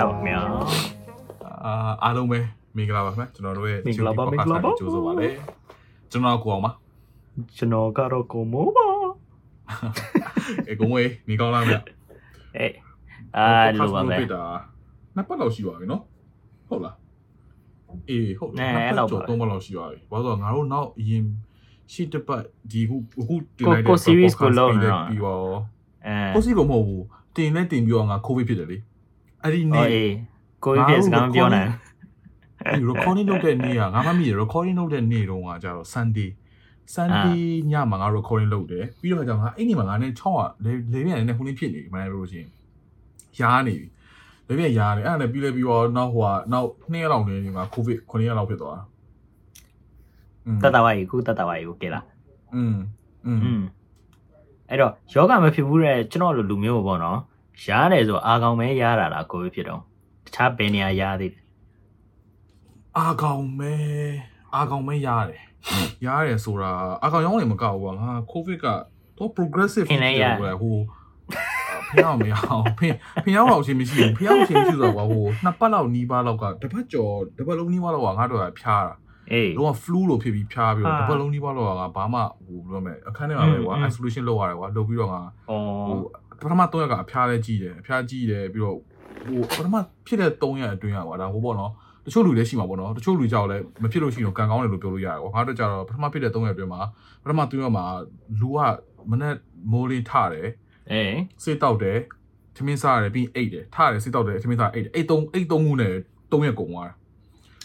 [0.00, 0.50] စောက်မြောင်
[1.64, 1.72] အာ
[2.02, 2.38] အားလုံးပဲ
[2.76, 5.28] မင်္ဂလာပါခင်ဗျကျွန်တော်တို့ရဲ့မင်္ဂလာပါမင်္ဂလာပါကြိုးစားပါလေ
[6.10, 6.72] ကျွန်တော်ကိုအောင်ပါ
[7.56, 8.88] ကျွန်တော်ကတော့ကိုမိုးပါ
[10.68, 11.74] အေကုံဝေးနေကောင်းလားဗျ
[12.56, 12.74] အေး
[13.36, 13.46] အာ
[13.80, 14.42] လိုပါပဲပြတာ
[15.16, 16.02] နှစ်ပတ်လောက်ရှိပါပြီနော်
[16.68, 16.96] ဟုတ်လား
[18.10, 21.24] အေးဟုတ်နဲနှစ်အဲ့လောက်ကျော်ပါသုံးပတ်လောက်ရှိပါပြီဘာလို့လဲဆိုတော့ငါတို့နောက်အရင်
[21.92, 22.42] ရှစ်တစ်ပတ်
[22.72, 25.56] ဒီခုအခုတင်ကိုလိုက်တဲ့ကို series ကို podcast လုပ်ပြီးနေတဲ့တော့ပြီးတော့
[26.06, 27.04] အဲကိုစီကိုမဟုတ်ဘူး
[27.36, 28.78] တင်နဲ့တင်ပြီးတော့ငါကိုဗစ်ဖြစ်တယ်လေ
[29.43, 30.13] အဲ့ဒီ ဟော နေ့ အေး
[30.65, 31.69] ကိုကြီးပြစကားမပြောနိုင်
[32.73, 36.29] ဒီ recording လုပ်တဲ့နေ့ကငါမှမမြင် recording လုပ်တဲ့နေ့တုန်းကကျတော့ Sunday
[36.95, 37.41] Sunday
[37.71, 42.49] ညမှာငါ recording လုပ်တယ်ပြီးတော့ကျတော့ငါအဲ့ဒီမှာငါနဲ့6ကလေလေပြန်နေခုနေဖြစ်နေမှန်းလို့ရှိရင်
[43.39, 43.87] ရားနေပြီ
[44.47, 48.83] လေပြန်ရားနေအဲ့ဒါနဲ့ပြီးလဲပြီးတော့နောက်ဟိုကနောက်2ရက်လောက်နေဒီမှာ covid 9ရက်လောက်ဖြစ်သွားတာ
[50.45, 52.05] อืม တတ်တာပါကြီးခုတတ်တာပါကြီးကိုကဲလား
[52.55, 52.75] อืม
[53.25, 53.61] อืม อืม
[54.69, 57.19] အဲ့တော့ယောဂမဖြစ်ဘူးတဲ့ကျွန်တော်လိုလူမျိုးပေါ့နော်
[57.68, 59.82] ရားတယ်ဆိုအာကောင်ပဲရားတာလားကိုကြီးဖြစ်တော့
[60.26, 61.40] တခြားဘယ်နေရာရားသေးလဲ
[62.98, 63.74] အာကောင်မဲ
[64.54, 65.42] အာကောင်မဲရတယ်
[66.06, 66.70] ရတယ်ဆိုတာ
[67.02, 68.66] အာကောင်ရောင်းနေမကောက်ဘူးကွာငါ covid က
[69.18, 69.86] တော့ progressive
[70.62, 70.76] ဟို
[71.92, 72.86] ဖျောင်းမရအောင်ဖျ
[73.24, 78.94] ဖျောင်းအောင်ချင်းမရှိဘူးဖျောင်းချင်းမရှိတော့ကွာဟိုနှစ်ပတ်လောက်နီးပါးလောက်ကတစ်ပတ်ကျော်တစ်ပတ်လုံးနီးပါးလောက်ကငါတို့ကဖျားတာ
[79.32, 85.98] အေးလုံးဝ flu လို့ဖြစ်ပြီးဖျားပြီးတော့ဟာတစ်ပတ်လုံးနီးပါးလောက်ကငါဘာမှဟိုဘယ်လိုလဲအခန်းထဲမှာပဲကွာอืม isolation လုပ်ရတယ်ကွာလုပ်ပြီးတော့ငါဩဟို
[86.40, 88.78] ပထမ3ရက်ကအဖျားလဲကြီးတယ်အဖျားကြီးတယ်ပြီးတော့
[89.26, 91.72] ဟိုပထမဖြစ်တဲ့3ရက်အတွင်းကကွာဒါဟိုပေါ့နော်
[92.06, 96.82] တချို့လူလည်းရှိမှာပေါ့နော်တချို့လူကြောက်လည်းမဖြစ်လို့ရှိရင်ကံကောင်းတယ်လို့ပြောလို့ရတယ်ကွာငါတို့ကြတော့ပထမဖြစ်တဲ့3ရက်အတွင်းမှာ
[97.22, 97.84] ပထမ3ရက်မှာ
[98.40, 98.58] လူက
[99.10, 99.34] မနေ့
[99.72, 100.48] မိုးလေးထတယ်
[100.92, 101.98] အေးစေးတောက်တယ်
[102.56, 105.94] ထမင်းစားရတယ်ပြီးအိတ်တယ်ထတယ်စေးတောက်တယ်ထမင်းစားအိတ်တယ်အိတ်သုံးအိတ်သုံးခုနဲ့
[106.30, 106.94] 3ရက်ကုန်သွားတယ်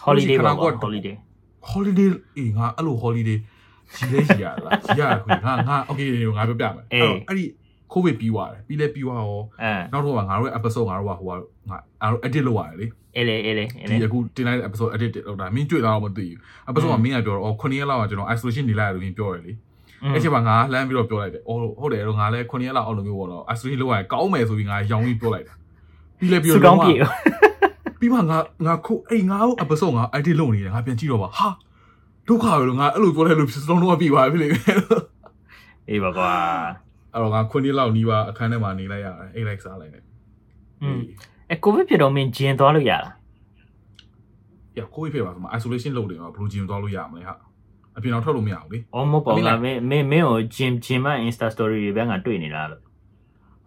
[0.06, 1.16] holiday ပါခဏကွက် holiday
[1.70, 3.38] holiday အေးငါအဲ့လို holiday
[3.96, 7.46] ကြီးလဲကြီးရလားကြီးရခွေငါငါ okay ငါပြောပြမယ်အဲ့တော့အဲ့ဒီ
[7.94, 16.38] covid ပြီးသွားတယ်ပြီးလဲပြီးသွားရောအဲနောက်တော့ငါတို့ရဲ့ episode ငါတို့ကဟိုကငါအား edit လုပ်ရတယ်လေအေးလေအေးလေအေးလေဒီအခုတင်လိုက်တဲ့ episode edit လုပ်တာမင်းတွေ့လာတော့မသိဘူး
[16.70, 19.52] episode ကမင်းကပြောတော့အော်9ရက်လောက်ကကျွန်တော် isolation နေလိုက်ရတယ်လို့ပြောရလေ
[20.14, 25.54] အဲ့ချိန်မှာငါလှမ်းပြီးတော့ပြောလိုက်တယ်အော်ဟုတ်တယ်တော့ငါလည်း9ရက်လောက်အောင်လို့မျိုးပေါ့နော် isolation လုပ်ရရင်ကောင်းမယ်ဆိုပြီးငါရောင်းပြီးပြောလိုက်တာ
[26.20, 26.94] ပြီးလဲပြီးစူတော့ကောင်းပြေ
[28.00, 31.48] ပြီးမှငါငါခုအိမ်ငါ့ episode ငါ edit လုပ်နေတယ်ငါပြန်ကြည့်တော့ပါဟာ
[32.28, 34.48] ဒုက္ခပဲလို့ငါအဲ့လိုပြောလိုက်လို့စလုံးလုံးပြီးသွားပြီလေ
[35.90, 36.32] အေးပါကွာ
[37.16, 40.04] အဲ့တော့ငါ9ရက်လောက်နီးပါအခန်းထဲမှာနေလိုက်ရတယ်အိတ်လိုက်စားလိုက်တယ်
[40.82, 41.00] อืม
[41.50, 43.04] အဲကိုဗစ်ဖြစ်တော့မင်းဂျင်သွားလို့ရလား
[44.78, 47.36] ရကိုကြီးဖြစ်ပါဆိုမှ isolation လုပ်တယ်မှာဘယ်လိုဂျင်သွားလို့ရမလဲဟာ
[47.98, 52.84] အပြင်တော့ထွက်လို့မရဘူးလေအော်မဟုတ်ပါဘူးငါမင်းမင်းမင်းကိုဂျင်ဂျင်မ Insta story တွေပဲငါတွေ့နေလားလို့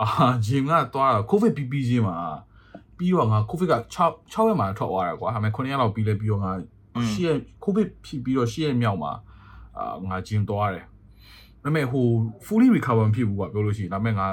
[0.03, 0.09] အာ
[0.47, 2.17] ဂျင်ကသွားတာကိုဗစ်ပြီးပြီးချင်းမှာ
[2.97, 6.53] ပြီးတော့ငါကိုဗစ်က6 6ရက်မှာထွက်သွားတယ်ကွာဒါပေမဲ့9ရက်လောက်ပြီးလဲပြီးတော့ငါ
[6.95, 9.13] 10ရက်ကိုဗစ်ဖြစ်ပြီးတော့10ရက်မြောက်မှာ
[9.79, 10.85] အာငါဂျင်သွားတယ်
[11.69, 12.07] ဒါပေမဲ့ဟို
[12.47, 14.27] fully recover မဖြစ်ဘူးကွာပြောလို့ရှိရင်ဒါပေမဲ့ငါ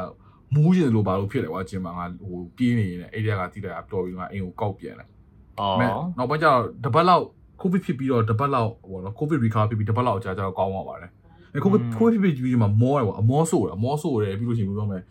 [0.55, 5.11] မူးရင်လို့ဘာလို့ဖြစ်လဲကွာဂျင်မှာငါဟိုပြေးနေရင်အဲ့ဒီကတိတိုင်ကတော်ပြီးငါအိမ်ကိုကောက်ပြန်လိုက်
[5.59, 5.77] အော်
[6.17, 7.23] နောက်ပိုင်းကျတော့တပတ်လောက်
[7.61, 11.11] covid ဖြစ်ပြီးတော့တပတ်လောက်ဟိုနော် covid recover ဖြစ်ပြီးတပတ်လောက်ကြာကြာတော့ကောင်းသွားပါတယ်
[11.53, 15.01] အဲ့ covid covid ဖြစ်ပြီးဒီမှာမောတယ်ကွာအမောဆိုးတယ်အမောဆိုးတယ်ပြီးလို့ရှိရင်ပြောမယ်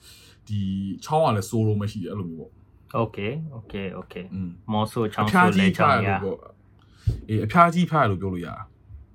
[0.48, 0.60] ဒီ
[1.04, 2.50] ချောင်းကလည်းဆိုးလို့မရှိတယ်အဲ့လိုမျိုးပေါ့
[3.02, 4.24] okay okay okay
[4.72, 6.10] မောဆိုးချောင်းဆိုးလဲချောင်းရ
[7.28, 8.56] အေးအဖျားကြီးဖျားလို့ပြောလို့ရတာ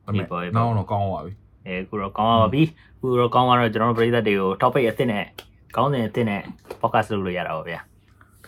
[0.06, 1.34] ဒါပေမဲ့နောက်တော့ကောင်းသွားပြီ
[1.70, 2.64] အဲခုတော့ကောင်းပါပြီ
[3.00, 5.24] ခုတော့ကောင်းသွားတော့ကျွန်တော်တို့ပရိသတ်တွေကို topic အသစ်နဲ့
[5.76, 6.42] ကောင်းစဉ်အသစ်နဲ့
[6.82, 7.80] podcast လုပ်လို့ရတာပါဗျာ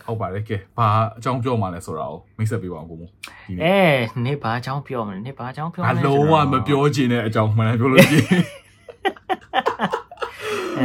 [0.04, 8.32] ဟုတ်ပါတယ်ကဲဘာအကြောင်းပြောမှလဲဆိုတာကိုမိတ်ဆက်ပေးပါအောင်ကိုမို့ဒီနေ့အဲနေဘာအကြောင်းပြောမလဲနေဘာအကြောင်းပြောမအလဲလုံးဝမပြောချင်တဲ့အကြောင်းမှန်တယ်ပြောလို့ရှိရ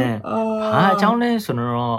[0.04, 0.40] င်အဲ
[0.72, 1.98] ဟာအကြောင်းလဲဆိုတော့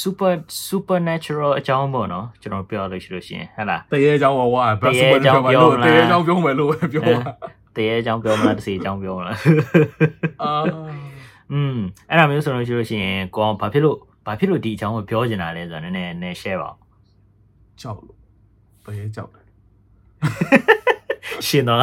[0.00, 0.32] super
[0.68, 7.20] supernatural အကြောင်းပေါ့နော်ကျွန်တော်ပြောလို့ရှိလို့ရှိရင်ဟဟလားတရေအကြောင်းဟောဝါဘတ်စပတ်ပြောမှလို့တရေအကြောင်းပြောမယ်လို့ပဲပြောတာ
[7.78, 9.38] တရေအကြောင်းပြောမလားတစ်စီအကြောင်းပြောမလား
[10.42, 10.52] အာ
[11.52, 11.76] อืม
[12.08, 13.96] အဲ့ဒါမျိုးဆိုလို့ရှိလို့ရှိရင်ကိုအောင်ဘာဖြစ်လို့
[14.26, 16.76] ဘာဖြစ်လို့ဒီအကြောင်းကိုပြောချင်တာလဲဆိုတော့နည်းနည်းနည်း share ပါဦး
[17.80, 18.18] ကြောက်လို့
[18.84, 19.44] တရေကြောက်တယ်
[21.46, 21.80] ရှင်တော့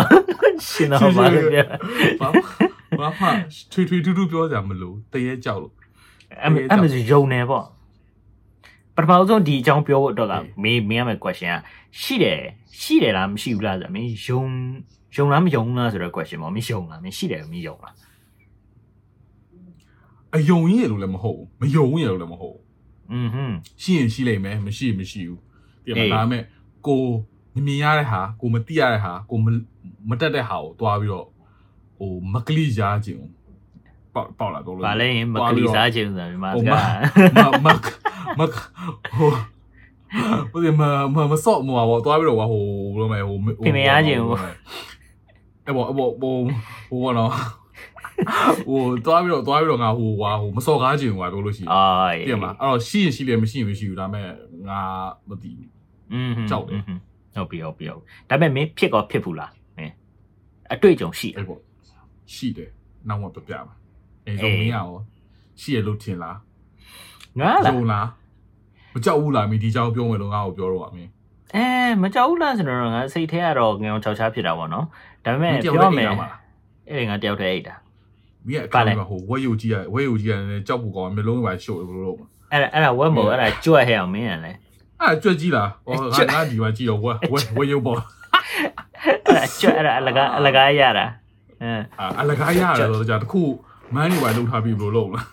[0.70, 1.60] ရှင်တော့ဘာလို့ပြ
[2.22, 2.30] ဘာ
[3.00, 3.28] ဘာမှ
[3.72, 5.74] ထွေထွေထူးထူးပြောကြမလို့တရေကြောက်လို့
[6.42, 7.66] အဲ့မအဲ့မဆိုယုံနေပေါ့
[8.96, 10.34] ပထမဆုံးဒီအကြောင်းပြောဖို့အတွက်က
[10.64, 11.58] မေးမင်းရမယ့် question က
[12.02, 12.40] ရှိတယ်
[12.82, 14.44] ရှိတယ်လားမရှိဘူးလားဆိုတော့မင်းယုံ
[15.16, 17.96] ယုံလားမယုံဘူးလားဆိုတော့ question ပေါ့မင်းယုံလားမင်းရှိတယ်မင်းယုံလား
[20.36, 22.64] အယုံကြီးရလို့လည်းမဟုတ်ဘူးမယုံရလို့လည်းမဟုတ်ဘူး
[23.12, 25.40] อืมဟွန်းရှိရင်ရှိလိမ့်မယ်မရှိရင်မရှိဘူး
[25.86, 26.44] ဒီအေးမှာဒါပေမဲ့
[26.88, 27.02] ကို
[27.56, 29.48] မမြင်ရတဲ့ဟာကိုမသိရတဲ့ဟာကိုမ
[30.10, 31.28] မတက်တဲ့ဟာကိုတွားပြီးတော့
[31.98, 33.30] ဟိုမကလိရားခြင်းကို
[34.16, 37.68] ပေါက်ပေါက်လာတော့လို့ဗာလဲရင်မကလီစားခြင်းဆိုတော့ဒီမှာဟိုစမကားမမ
[38.38, 38.42] မ
[39.18, 39.30] ဟို
[40.52, 40.82] ဟိုဒီမ
[41.16, 42.64] မမဆော့မဟိုတွားပြီးတော့ဟို
[42.96, 43.38] ဘယ်လိုမဲဟို
[45.66, 46.36] အဲ့ဘောအဲ့ဘောဟို
[46.90, 47.32] ဟိုဘောနော်
[48.68, 51.84] ဟိုတွားပြီးတော့တွားပြီးတော့ငါဟိုဟာဟိုမစော်ကားခြင်းဟိုပြောလို့ရှိရင်အာ
[52.28, 54.28] ပြမလားအဲ့တော့ရှိရင်ရှိတယ်မရှိရင်မရှိဘူးဒါပေမဲ့
[54.70, 54.82] ငါ
[55.30, 55.70] မသိဘူး
[56.14, 56.82] อืมကြောက်တယ်
[57.36, 59.94] ဟုတ်ပြီဟုတ်ပြီဟုတ်ပြီဒါပေမဲ့မင်းဖြစ်ကောဖြစ်ဘူးလားမင်း
[60.74, 61.60] အတွေ့အကြုံရှိတယ်အဲ့ပေါ့
[62.34, 62.70] ရှိတယ်
[63.10, 63.76] နောက်မှပြပြမှာ
[64.28, 64.86] အဲဆိုမင်းရော
[65.62, 66.38] ရှိရလို့ထင်လား
[67.40, 68.08] ငါလားယုံလား
[68.94, 71.10] မကြောက်ဘူးလားမင်းဒီကြောင်ပြောမယ်လို့ငါ့ကိုပြောတော့ပါမင်း
[71.56, 71.66] အဲ
[72.02, 74.86] မကြောက်ဘူးလားဆိုတော့ငါစိတ်ထဲကတော့ငေအောင်ချောက်ချားဖြစ်တာပေါ့နော်
[75.26, 76.40] ဒါပေမဲ့မင်းတယောက်ပြောတည်းမယ်အိမ်ရမှာလား
[76.92, 77.76] အဲ့ငါတယောက်တည်းအိတ်တာ
[78.48, 82.18] မင်းအခါမှာဟိုဝက်ယုတ်ကြီးရဝက်ယုတ်ကြီးရတယ်ကြောက်ဖို့ကောင်းမျိုးလုံးပဲရှို့လို့လို့
[82.52, 84.52] အဲ့ဒါအဲ့ဒါဝက်မို့အဲ့ဒါကြွက်ဟဲ့အောင်မင်းရလဲ
[85.02, 88.04] အဲ့ကြွက်ကြီးလားဟောငါငါဒီမှာကြည့်တော့ဝက်ဝက်ဝက်ယုတ်ပေါ့အဲ့
[89.28, 91.06] ဒါကြွက်အဲ့ဒါအလကားအလကားရတာ
[91.62, 91.72] အဲ
[92.22, 93.42] အလကားရတယ်ဆိုတော့ကြာတခု
[93.95, 95.27] မန်းနေပါလုံးထားပြီးဘလို့လုံးလား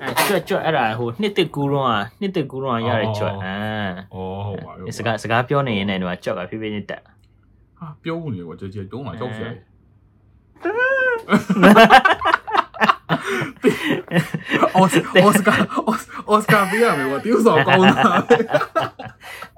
[0.00, 3.56] အဲကြွက်ကြွက်အဲ့ဒါဟိုနှစ်တစ်ကူးတော့อ่ะနှစ်တစ်ကူးတော့ရတဲ့ကြွက်အာ
[4.12, 4.16] ဩ
[4.46, 7.02] ဟုတ်ပါပြီ စကားစကားပြောနေရင်လည်းတော့ကြွက်ကဖြည်းဖြည်းချင်းတက်
[7.78, 9.50] ဟာပြောဦးနေကွာကြဲကြဲတုံးလာကြောက်စရာ
[14.74, 14.88] အော်
[15.22, 15.54] အော်စကာ
[16.28, 17.92] အော်စကာပြရမယ်ကွာတိ ਉ ဆောင်ကောင်းတာ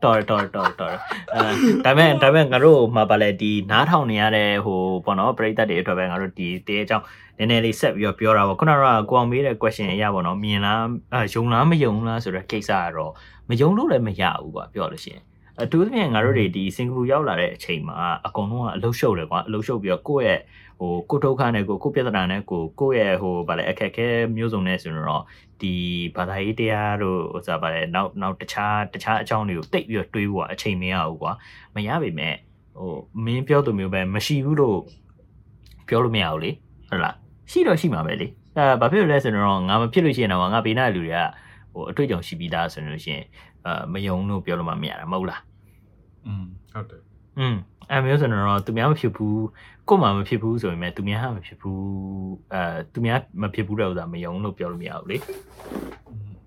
[0.03, 0.95] တော်တော်တော်တော်
[1.33, 1.41] အဲ
[1.85, 7.05] ဒါပေမဲ့ဒါပေမဲ့ငါတို့မှာပါလဲဒီနားထောင်နေရတဲ့ဟိုပေါ့နော်ပရိသတ်တွေအတွက်ပဲငါတို့ဒီတေးအကြောင်း
[7.37, 8.77] နည်းနည်းလေးဆက်ပြီးတော့ပြောတာပေါ့ခုနက
[9.09, 10.83] ကိုအောင်မေးတဲ့ question အရာပေါ့နော်မြင်လား
[11.13, 13.11] အဲယုံလားမယုံလားဆိုတော့ကိစ္စကတော့
[13.49, 15.23] မယုံလို့လည်းမရဘူးကွာပြောလို့ရှိရင်
[15.61, 17.95] အတူတူပြန်ငါတို့တွေဒီစင်ကာပူရောက်လာတဲ့အချိန်မှာ
[18.25, 20.39] အကုန်လုံးကအလုရှုပ်တယ်ကွာအလုရှုပ်ပြီးတော့ကိုယ့်ရဲ့
[20.80, 25.22] ဟိုကိုဒုက္ခနဲ့ကိုကိုပြဿနာနဲ့ကိုကိုယ့်ရဲ့ဟိုဗာလဲအခက်အခဲမျိုးစုံနဲ့ဆိုတော့
[25.60, 25.74] ဒီ
[26.16, 31.32] ဘာသာရေးတရားတို့ဟိုစားဗာလဲနောက်နောက်တခြားတခြားအကြောင်းတွေကိုတိတ်ပြီးတော့တွေးဖို့အချိန်မရဘူးကွာ
[31.74, 32.34] မရပါမဲ့
[32.78, 32.94] ဟို
[33.24, 34.80] မင်းပြောသူမျိုးပဲမရှိဘူးလို့
[35.88, 36.50] ပြောလို့မရဘူးလေ
[36.88, 37.14] ဟုတ်လား
[37.50, 41.18] ရှိတော့ရှိမှာပဲလေအဲဘာဖြစ်လို့လဲဆိုတော့ငါမဖြစ်လို့ရှိရင်တော့ငါဘေးနားလူတွေက
[41.74, 43.24] ဟိုအတွေ့အကြုံရှိပြီးသားဆိုလို့ရှိရင်
[43.66, 45.42] အဲမယုံလို့ပြောလို့မှမရတာမဟုတ်လား
[46.26, 47.02] อืมဟုတ်တယ်
[47.38, 47.56] อืม
[47.90, 49.38] အဲမျိုးဆိုတော့သူများမဖြစ်ဘူး
[49.89, 51.79] ကို့မှာမဖြစ်ဘူးဆိုရင်လည်းသူများဟာမဖြစ်ဘူး
[52.53, 52.61] အဲ
[52.93, 55.17] သူများမဖြစ်ဘူးတဲ့ဥစ္စာမယုံလို့ပြောလို့မရဘူးလေ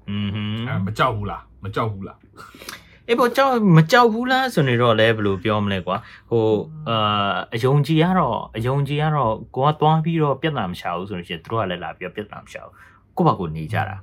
[0.08, 2.18] อืมဟွန်းအဲမကြောက်ဘူးလားမကြောက်ဘူးလား
[3.08, 5.96] အေးပေါ့ကြောက်မကြောက်ဘူးလားဆိုနေတော့လည်းဘယ်လိုပြောမလဲကွာ
[6.30, 6.44] ဟို
[6.88, 12.74] အာအယုံကြည်ကတော့အယုံကြည်ကတော့ကိုကသွားပြီးတော့ပြဿနာမရှာဘူးဆိုလို့ရှိရင်သူတို့ကလည်းလာပြီးတော့ပြဿနာမရှာဘူး
[13.16, 13.96] ကိုယ့်ဘာကိုနေကြတာ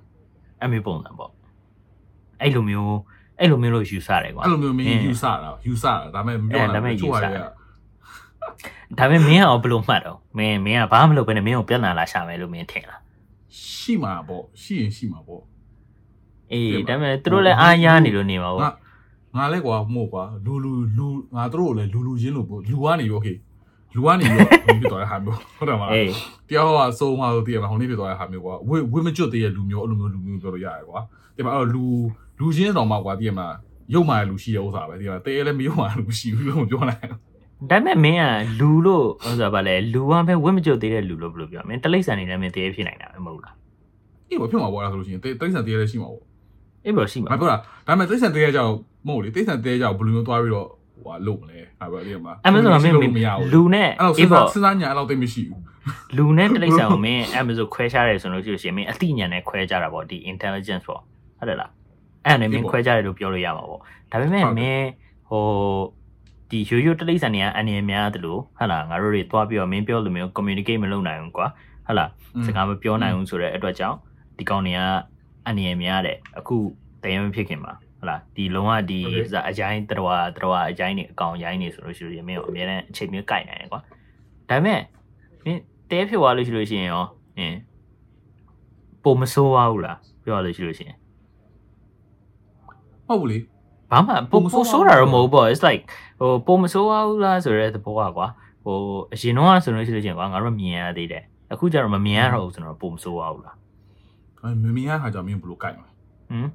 [0.61, 1.31] အမေပုံစံပေါ့
[2.41, 2.97] အဲ့လိုမျိုး
[3.39, 7.56] အဲ့လိုမျိုးလို့ယူဆတယ်ကွာအဲ့လိုမျိုးမင်းယူဆတာယူဆတာဒါပေမဲ့မပြောအဲဒါပေမဲ့နိုင်ယူဆတာက
[8.99, 13.01] ဒါပေမဲ့မင်းကဘယ်လိုမှတ်တော့မင်းမင်းကဘာမှမလုပ်ဘဲနဲ့မင်းကိုပြဿနာလာရှာမယ်လို့မင်းထင်လား
[13.65, 15.43] ရှိမှာပေါ့ရှိရင်ရှိမှာပေါ့
[16.51, 18.73] အေးပြဒါပါပေမဲ့သူတို့လည်းအားရနေလို့နေမှာငါပေါ့
[19.37, 23.33] ငါလည်းကွာမို့ကွာလူလူလူငါတို့လည်းလူလူချင်းလို့ပေါ့လူကနေရောခေ
[23.95, 26.11] လူကနေရောဟိုဖြစ်သွားတဲ့ဟာမျိုးဟုတ်တယ်မလားအေး
[26.49, 30.99] တယောက်ကစိုးမှလို့တည်ရမှာဟိုနေ့ဖြစ်သွားတဲ့ဟာမျိုးကွာဝိဝိမကျွတ်သေးတဲ့လူမျိုးအဲ့လိုမျိုးလူမျိုးပြောလို့ရတယ်ကွာ
[31.35, 31.83] ဒီမှာအဲ့တော့လူ
[32.39, 33.47] လူချင်းတော်မှာကွာတည်ရမှာ
[33.93, 37.19] ရုပ်မာတဲ့လူရှိတဲ့ဥစ္စာပဲတည်ရမှာတဲလည်းမရုပ်မာတဲ့လူရှိဘူးလို့မပြောနိုင်ဘူး
[37.69, 38.23] ဒါပေမဲ့မင်းက
[38.59, 43.55] လူလို့ဟိုဆိုပါလေလူကပဲဝင့်မကြုတ်သေးတဲ့လူလို့ဘယ်လိုပြောမင်းတိရစ္ဆာန်နေလည်းမင်းတည်းဖြစ်နိုင်တာပဲမဟုတ်လား
[44.29, 46.23] အေးဘာဖြစ်မှာပေါ့လားဆိုလို့ရှိရင်တိတိဆန်တည်ရလည်းရှိမှာပေါ့
[46.85, 48.71] အေးဘယ်လိုရှိမှာငါပြောတာဒါပေမဲ့တိဆန်တည်ရကြောင်
[49.07, 50.67] မဟုတ်လေတိဆန်တည်ရကြောင်ဘယ်လိုမျိုးသွားပြီးတော့
[51.03, 55.61] ဟိုလုပ်မလဲငါပြောတည်ရမှာအဲ့မဆိုတော့မင်းမရဘူးလူနဲ့အဲ့တော့အေးစဉ်းပေါ့စားစဉ်းစားညာအဲ့လောက်သိမရှိဘူး
[56.17, 61.01] လူနဲ့တိရစ္ဆာန်ကိုမင်းအဲ့မဆိုခွဲခြားတယ်ဆိုလို့ရှိလို့ရှိရင်မင်းအသိဉာဏ်နဲ့ခွဲခြားတာပေါ့ဒီ intelligence ပေါ့
[61.39, 61.71] ဟုတ်တယ်လား
[62.25, 63.79] အဲ့ဒါနဲ့မင်းခွဲခြားတယ်လို့ပြောလို့ရမှာပေါ့
[64.11, 64.87] ဒါပေမဲ့မင်း
[65.29, 65.43] ဟို
[66.49, 71.47] ဒီရိုးရိုးတိရစ္ဆာန်တွေကအအနေများတယ်လို့ဟုတ်လားငါတို့တွေသွားပြီးတော့မင်းပြောလို့မျိုး communicate မလုပ်နိုင်ဘူးကွာ
[71.85, 72.09] ဟုတ်လား
[72.45, 73.97] စကားမပြောနိုင်ဘူးဆိုတဲ့အတွက်ကြောင့်
[74.37, 74.79] ဒီကောင်တွေက
[75.47, 76.55] အအနေများတယ်အခု
[77.03, 78.99] တရင်မဖြစ်ခင်မှာဟုတ်လားဒီလုံးဝဒီ
[79.49, 83.81] အကြိုင်းတတော်တတော်အကြိုင်းနေအကောင်ရိုင်းနေဆိုလို့ရှိလို့မင်းကိုအများနဲ့အချိန်မျိုးကြိုက်နိုင်တယ်ကွာ
[84.49, 84.81] ဒါပေမဲ့
[85.45, 87.05] မင်းတဲဖြစ်သွားလို့ရှိလို့ရှိရင်ရော
[87.37, 87.57] အင်း
[89.03, 90.97] ပုံမဆိုးပါဘူးလားပြောရလို့ရှိလို့ရှိရင်
[93.07, 93.37] ဟုတ်ဘူးလေ
[93.91, 95.83] ဘာမှပုံမဆိုးတာတော့မဟုတ်ဘူးပေါ့ it's like
[96.19, 98.27] ဟိုပုံမဆိုးပါဘူးလားဆိုတဲ့သဘောကွာ
[98.63, 98.77] ဟို
[99.13, 103.55] အရင်တော့ဆိုလို့ရှိလို့ရှိရင်ကွာငါတို့မြင်ရသေးတယ်အခုကျတော့မမြင်ရတော့ဘူးဆိုတော့ပုံမဆိုးပါဘူးလား
[104.41, 106.49] အဲမမင်းရခါကြောင့်မင်းဘယ်လိုကြိုက်မလဲဟမ်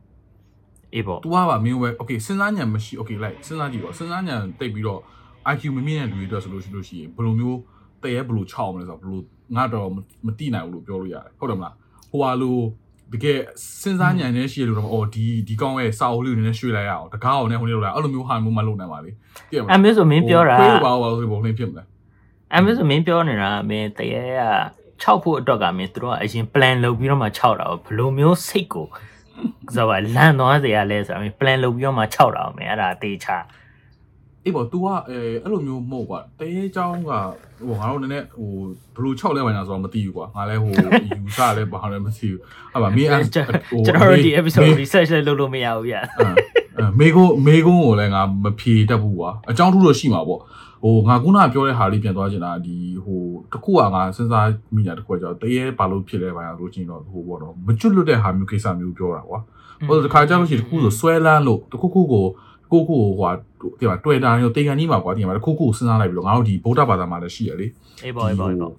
[0.94, 5.00] အေးပေါ့ तू ကပါမင်းပဲ okay စဉ်းစားဉာဏ်မရှိ okay လိုက်စဉ်းစားကြည့်ပါစဉ်းစားဉာဏ်တိတ်ပြီးတော့
[5.52, 7.58] IQ မမြင့်တဲ့လူတွေအတွက်ဆိုလို့ရှိလို့ရှိရင်ဘယ်လိုမျိုး
[8.02, 9.20] တည့်ရဲဘယ်လိုခြောက်မလဲဆိုတော့ဘယ်လို
[9.56, 9.88] ငါတော့
[10.26, 11.74] မတိနိုင်ဘူးလို့ပြောလို့ရတယ်ဟုတ်တယ်မလား
[12.10, 12.58] ဟိုဟာလို
[13.12, 13.38] တကယ်
[13.80, 19.16] စဉ်းစားဉာဏ်နဲ့ရှိရလို့တော့အော်ဒီဒီကောင်းရဲ့စာအုပ်လေးကိုနည်းနည်းရွှေ့လိုက်ရအောင်တကားအောင်နဲ့ဟိုနေ့လိုလိုက်အဲ့လိုမျိုးဟာမျိုးမလုပ်နိုင်ပါလေတည့်
[19.54, 21.82] ရမအမေဆိုမင်းပြောတာခွေးပါပါဆိုဘယ်လိုဖြစ်မလဲ
[22.54, 24.42] အမေဆိုမင်းပြောနေတာမင်းတရေက
[25.02, 28.86] 6ဖို့အတွက်ကမင်းတို့ကအရင် plan လုပ်ပြီးတော့မှ6တာဘလိုမျိုးစိတ်ကို
[29.74, 33.36] ဆိုပါလန့်သွားစေရလဲဆိုတာမင်း plan လုပ်ပြီးတော့မှ6တာမင်းအဲ့ဒါအသေးချာ
[34.45, 37.11] အေးပေါ့ तू ကအဲအဲ့လိုမျိုးမဟုတ်ကွာတရေเจ้าက
[37.67, 38.51] ဟိုငါတို့နည်းနည်းဟို
[38.95, 42.39] ဘယ်လိုခြောက်လဲပါညာဆိုတော့မသိဘူးကွာငါလည်းဟိုယူဆလဲဘာလဲမသိဘူး
[42.73, 46.01] အဲ့ပါမင်းအဲ့ ကျွန်တော်တို့ဒီ episode research လည်းလုပ်လို့မရဘူးဗျာ
[46.77, 50.41] အဲမေကုန်းမေကုန်းကိုလည်းငါမဖြေတတ်ဘူးကွာအကြောင်းထူးတော့ရှိမှာပေါ့
[50.83, 52.75] ဟိုငါခုနပြောတဲ့ဟာလေးပြန်သွားချင်တာဒီ
[53.05, 53.21] ဟို
[53.53, 59.39] တခုကငါစဉ်းစားမိတာတခုကကြောင့်တရေဘာလို့ဖြစ်လဲဘာလို့ချင်းတော့ဟိုပေါ့တော့မကျွတ်လွတ်တဲ့ဟာမျိုးကိစ္စမျိုးပြောတာကွာ
[59.87, 63.30] ဟိုတခါကြောက်လို့ရှိရင်တခုဆိုဆွဲလန်းလို့တခုခုကိုတခု ကိုကိုဟိုဟာ
[63.78, 67.66] ဒီမှာ Twitter ရောတေကန်ကြီးမှာကွာဒီမှာကိုကိုစဉ်းစားလိုက်ပြီးတော့ငါတို့ဒီဗုဒ္ဓဘာသာမှာလည်းရှိရလေ
[68.04, 68.72] အေးပေါ့အေးပေါ့အေးပေါ့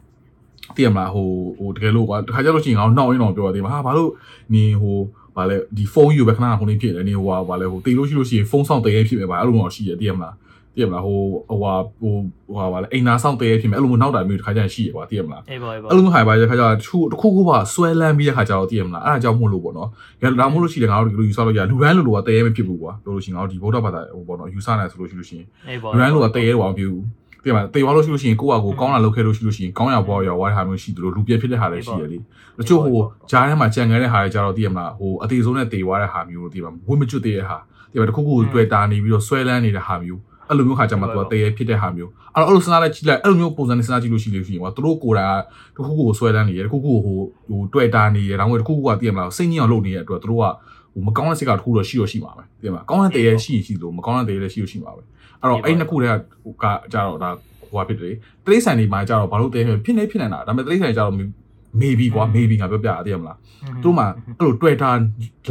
[0.75, 1.27] တည်ရမလားဟို
[1.59, 4.11] ဟိုတကယ်လို့ကွာတခါကျလို့ရှိရင်ငါတို့နှောက်ရင်းတော့ပြောတယ်မှာဟာဘာလို့
[4.53, 4.97] နေဟို
[5.35, 10.33] ဗာလဲဒီဖုန်းယူပဲခဏခဏခုနေဖြစ်တယ်နေဟိုဟာဗာလဲဟိုတေလို့ရှိလို့ရှိရင်ဖုန်းဆောင်တရေဖြစ်မယ်ဗာအဲ့လိုမျိုးရှိရတည်ရမလား
[10.75, 12.13] တည်ရမလားဟိုဟိုဟာဟို
[12.47, 19.89] ဟိုဟာဗာလဲအိမ်နာဆောင်တရေဖြစ်မယ်အဲ့လိုမျိုးနောက်တာမျိုးတခါကျရင်ရှိရကွာတည်ရမလားအေးပေါ့အေးပေါ့အဲ့လိုမျိုးဟာပါတဲ့ခါကျတော့တခုတခုခုပါဆွဲလန်းပြီးတဲ့ခါကျတော့တည်ရမလားအဲ့ဒါကြောင့်မို့လို့ပေါ့နော်
[20.23, 27.03] ရဒါမို့လို့ရှိတယ်ငါတို့ဒီလိုယူဆလို့ရလူတိုင်းလိုလိုကတရေမဖြစ်ဘူးကွာပြောလို့ရှိရင်ငါတို့ဒီဗုဒ္ဓဘာသာဟိုပေါ့နော်ယူဆနေဆိုလို့ရှိလို့ရှိရင်အေးပေါ့လူတိုင်းလိုကတရေတော့မဖြစ်ဘူး
[27.43, 32.17] တည်ပါတေသွားလို့ရှိလို့ရှိရင်ကိုယ့်အကိုကောင်းလာလုပ်ခဲ့လို့ရှိလို့ရှိရင်ကောင်းရပေါ်ရောဝါတဲ့ဟာမျိုးရှိသလိုလူပြည့်ဖြစ်တဲ့ဟာလည်းရှိရလေ
[32.59, 32.99] တချို့ဟို
[33.31, 37.57] ဂျားထဲမှာကြံငယ်တဲ့ဟာတွေကြတော့တည်ရမလားဟိုအသေးဆုံးနဲ့တေသွားတဲ့ဟာမျိုးလို့တည်ပါဝင်းမကျွတ်တဲ့ဟာ
[37.91, 45.41] တည်ပါတခုခုတွေ့တာနေပြီးတော့ဆွဲလန်းနေတဲ့ဟာမျိုး အဲ့လိုမျိုးခါကျမှသူကတရေဖြစ်တဲ့ဟာမျိုးအဲ့တော့အဲ့လိုစဉ်းစားလိုက်ကြည့်လိုက်အဲ့လိုမျိုးပုံစံနဲ့စဉ်းစားကြည့်လို့ရှိလို့ရှိရင်ကွာသူတို့ကိုယ်တိုင်
[45.75, 50.45] တခုခုကိုဆွဲလန်းနေတယ်တခုခုဟိုဟိုတွေ့တာနေတယ်ဒါမှမဟုတ်တခုခုကတည်ရမလားစိတ်ညစ်အောင်လုပ်နေတဲ့အတွက်သူတို့က
[50.93, 55.01] ဟိုမကောင်းတဲ့စိတ်ကတခုတော့ရှိတော့ရှိမှာပဲတည်မလားကောင်းတဲ့တရေရှိရင်ရှိလို့မကောင်းတဲ့တရေလည်းရှိလို့ရှိမှာပဲ
[55.41, 56.15] အဲ့တော့အဲ့နှစ်ခုတည်းက
[56.63, 57.29] ကကြတော့ဒါ
[57.69, 58.13] ဟိုဟာဖြစ်တယ်
[58.45, 61.13] တရိษံတွေမှာကြတော့ဘာလို့တဲဖြစ်နေဖြစ်နေတာဒါပေမဲ့တရိษံတွေကြတော့
[61.81, 63.37] maybe ကွာ maybe ငါပြောပြရသေးရမလား
[63.83, 64.93] သူတို့မှအဲ့လို Twitter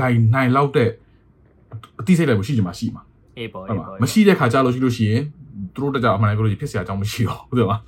[0.01, 0.89] လိုက်နိုင်လောက်တဲ့
[2.01, 3.03] အသိစိတ်လည်းမရှိချင်မှရှိမှာ
[3.39, 5.23] အေးပေါ့အေးပေါ့မရှိတဲ့ခါကြလို့ရှိလို့ရှိရင်
[5.75, 7.81] သူတို့တကြအမှန်တကယ်ပြောလို့ဖြစ်စရာအကြောင်းမရှိတော့ဟုတ်တယ်မလား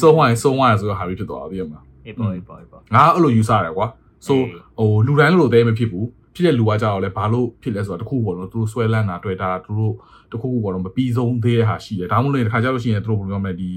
[0.00, 3.86] ဆုံးသွားရင်ဆုံးသွားရဆိုတော့ဟာပြီးဖြစ်သွားပြီမလားအေးပေါ့အေးပေါ့အေးပေါ့ငါအဲ့လိုယူဆရတယ်ကွာ
[4.26, 4.34] so
[4.78, 9.94] ဟိုလူတိုင်းလိုလိုတဲမဖြစ်ဘူးဖြစ်တဲ့လူကကြတော့လဲဘာလို့ဖြစ်လဲဆိုတော့တခုခုပေါ့နော်သူတို့ဆွဲလန်းတာတွေ့တာသူတို့
[10.32, 13.70] တခုခုပေါ့နော်မပြီးဆုံးသေးတဲ့ဟာရှိတယ်ဒါမှမဟုတ်လေတခါကြလို့ရှိရင်သူတို့ဘယ်လိုပြောမလဲဒီ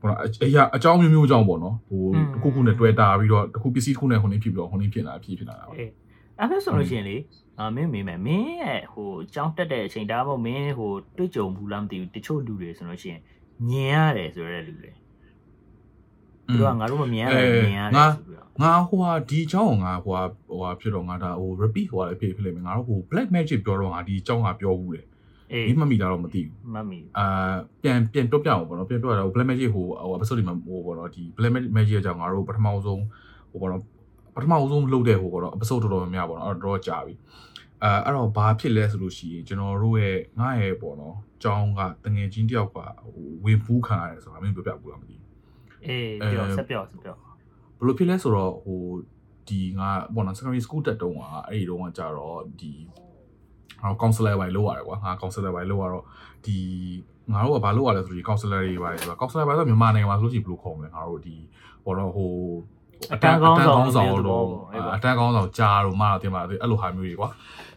[0.00, 2.02] ဟိုနော်အရာအကြောင်းမျိုးမျိုးကြောင့်ပေါ့နော်ဟို
[2.34, 5.76] တခုခုနဲ့တွေ့တာပြီးတော့တခုပစ္စည်းတခုနဲ့ဟိုနေဖြစ်ပြီးတော့ဟိုနေဖြစ်လာဖြစ်ဖြစ်လာတာပေါ့
[6.40, 7.16] အေးအဲ့ဒါဆိုလို့ရှိရင်လေ
[7.58, 13.20] အာမင်းမေးမယ်မင်းရဲ့ဟိုကြောင်းတက်တဲ့အချိန်ဒါမှမဟုတ်မင်းဟိုတွေ့ကြုံဘူးလားမသိဘူးတချို့လူတွေဆိုလို့ရှိရင်
[13.68, 14.90] မြင်ရတယ်ဆိုတဲ့လူတွေ
[16.46, 25.02] သူတို့ကငါတို့မမြင်ရတယ်မြင်ရတယ်ဆိုပြီးတော့ငါဟိုဟာဒီအကြောင်းကိုငါဟိုဟာဟိုဟာဖြစ်တော့ငါဒါဟို repeat ဟိုဟာလည်းဖြစ်ဖြစ်လိမ့်မယ်ငါတို့ဟို black magic ပြောတော့ငါဒီအကြောင်းကပြောဘူးလေ
[25.52, 33.02] အေးဒီမှတ်မိတာတော့မသိဘူးမမီအာပြန်ပြန်ပြောပြအောင်ပေါ့နော်ပြန်ပြောရတာဟို black magic ဟိုဟို episode တွေမှာဟိုပေါ့နော်ဒီ black magic အကြောင်းငါတို့ပထမဆုံး
[33.50, 33.84] ဟိုပေါ့နော်ပ
[34.42, 37.14] ထမဆုံးလုပ်တဲ့ဟိုပေါ့နော် episode တော်တော်များများပေါ့နော်အဲ့တော့ကြာပြီ
[37.82, 42.78] အဲအဲ့တော့ဘာဖြစ်လဲဆိုလို့ရှိရင်ကျွန်တော်တို့ရဲ့ငါရဲ့ပေါ့နော်အကြောင်းကတငယ်ချင်းတယောက်က
[43.14, 45.26] ဟိုဝင်ဖူးခံရတယ်ဆိုတာမင်းပြောပြဘူးလားမသိဘူး
[45.86, 47.16] အေးပြောဆက်ပြောဆက်ပြော
[47.78, 48.82] ဘယ်လိုဖြစ်လဲဆိုတော့ဟို
[49.48, 52.72] ဒီငါပေါ့နော် secondary school တက်တုန်းကအဲ့ဒီတုန်းကကြတော့ဒီ
[53.82, 56.04] ဟော counselor ပိုင်းလောက်ရတယ်ကွာငါ counselor ပိုင်းလောက်ရတော့
[56.46, 56.56] ဒီ
[57.32, 61.36] ငါတို့ကဘာလုပ်ရလဲဆိုဒီ counselor တွေပါတယ်ဆိုတာ counselor ပိုင်းဆိုမြန်မာနိုင်ငံမှာဆိုလို့ရှိရင်ဘယ်လိုခေါ်မလဲငါတို့ဒီ
[61.84, 62.32] ပေါ့နော်ဟို
[64.28, 64.44] တော့
[64.96, 67.28] အတန်းကောင်းဆောင်ကြားတော့မတော့တင်ပါအဲ့လိုဟာမျိုးတွေကွာ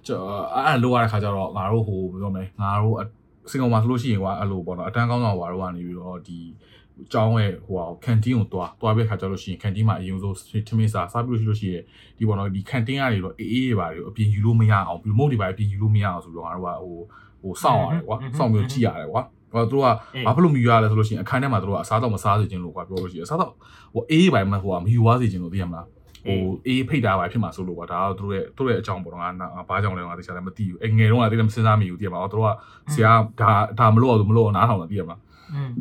[0.05, 2.95] ကျွန်တော်အဲ့လိုရတဲ့ခါကျတော့ငါတို့ဟိုဘယ်လိုမလဲငါတို့
[3.51, 6.39] စင်ကာပူမှာဆိုလို့ရှိရင်ကွာအဲ့လိုပေါ့နော်အတန်းကောင်းဆောင်ဘာတို့ကနေပြီးတော့ဒီ
[7.11, 10.35] ကျောင်းရဲ့ဟိုဟာကန်တင်းကိုတွားတွားပြီးခါကျလို့ရှိရင်ကန်တင်းမှာအရင်ဆုံး
[10.67, 11.83] ထမင်းစားစားပြီးလို့ရှိလို့ရှိရင်
[12.17, 17.01] ဒီပေါ့နော်ဒီကန်တင်းကနေတော့အေးအေးတွေပါတယ်အပြင်ယူလို့မရအောင်ပြီးမုတ်တွေပါအပြင်ယူလို့မရအောင်ဆိုတော့ငါတို့
[17.41, 19.21] ကဟိုဟိုစောင့်ရတယ်ကွာစောင့်ပြီးကြည့်ရတယ်ကွာ
[19.53, 19.87] ဟိုသူတို့က
[20.25, 23.51] ဘာဖြစ်လို့မယူရလဲဆိုလို့ရှိရင်အခန်းထဲမှာသူတို့ကအစားတော့မစားစေချင်လို့ကွာပြောလို့ရှိရင်အစားတော့
[23.93, 25.85] ဟိုအေးပိုင်းမှာဟိုကမယူသွားစေချင်လို့သိရမလား
[26.25, 32.51] ဟိုအေးဖိတ်တာပါဖြစ်မှာဆိုလို့ကွာဒါကတော့သူတို့ရဲ့သူတို့ရဲ့အကြောင်းပေါ့နော်ငါဘာကြောင့်လဲငါသိချင်တယ်မသိဘူးအငယ်တုန်းကသိတယ်မစဉ်းစားမိဘူးသိရမလားသူတို့က
[32.93, 35.19] ဆရာဒါဒါမလို့အောင်မလို့အောင်နားထောင်တာသိရမလား
[35.53, 35.71] อืม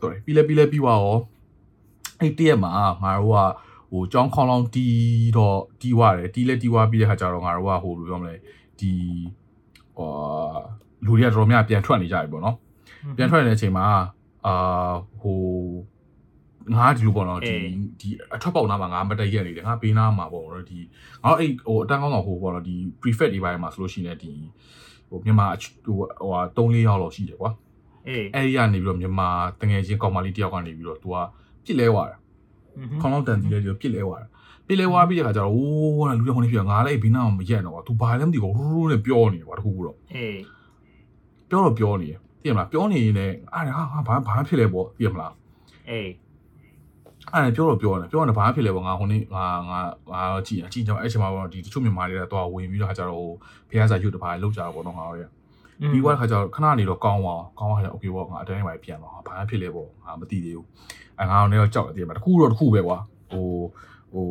[0.00, 1.18] sorry ပြီးလဲပြီးလဲပြီးသွားရော
[2.20, 2.72] အဲ့တရက်မှာ
[3.02, 3.38] ငါတို့က
[3.90, 8.34] ဟိုကြောင်းခေါင်းလောင်းတီးတော့တီးွားတယ်တီးလဲတီးွားပြီးတဲ့ခါကျတော့ငါတို့ကဟိုလိုပြောမလဲ
[8.80, 8.90] ဒီ
[9.98, 10.10] ဟို
[11.06, 12.56] လူတွေကတော်တော်များပြန်ထွက်နေကြပြီပေါ့နော်
[13.16, 13.86] ပြန်ထွက်နေတဲ့အချိန်မှာ
[14.46, 15.40] အာဟို
[16.74, 17.54] ငါဒီလိုပေါ့နော်ဒီ
[18.00, 20.78] ဒီအထွက်ပေါက်နားမှာငါမတက်ရက်နေတယ်ငါဘေးနားမှာပေါ့နော်ဒီ
[21.24, 24.32] ငါအဲ့ဟိုအတန်းကောင်းတော့ဟိုပေါ့နော်ဒီ prefect တွေပိုင်းမှာဆိုလို့ရှိရင်ဒီ
[25.08, 25.46] ဟိုမြန်မာ
[25.84, 26.06] ဟိုဟို
[26.56, 27.50] 3 4ယောက်လောက်ရှိတယ်ကွာ
[28.08, 29.28] အေးအဲ့ဒီကနေပြီးတော့မြန်မာ
[29.60, 31.16] တငယ်ချင်းကောင်မလေးတယောက်ကနေပြီးတော့ तू က
[31.64, 32.16] ပြစ်လဲသွားတာ
[33.00, 34.26] ခေါင်းလောက်တန်တီလဲပြီးတော့ပြစ်လဲသွားတာ
[34.66, 40.40] ပြစ်လဲသွားပြီးတဲ့ခါကျတော့အိုးလူတွေခုန်နေပြငါလည်းဘီနာမရက်တော့ကွာ तू ဘာလဲမသိဘူးရူးရူးနဲ့ပြောနေတယ်ကွာတခုခုတော့အေး
[41.48, 45.33] ပြောတော့ပြောနေတယ် သိရမလားပြောနေရင်လည်းအားဟာဘာဘာဖြစ်လဲပေါ့သိရမလား
[45.89, 46.09] အေး
[47.33, 49.79] အဲ့ပြောတော့ပြောနေပြောနေဘာဖြစ်လဲပေါ့ငါဟိုနေ့ငါငါ
[50.11, 53.31] ငါကြည့်ကြည့်ကြောင်အဲ့ချိန်မှာပေါ့ဒီတချို့မြန်မာတွေကတော့ဝင်ပြီးတော့ခါကျတော့ဟို
[53.69, 55.25] ဖះစာရုပ်တစ်ပါးလောက်ကြတာပေါ့နော်ငါတို့ရ
[55.91, 60.67] ပြီးသွားတဲ့ခါကျတော့ခဏနေတော့ကောင်းသွားကောင်းသွားတယ်โอเคပေါ့ငါအတိုင်းပိုင်းပြန်သွားဟာဘာဖြစ်လဲပေါ့ငါမသိသေးဘူး
[61.19, 62.97] အဲငါတော့ကြောက်တယ်တည်းမှာတခုတော့တခုပဲကွာ
[63.31, 63.47] ဟို
[64.13, 64.25] ဟို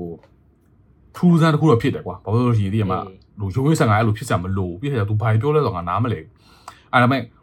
[1.17, 2.99] ထူးဆန်းတခုတော့ဖြစ်တယ်ကွာဘာလို့လဲဆိုရင်ဒီမှာ
[3.41, 6.21] လူရိုးရိုးဆန်ကအဲ့လိုဖြစ်စရာမလိုပြီးခါကျသူဘာပြောလဲဆိုတော့ငါနားမလဲ
[6.93, 7.42] အဲ့ဒါမဲ့ဟို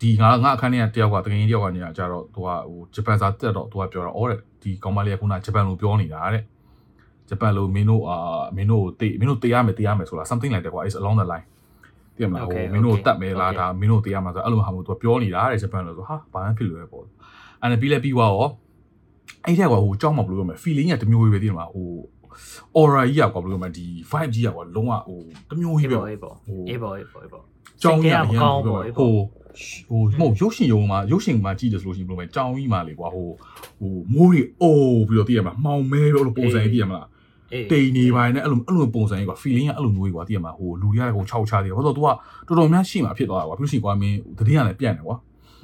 [0.00, 6.42] ဒီငါငါအခန်းထဲကတယောက်ကတကယ်ကြီးတယောက်ကနေကြတော့သူကဟိုဂျပန်စာတက်တော့သူကပြောတော့အော်တဲ့ဒီကောင်မလေးကခုနဂျပန်လိုပြောနေတာတဲ့
[7.28, 8.16] ဂျပန်လိုမင်းတို့အာ
[8.56, 11.46] မင်းတို့တေးမင်းတို့တေးရမယ်တေးရမယ်ဆိုတာ something like that ကွာ is along the line
[12.16, 18.48] သိရမလားဟိုမင်းတို့တတ်မယ်လားဒါမင်းတို့တရားမှာဆိုအဲ့လိုဟာမျိုးသူပြောနေတာတဲ့ဂျပန်လို့ဆိုဟာဘာမှဖြစ်လို့လဲပေါ့အဲ့ဒါပြီးလဲပြီးသွားရော
[19.44, 21.90] အဲ့ထက်ကဟိုကြောက်မှဘယ်လိုပြောမလဲ feeling ကတမျိုးပဲသိရမလားဟို
[22.76, 25.18] aura ကြီးอ่ะကွာဘယ်လိုမှဒီ vibe ကြီးอ่ะကွာလုံးဝဟို
[25.50, 26.34] တမျိုးကြီးပဲ အေးပေါ့
[26.68, 27.44] အေးပေါ့အေးပေါ့အေးပေါ့
[27.82, 29.14] ကြောင်းကြီးอ่ะ မကောင်းပေါ့ ဟို
[29.88, 33.28] ဟိုမဟုတ်ရုပ်ရှင်ရုံမှာရုပ်ရှင်မှာကြည့်တယ်ဆိုလို့ရှိရင်ဘယ်လိုမှကြောင်းကြီးမှာလေကွာဟို
[33.80, 37.06] ဟိုမိုးတွေအိုးပြီးတော့သိရမှာမှောင်မဲပဲလို့ပုံစံကြီးသိရမလား
[37.52, 42.06] အေး တိန်နေပိုင်းနဲ့အဲ့လိုအဲ့လိုပုံစံကြီးကွာ feeling ကအဲ့လိုမျိုးကြီးကွာသိရမှာဟိုလူတွေကဟို6ချားသေးတယ်ဘာလို့ तू က
[42.48, 45.16] တော်တော်များရှိမှဖြစ်သွားတာကွာပြီးလို့ရှိရင်ကွာမင်းတတိယလည်းပြန့်တယ်ကွာ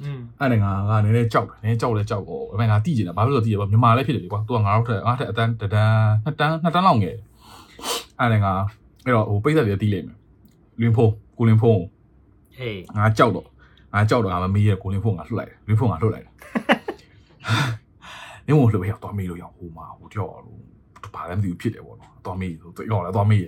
[0.03, 7.15] อืม အဲ့ဒါငါငါနည်းနည်းကြောက်တယ်နည်းနည်းကြောက်လဲကြောက်တော့အမေငါတိကျင်တာဘာဖြစ်လို့တိကျလဲမြန်မာလည်းဖြစ်တယ်လေကွာ तू ကငါတို့ထက်ငါထက်အတန်းတတန်းနှစ်တန်းနှစ်တန်းလောက်ငယ်
[8.19, 8.53] အဲ့ဒါငါ
[9.05, 10.17] အဲ့တော့ဟိုပိတ်သက်တွေတီးလိုက်မယ်
[10.81, 11.81] လင်းဖုံးကိုလင်းဖုံး
[12.59, 13.47] အေး ငါကြောက်တော့
[13.94, 16.32] ငါကြောက်တော့ငါမမေးရကိုလင်းဖုံးငါလှုပ်လိုက်တယ်လင်းဖုံးငါလှုပ်လိုက်တယ်
[18.46, 20.60] နင်းမို့လှုပ်ရတော့မေးလို့ရဟိုမှာဟိုကြောက်လို့
[21.14, 23.46] ဘာလည်းမသိဘူးဖြစ်တယ်ပေါ့နော်တော့မေးဆိုတော့ရောက်လာတော့မေးရ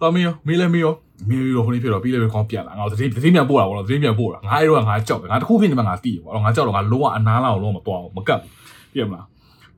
[0.00, 0.94] တော့မေးရောမေးလဲမေးရော
[1.28, 9.26] မေးရောဟိုနေ့ဖြစ်တော့ပြီးလဲခေါင်းပြန်လာငါသတင်းသတင်းပြန်ပို့တာပေါ့နော်သတင်းပြန်ပို့တာငါအဲ့တော့ငါကြောက်တယ်ငါတခုဖြစ်နေမှငါတီးတယ်ပေါ့နော်ငါကြောက်တော့ငါလုံးဝအနားလောက်လုံးမသွားဘူးမကတ်ဘူးပြည့်မလား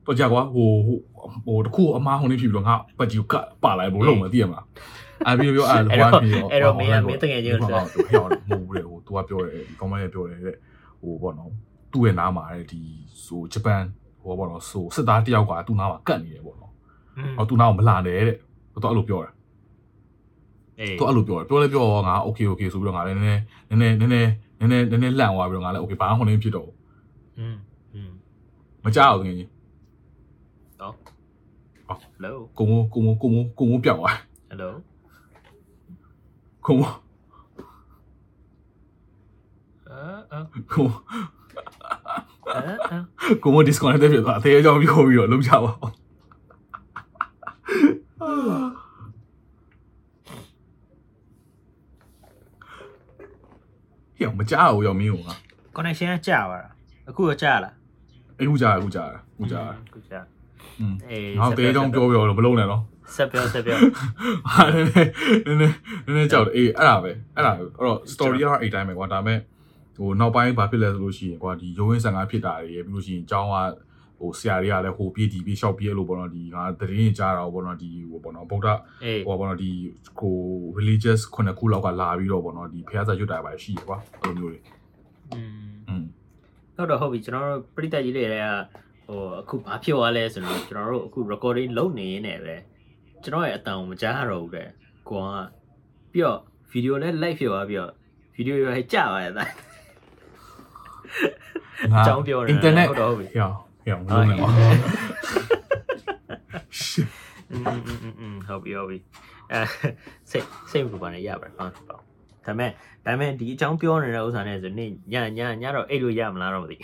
[0.05, 0.67] တော့ကြကွာဟို
[1.45, 4.65] ဟိုတခုအမားဟိုနေ့ဖြစ်ပြီးတော့ငါပတ်ကြီးကပါလိုက်ဘူးလုံးမသိရမလား
[5.26, 10.56] အဲ့ပြီးပြောအဲ့ဟိုကပြီးတော့ အဲ့တော့မင်းကမင်းတကယ်ချင်းဆို ဟိုဟောမဟုတ်ဘူးလေဟို तू ကပြောတယ်ဒီကောင်မလေးပြောတယ်တဲ့
[11.00, 11.50] ဟိုပေါ့နော်
[11.92, 12.80] သူ့ရဲ့နားမှာတဲ့ဒီ
[13.24, 13.82] ဆိုဂျပန်
[14.22, 16.72] ဟိုပေါ့နော်ဆိုစစ်သားတယောက်ကသူ့နားမှာကတ်နေတယ်ပေါ့နော်
[17.16, 18.36] อืม ဟောသူ့နားကိုမလာနဲ့တဲ့
[18.82, 19.32] သူအဲ့လိုပြောတယ်
[20.80, 23.40] အေး သူအဲ့လိုပြောတယ်ပြောလဲပြောတော့ငါ okay okay ဆိုပြီးတော့ငါလည်းနည်း
[23.80, 24.28] နည်းနည်းနည်း
[24.60, 26.76] နည်းနည်းနည်းနည်းနည်းလန့်သွားပြီးတော့ငါလည်း okay ဘာမှမနေဖြစ်တော့ဘူး
[27.38, 27.56] อืม
[27.94, 28.10] อืม
[28.84, 29.48] မကြောက်ဘူးငယ်ကြီး
[30.80, 30.94] တော့
[31.88, 34.16] အော် hello ကိုမိုးကိုမိုးကိုမိုးကိုမိုးပြောက်သွား
[34.50, 34.89] hello ကိုမိုး
[39.89, 40.01] အာ
[40.31, 40.39] အာ
[40.73, 40.93] ကိုမိုး
[42.55, 42.59] အာ
[42.91, 42.97] အာ
[43.43, 45.93] ကိုမိုး disconnect ဖြစ်သွားအသေးအကြောင်းပြောပြီးတော့လုံးချပါအောင်
[54.17, 55.29] ဟေ့မကြောက်ဘူးရောမင်းက
[55.75, 56.71] connection ကကြာပါလား
[57.09, 57.73] အခုတော့ကြာလား
[58.39, 60.19] အခုကြာအခုကြာအခုကြာအခုကြာ
[60.79, 62.81] อืมအေးငါတေးကြောင်းပြောပြောတော့မလုံးနဲ့နော်
[63.15, 63.79] ဆက်ပြောဆက်ပြော
[64.53, 65.09] ဟာနည်းနည်း
[65.59, 65.73] နည်း
[66.15, 69.39] နည်းကြောက်တယ်အေးအဲ့ဒါပဲအဲ့ဒါအဲ့တော့ story ကအဲ့တိုင်းပဲကွာဒါပေမဲ့
[69.97, 73.55] ဟိုနောက်ပိုင်းဘာဖြစ်လဲဆိုလို့ရှိရင်ကွာဒီရုံးရင်းဆန်ကဖြစ်တာတွေပြီးလို့ရှိရင်ကျောင်းက
[74.19, 78.67] ဟိုဆရာတွေကလည်းဟိုပြေးဒီပြေးရှောက်ပြေးလို့ပေါ့နော်ဒီငါတရင်ကြားတာပေါ့နော်ဒီဟိုပေါ့နော်ဗုဒ္ဓ
[79.27, 79.71] ဟိုပေါ့နော်ဒီ
[80.19, 80.35] ဟို
[80.77, 84.59] religious ခုနှစ်ခုလောက်ကလာပြီးတော့ပေါ့နော်ဒီဖះစာရွတ်တာပါရှိရကွာအဲ့လိုမျိုးတွေ
[85.33, 86.03] อืม
[86.75, 88.29] ဟုတ်တော့ဟုတ်ပြီကျွန်တော်တို့ပြိတ္တကြီးတွေက
[89.07, 92.55] ဟိုအခုဘာဖြစ်သွားလဲဆိုတော့ကျွန်တော်တို့အခု recording လုပ်နေရင်းနဲ့ပဲ
[93.23, 94.67] ကျွန်တော်ရဲ့အတန်ကိုမကြားရတော့ဘူးတဲ့
[95.09, 95.27] ကိုက
[96.11, 96.39] ပြီးတော့
[96.71, 97.91] ဗီဒီယိုလည်း live ဖြစ်သွားပြီးတော့
[98.35, 99.49] ဗီဒီယိုရိုက်ကြပါရဲ့သား
[101.95, 103.49] အကြောင်းပြောရတယ် internet ဟုတ်တော့ဘူးဟော
[103.85, 104.37] ဟောမလုပ်နဲ့
[108.47, 108.97] ဟုတ်ပြီဟုတ်ပြီ
[109.51, 109.61] အဲ
[110.31, 111.97] စိတ်စိတ်ဘူးပါနဲ့ရပါတယ်ဟုတ်ပါ
[112.45, 112.71] ဒါမဲ့
[113.05, 116.77] ဒါမဲ့ဒီအကြောင်းပြောနေတဲ့ဥစ္စာနဲ့ဆိုနေညညညတော့အဲ့လိုရမလားတော့မသိ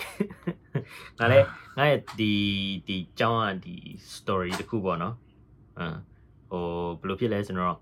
[1.19, 1.45] ငါလည်း
[1.77, 2.33] ငါရဲ့ဒီ
[2.87, 3.75] ဒီအကြောင်းကဒီ
[4.15, 5.15] story တခုပေါ့နော်
[5.79, 5.87] အာ
[6.50, 6.64] ဟို
[7.00, 7.76] ဘယ်လိုဖြစ်လဲဆိုတော့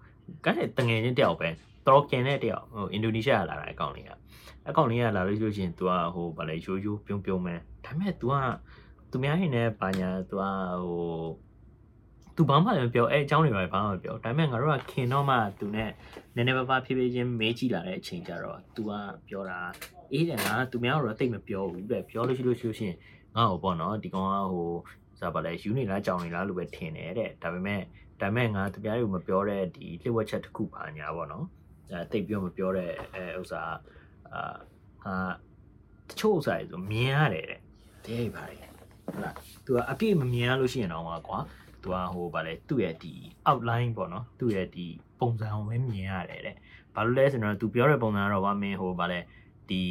[0.45, 1.49] ကဲတငယ်ချင်းတယောက်ပဲ
[1.89, 4.11] တော်ကင်တဲ့တယောက်ဟိုအင်ဒိုနီးရှားလာတာအကောင့်လေးက
[4.69, 8.35] အကောင့်လေးကလာလို့ရှိလို့ရှိရင် तू ကဟိုဗာလဲရိုးရိုးပြုံးပြုံးမဲဒါပေမဲ့ तू က
[9.11, 10.43] သူများဟင်းနဲ့ဘာညာ तू က
[10.83, 11.01] ဟို
[12.37, 15.91] तू ဘာမှလည်းမပြောအဲအကြောင်းတွေပဲဘာမှမပြောဒါပေမဲ့ငါတို့ကခင်တော့မှ तू နဲ့
[16.35, 18.93] နည်းနည်းပါးပါးဖြည်းဖြည်းချင်းမေးကြည့်လာတဲ့အချိန်ကျတော့ तू က
[19.29, 19.59] ပြောတာ
[20.13, 22.97] အေးတယ်ငါသူများတော့တိတ်မပြောဘူးတဲ့ပြောလို့ရှိလို့ရှိလို့ရှိရင်
[23.37, 24.71] ငါ့ကိုပေါ့နော်ဒီကောင်ကဟို
[25.19, 27.81] စားပါလဲယူနေလားကြောင်နေလားလို့ပဲထင်တယ်တဲ့ဒါပေမဲ့
[28.22, 31.46] ဒါပေမဲ့ငါသူများတွေကိုမပြောတဲ့ဒီလှည့်ဝက်ချက်တစ်ခုပါညာပေါ့နော်
[31.92, 33.62] အဲတိတ်ပြောမပြောတဲ့အဲဥစ္စာ
[34.34, 34.58] အာ
[35.04, 35.16] ဟာ
[36.10, 37.60] တချို့ဥစ္စာတွေဆိုမြင်ရတယ်တဲ့
[38.06, 38.56] တဲ့ပါလေ
[39.06, 39.34] ဟုတ်လား
[39.66, 41.40] तू ကအပြည့်မမြင်ရလို့ရှိရင်တော့ကွာ
[41.82, 43.14] သူကဟိုဗာလဲသူ့ရဲ့ဒီ
[43.50, 44.88] outline ပေါ့နော်သူ့ရဲ့ဒီ
[45.20, 46.56] ပုံစံကိုပဲမြင်ရတယ်တဲ့
[46.96, 49.20] ဘာလို့လဲဆိုတော့သူပြောတဲ့ပုံစံကတော့ဗာမင်းဟိုဗာလဲ
[49.70, 49.82] ဒီ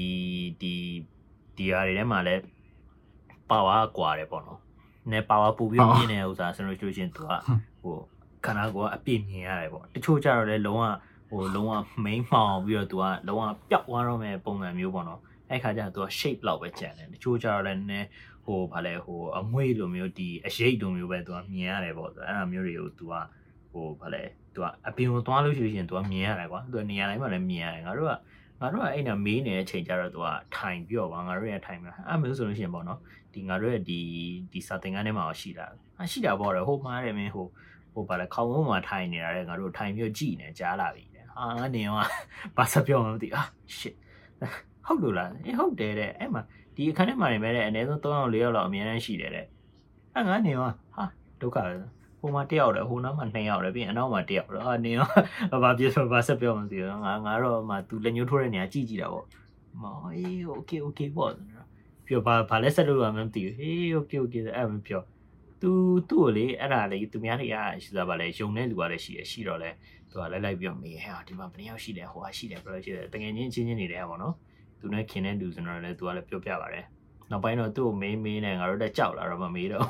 [0.60, 0.74] ဒီ
[1.56, 2.34] ဒီဟာတွေထဲမှာလဲ
[3.50, 4.60] ပါဝါကွာတယ်ပေါ့နော်
[5.12, 7.32] နဲပါဝါပူပြီးမြင်တဲ့ဥစ္စာဆိုလို့ရှိရင်သူက
[7.82, 7.96] ဟို
[8.44, 10.84] ခန္ဓာကိုယ်ကအပြည့်မြင်ရတယ်ပေါ့တချို့ကြတော့လဲလုံးဝ
[11.30, 11.72] ဟိုလုံးဝ
[12.04, 18.06] main မှောင်ပြီးတော့သူကလုံးဝပျောက်သွားတော့မဲ့ပုံစံမျိုးပေါ့နော်အဲ့ခါကျတော့သူက shape လောက်ပဲကျန်တယ်တချို့ကြတော့လဲနည်း
[18.44, 23.14] ဟိုဗာလဲဟိုအမွေလိုမျိုးဒီအရိပ်လိုမျိုးပဲသူကမြင်ရတယ်ပေါ့ဆိုအဲ့ဒါမျိုးတွေကိုသူက
[23.72, 24.22] ဟိုဗာလဲ
[24.54, 28.12] သူကအပြင်ကိုသွားလို့ရှိရင်သူကမြင်ရတယ်ကွာသူကနေရာတိုင်းမှာလည်းမြင်ရတယ်ငါတို့က
[28.60, 32.98] ငါတို့ကအဲ့နာမေးနေတဲ့အချိန်ကျတော့သူကထိုင်ပြီးတော့ဗာငါတို့ရဲ့ထိုင်ပြီးအဲ့မျိုးဆိုလို့ရှိရင်ပေါ့နော်
[33.34, 34.00] ဒီငါတို့ရဲ့ဒီ
[34.52, 35.66] ဒီစာသင်ခန်းထဲမှာရှိတာ
[36.00, 37.46] အရှိတာပေါ့လေဟိုမှားတယ်မင်းဟို
[37.94, 41.96] ဟိုဗာလဲခေါင်းဝန်းမှာထိုင်နေတာတဲ့ငါတို့ထိုင်ပြီးတော့ကြည်နေကြားလာပြီတဲ့ဟာငါနေရော
[42.56, 43.42] ဘာစပြောမှမသိအာ
[43.76, 43.94] shit
[44.86, 46.42] ဟုတ်လို့လားအေးဟုတ်တယ်တဲ့အဲ့မှာ
[46.74, 49.46] ဒီအခန်းထဲမှာနေမဲ့တဲ့အနည်းဆုံး3ယောက်4ယောက်လောက်အများတန်းရှိတယ်တဲ့
[50.14, 51.04] အဲ့ငါနေရောဟာ
[51.40, 51.72] ဒုက္ခပဲ
[52.20, 55.08] ဟိုမှာ1ယောက်တယ်ဟိုနောက်မှာ2ယောက်တယ်ပြီးရင်အနောက်မှာ1ယောက်တယ်အာနေရော
[55.62, 59.26] ဘာပြဆိုဘာဆက်ပြောမှမသိဘူးငါငါတော့မှ तू လက်ညှိုးထိုးတဲ့နေရာကြည့်ကြည့်တာပေါ့
[59.82, 65.02] မော်အေး okay okay ပေါ့ပြီးတော့ဘာဘာလဲဆက်လို့ရမှမသိဘူးဟေး okay okay အဲ့မပြော
[65.60, 65.70] သူ
[66.08, 69.70] သူ့ကိုလေအဲ့ဒါလေသူများတွေကရှိသားပါလေယုံတဲ့လူကလည်းရှိရရှိတော့လေ
[70.10, 74.34] သူကလိုက်လိုက်ပြီးတော့မေးဟဲ့ဒီမှာဘယ်နှယောက်ရှိလဲဟိုကရှိတယ်ဘယ်လိုရှိတယ်တကယ်ချင်းချင်းချင်းနေတယ်ပေါ့နော်
[74.80, 76.84] သူနဲ့ခင်တဲ့လူဆိုတော့လေသူကလည်းပြောပြပါတယ်
[77.30, 79.86] နောက်ပိုင်းတော့သူ့ကိုမေးမေးနေငါတို့တက်ကြောက်လာတော့မမေးတော့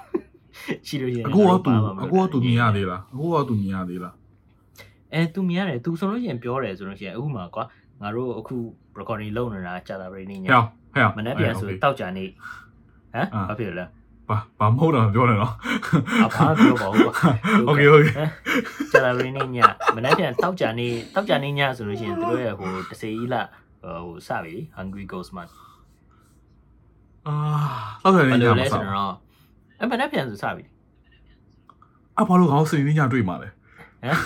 [0.86, 1.72] ရှိလို့ရှိရင်အခုကသူ
[2.02, 4.14] အခုကသူမြင်ရသေးလားအခုကသူမြင်ရသေးလား
[5.12, 7.64] အဲသူမြင်ရတယ်သူဆိုလို့ရှိရင်ပြောတယ်ဆိုလို့ရှိရင်အခုမှကွာ
[8.00, 8.56] ငါတို့အခု
[8.98, 10.62] recording လုပ်နေတာကြာတာပြင်းနေညဟဲ့
[10.94, 13.84] ဟဲ့မနေ့ပြန်ဆိုတောက်ကြနေဟမ်ဘာဖြစ်လဲ
[14.29, 15.53] ဘာဘာမဟုတ်တာပြောနေတော့
[16.25, 17.13] အဘာပြောပါဦးကွာ
[17.67, 18.09] โอเคโอเค
[18.91, 19.57] ကြာတာပြင်းနေည
[19.95, 23.41] မနေ့ပြန်တောက်ကြနေတောက်ကြနေညဆိုလို့ရှိရင်သူတို့ရဲ့ဟိုတစေကြီးလာ
[23.83, 25.53] ဟိုစပြီ hungry ghost month
[27.27, 27.33] အာ
[28.03, 29.13] တော့တယ် ဘယ် ည လို မ လဲ ဆော ဆိုတော့
[29.79, 30.63] အဲမနေ့ပြန်ဆိုစပြီ
[32.19, 34.17] အဘာလို့ခေါင်းစနေညတွေ့မှာလဲ ဟမ်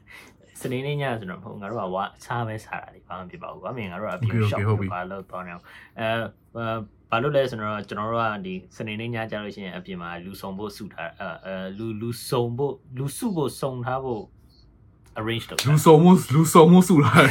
[0.73, 4.59] နေနေ့ညဆိုတော့မဟုတ်ငါတို့ကဝါအချားပဲစားတာလေဘာမှဖြစ်ပါဘူးကွာမင်းငါတို့ကအပြင် shop
[4.93, 5.63] ဘာလို့တော့နေအောင်
[5.99, 6.07] အဲ
[7.11, 11.11] ဘာလို့လဲဆိုတော့ကျွန်တော်တို့ကဒီစနေနေ့ညကြလို့ရှိရင်အပြင်မှာလူဆုံဖို့စုထား
[11.45, 14.23] အဲလူလူဆုံဖို့လူစုဖို့စုံထားဖို့
[15.19, 17.25] arrange လုပ်လူဆုံမှုလူဆုံမှုစုထား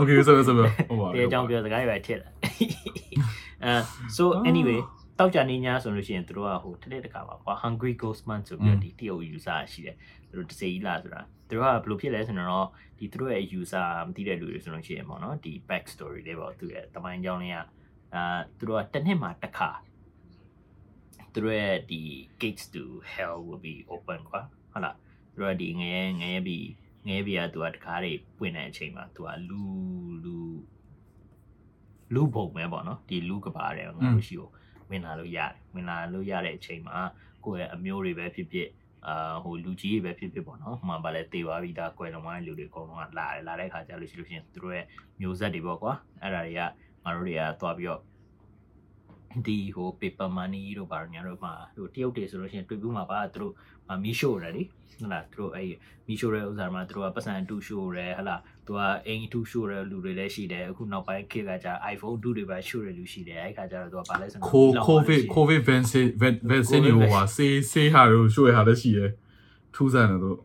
[0.00, 0.52] Okay so so
[0.90, 2.28] ဟိုပါဒီအကြောင်းပြောစကားတွေပဲထည့်လာ
[3.64, 3.74] အဲ
[4.16, 4.80] so anyway
[5.18, 9.96] တောက်ကြနေညဆိုလို့ရှိရင်တို့ကဟိုတနေ့တခါပါကွာ hungry ghost man ဆိုပြီးဒီတရုတ် user ရှိတယ်
[10.32, 12.66] တို့တစေကြီးလာဆိုတာတို့ကဘယ်လိုဖြစ်လဲဆိုတော့
[12.98, 17.58] ဒီတို့ရဲ့ user မသိတဲ့လူတွေဆိုလို့ရှိရင်ပေါ့နော်ဒီ back story တွေပေါ့သူရဲ့တမိုင်းကြောင်းလေးက
[18.14, 19.70] အာတို့ကတစ်နှစ်မှာတစ်ခါ
[21.34, 22.02] တို့ရဲ့ဒီ
[22.40, 24.40] gates to hell will be open ကွာ
[24.72, 24.96] ဟုတ်လား
[25.36, 26.66] တို့ကဒီငရဲငရဲပြီး
[27.06, 29.62] ငရဲပြီးကသူကတကားတွေပွင့်တဲ့အချိန်မှာသူကလူ
[30.24, 30.36] လူ
[32.14, 34.50] လူဘုံပဲပေါ့နော်ဒီလူကဘာတွေငါတို့ရှိကို
[34.90, 36.96] ဝင်လာလို့ရတယ်ဝင်လာလို့ရတဲ့အချိန်မှာ
[37.44, 38.68] ကိုယ့်ရဲ့အမျိုးတွေပဲဖြစ်ဖြစ်
[39.06, 44.84] အာဟိုလူကြီးတွေပဲဖြစ်ဖြစ်ပေါ့နော်ဟိုမှာဗာလဲတေသွားပြီးသားကွယ်လုံးဝလူတွေအကုန်လုံးကလာတယ်လာတဲ့ခါကျလို့ရှိလို့ရှိရင်သူတို့ရဲ့
[45.20, 46.60] မျိုးဆက်တွေပေါ့ကွာအဲ့ဒါတွေက
[47.04, 48.00] ငါတို့တွေကသွားပြီးတော့
[49.47, 53.53] ဒီဟို paper money တို့ဘာညာတို့မှာဟိုတရုတ်တွေဆိုလို့ရှိရင်တွေ့ပြီးမှပါသူတို့
[54.03, 54.63] မီးရှို့တယ်လေ
[54.99, 55.67] ဟုတ်လားသူတို့အဲ့
[56.07, 69.11] မီးရှို့တဲ့ဥစ္စာမှာသူတို့ကပတ်စံတူရှို့တယ်ဟလားသူကအိမ်တူရှို့တဲ့လူတွေလည်းရှိတယ်အခုနောက်ပိုင်းခေတ်ကကြာ iPhone 2တွေပဲရှို့တဲ့လူရှိတယ်အဲ့ခါကျတော့သူကဘာလဲဆိုတော့ ကိုကိုဗစ်ကိုဗစ်ဗန်ဆီဗန်ဗန်ဆီနီဟိုဟာဆေးဆေးဟာတို့ရွှေဟာလည်းရှိရယ်
[69.75, 70.37] ထူးဆန်းတယ်တို့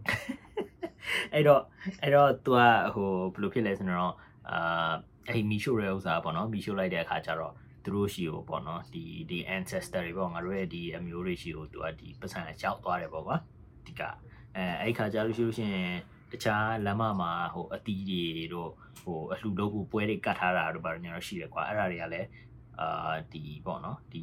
[1.34, 1.62] အဲ့တော့
[2.02, 4.14] အဲ့တော့ तू อ่ะဟိုဘယ်လိုဖြစ်လဲဆိုတော့
[4.50, 4.92] အာ
[5.28, 7.52] အဲ့မီရှို့တဲ့ဥစ္စာပေါ့နော်မီရှို့လိုက်တဲ့အခါကျတော့
[7.84, 13.36] သူတို့ရှိကိုပေါ့နော်ဒီဒီ ancestor တွေပေါ့ငါတို့ရဲ့ဒီအမျိုးတွေရှိကို तू อ่ะဒီပတ်စံရောက်သွားတယ်ပေါ့ကွာ
[13.86, 14.02] ဒီက
[14.56, 15.92] အဲအဲ့ခါကျလို့ရှိလို့ရှိရင်
[16.32, 18.70] တခြားလမ်းမမှာဟိုအတီးတွေတို့
[19.02, 22.28] ဟိုအလှူလုပ်ဖို့ပွဲတွေကတ်ထားတာတို့ဘာလို့ညာတော့ရှိတယ်ကွာအဲ့ဒါတွေကလည်း
[22.80, 24.22] အာဒီပေါ့နော်ဒီ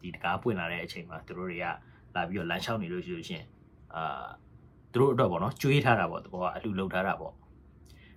[0.00, 1.66] ဒီတကားပွင့်လာတဲ့အချိန်မှာသူတို့တွေက
[2.14, 3.46] လာပြီးတော့လမ်းလျှောက်နေလို့ရှိလို့ရှိရင်
[3.94, 4.26] အာ
[4.92, 7.34] သူတို့အတွက်ပေါ့နော်ကျွေးထားတာပေါ့တဘောကအလှလုပ်ထားတာပေါ့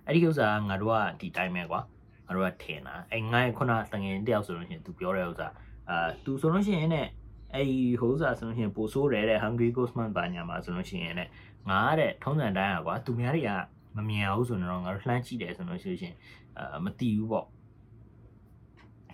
[0.06, 1.80] အဲ့ဒီဥစ္စာကငါတို့ကဒီတိုင်းပဲကွာ
[2.27, 5.47] ငါတို့ကထင်တာအဲငါ့ခုနတငယ်တယောက်ဆိုလို့ရှိရင်သူပြောတဲ့ဥစ္စာ
[5.89, 7.07] အာသူဆိုလို့ရှိရင်နဲ့
[7.53, 7.67] အဲ့
[8.01, 11.29] ဟိုဥစ္စာဆိုလို့ရှိရင်ပိုဆိုးတယ်တဲ့ Hungry Ghostman ဘာညာမှာဆိုလို့ရှိရင်နဲ့
[11.69, 13.51] ငါတဲ့ထုံးစံတိုင်းอ่ะကွာသူများတွေက
[13.97, 16.13] မမြင်အောင်ဆိုတော့ငါတို့လှမ်းကြည့်တယ်ဆိုလို့ရှိရင်
[16.57, 17.45] အာမတီးဘူးပေါ့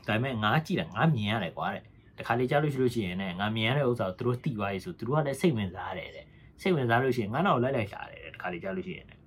[0.08, 1.84] ဒါပေမဲ့ငါကြည့်တာငါမြင်ရတယ်ကွာတဲ့
[2.18, 6.26] တခါလေကြားလို့ရှိလို့ရှိရင်လည်းငါမြင်ရတဲ့ဥစ္စာကိုသူတို့သိသွားရေးဆိုသူတို့ကလည်းစိတ်ဝင်စားတယ်တဲ့
[6.62, 9.22] စိတ်ဝင်စားလို့ရှိရင်ငါနောက်လိုက်လိုက်လာတယ်တဲ့တခါလေကြားလို့ရှိရင်လည်း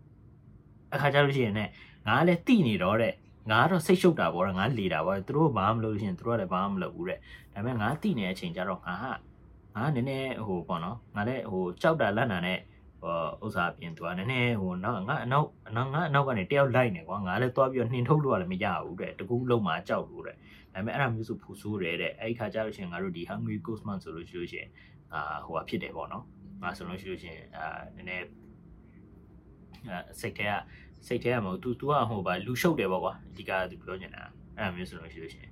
[0.95, 1.71] အခါကြားလို့ရှိရင်လည်း
[2.07, 3.13] ငါကလည်းသိနေတော့တဲ့
[3.51, 7.19] ငါကတော့စိတ်ရှုပ်တာပေါ့ငါလေတာပေါ့သူတို့ဘာမှမလုပ်လို့ရှိရင်သူတို့ကလည်းဘာမှမလုပ်ဘူးတဲ့
[7.55, 9.13] ဒါပေမဲ့ငါတိနေတဲ့အချိန်ကျတော့ငါဟာ
[9.77, 12.59] ငါနည်းနည်းဟိုပေါ့နော်ငါလည်းဟိုကြောက်တာလက်နာနဲ့
[13.01, 20.41] ဟိုဥစ္စာပြင်သူကနည်းနည်းဟိုနောက်ငါအနောက်အနောက်ငါအနောက်ကနေတယောက်လိုက်နေကွာငါလည်းသွားပြီးတော့နှင်ထုတ်လို့လည်းမရဘူးတဲ့တကူးလုံးမှာကြောက်လို့တဲ့ဒါ
[20.75, 24.71] ပေမဲ့အဲ့ဒါမျိုးဆိုဖူဆိုးတယ်တဲ့အဲ့ဒီခါကျလို့ရှိရင်ငါတို့ဒီ hungry ghost man ဆိုလို့ရှိလို့ရှိရင်
[25.13, 26.25] အာဟိုဟာဖြစ်တယ်ပေါ့နော်
[26.63, 28.27] ငါဆိုလို့ရှိလို့ရှိရင်အာနည်းနည်း
[29.91, 30.53] အာစိတ်ထဲက
[31.08, 34.24] စိတ်ထဲကမဟုတ် तू तू ကဟိုပါလူရှုပ်တယ်ပေါ့ကွာအဓိက तू ပြောချင်တာ
[34.58, 35.52] အဲ့လိုမျိုးဆိုလို့ရှိလို့ရှိရင်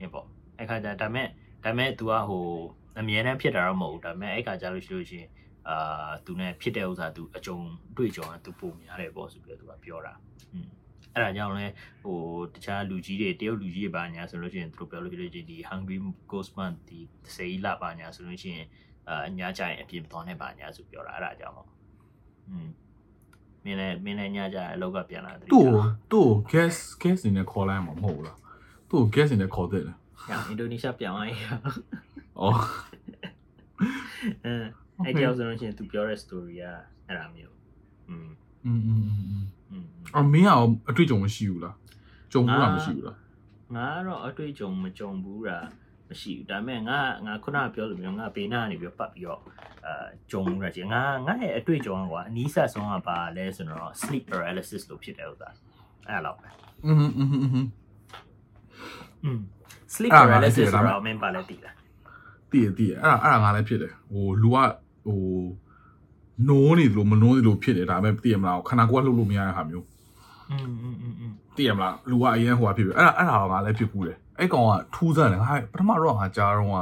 [0.00, 0.26] ညပေါ့
[0.58, 1.26] အဲ့ခါကျဒါမဲ့
[1.64, 2.44] ဒါမဲ့ तू ကဟို
[2.98, 5.28] အမြဲတမ်းဖြစ်တာတော့မဟုတ်ဘူးဒါမဲ့အဲ့ခါကျလို့ရှိလို့ရှိရင်
[5.68, 7.58] အာ तू နဲ့ဖြစ်တဲ့ဥစ္စာ तू အကြုံ
[7.96, 10.12] တွေ့ကြုံက तू ပုံများတယ်ပေါ့ဆိုပြီးတော့ तू ကပြောတာ
[10.52, 10.68] อืม
[11.14, 11.66] အဲ့ဒါကြောင့်လဲ
[12.02, 12.18] ဟို
[12.54, 15.98] တခြားလူကြီးတွေတရုတ်လူကြီးတွေပါညာဆိုလို့ရှိရင်သူတို့ပြောလို့ရှိလို့ချင်းဒီ hungry
[16.30, 16.98] ghost man ဒီ
[17.36, 18.66] စေးလာပါညာဆိုလို့ရှိရင်
[19.28, 21.68] အညာကြရင်အပြင်သွားနေပါညာဆိုပြောတာအဲ့ဒါကြောင့်ပေါ့
[22.48, 22.68] อืม
[23.64, 25.66] မင်းလည်းမင်းလည်းညကြအလောက်ကပြန်လာတယ် သူ့
[26.10, 28.36] သူ့ gas gas နေခေါ်လိုက်မှာမဟုတ်လား
[28.90, 29.96] သူ့ gas နေခေါ်တဲ့လား
[30.28, 31.38] ညအင်ဒိုနီးရှားပြန်သွားရင်
[32.40, 32.56] အော်
[34.44, 34.54] အဲ
[35.04, 36.64] အဲ့ကြောင့်ဆိုလို့ရှိရင် तू ပြောတဲ့ story က
[37.06, 37.54] အဲ့ဒါမျိုး
[38.08, 38.30] อืม
[38.64, 39.02] อืมอืม
[39.70, 39.84] อืม
[40.16, 41.76] အမင်းအောင်အတွေ့အကြုံမရှိဘူးလား
[42.32, 43.16] ကြုံဘူးလားမရှိဘူးလား
[43.74, 45.58] ငါကတော့အတွေ့အကြုံမကြုံဘူးတာ
[46.08, 49.40] မရှိဘူးဒါပေမဲ့ငါငါခုနကပြောလိုမျိုးငါဘေးနားကနေပြီးပတ်ပြီးတော့
[49.86, 55.48] အာကြုံမှုရချင်းငါငါရဲ့အတွေ့အကြုံကွာအနီးဆက်ဆုံးကပါလဲဆိုတော့ sleep paralysis လို့ဖြစ်တယ်ဥစ္စာ
[56.08, 56.48] အဲ့လောက်ပဲ
[56.86, 57.50] อืมอืมอืม
[59.24, 59.40] อืม
[59.94, 61.74] sleep အဲ့ဒါငါလည်း paralysis သိတယ်ဒါ ဆို ပေမဲ့ တော့မင်းပါလဲတည်လား
[62.52, 64.56] တည်ရတည်ရအဲ့ဒါအဲ့ဒါငါလည်းဖြစ်တယ်ဟိုလူက
[65.06, 65.20] ဟို
[66.48, 69.86] နိုးနေလို့မနိုးနေလို့ဖြစ်တယ်ဒါပေမဲ့တည်ရမလားခန္ဓာကိုယ်ကလှုပ်လို့မရတဲ့ဟာမျိုး
[70.50, 76.78] อืมอืมอืมอืม တည်ရမလားလူကအရင်ဟိုကဖြစ်ပြီအဲ့ဒါအဲ့ဒါကငါလည်းဖြစ်ဘူးတယ် အဲ့ကောင်ကထူးဆန်းတယ်ငါပထမတော့ငါကြားတော့က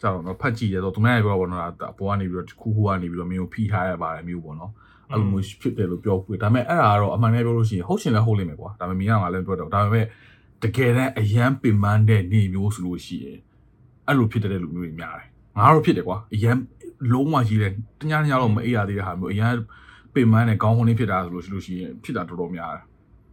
[0.00, 1.62] ကြာတော့နော်ဖတ်ကြည့်ရတော့သူများပြောတော့နော်
[1.98, 4.72] ဘောကနေပြီးတော့ခူးခူးကနေပြီးတော့မင်းကိုဖိထားရပါတယ်မျိုးပေါ့နော်
[5.10, 10.06] အဲ့လိုမျိုးဖြစ်တယ်လို့ပြောဘူးဒါပေမဲ့အဲ့ဒါကတော့အမှန်တကယ်ပြောလို့ရှိရင်ဟုတ်ရှင်လည်းဟုတ်လိမ့်မယ်ကွာဒါပေမဲ့မင်းကငါလည်းပြောတော့ဒါပေမဲ့
[10.62, 13.38] တကယ်တမ်းအရန်ပင်ပန်းတဲ့နေမျိုးဆိုလို့ရှိရင်
[14.06, 16.56] အဲ့လိုဖြစ်တဲ့လူမျိုးတွေများတယ်ငါတော့ဖြစ်တယ်ကွာအရန်
[17.12, 19.52] လုံးဝကြီးတယ်တ냐တ냐တော့မအေးရသေးတဲ့ဟာမျိုးအရန်
[20.14, 22.84] ပင်ပန်းတဲ့ကောင်းခွန်းလေးဖြစ်တာဆိုလို့ရှိလို့ရှိရင်ဖြစ်တာတော်တော်များတယ်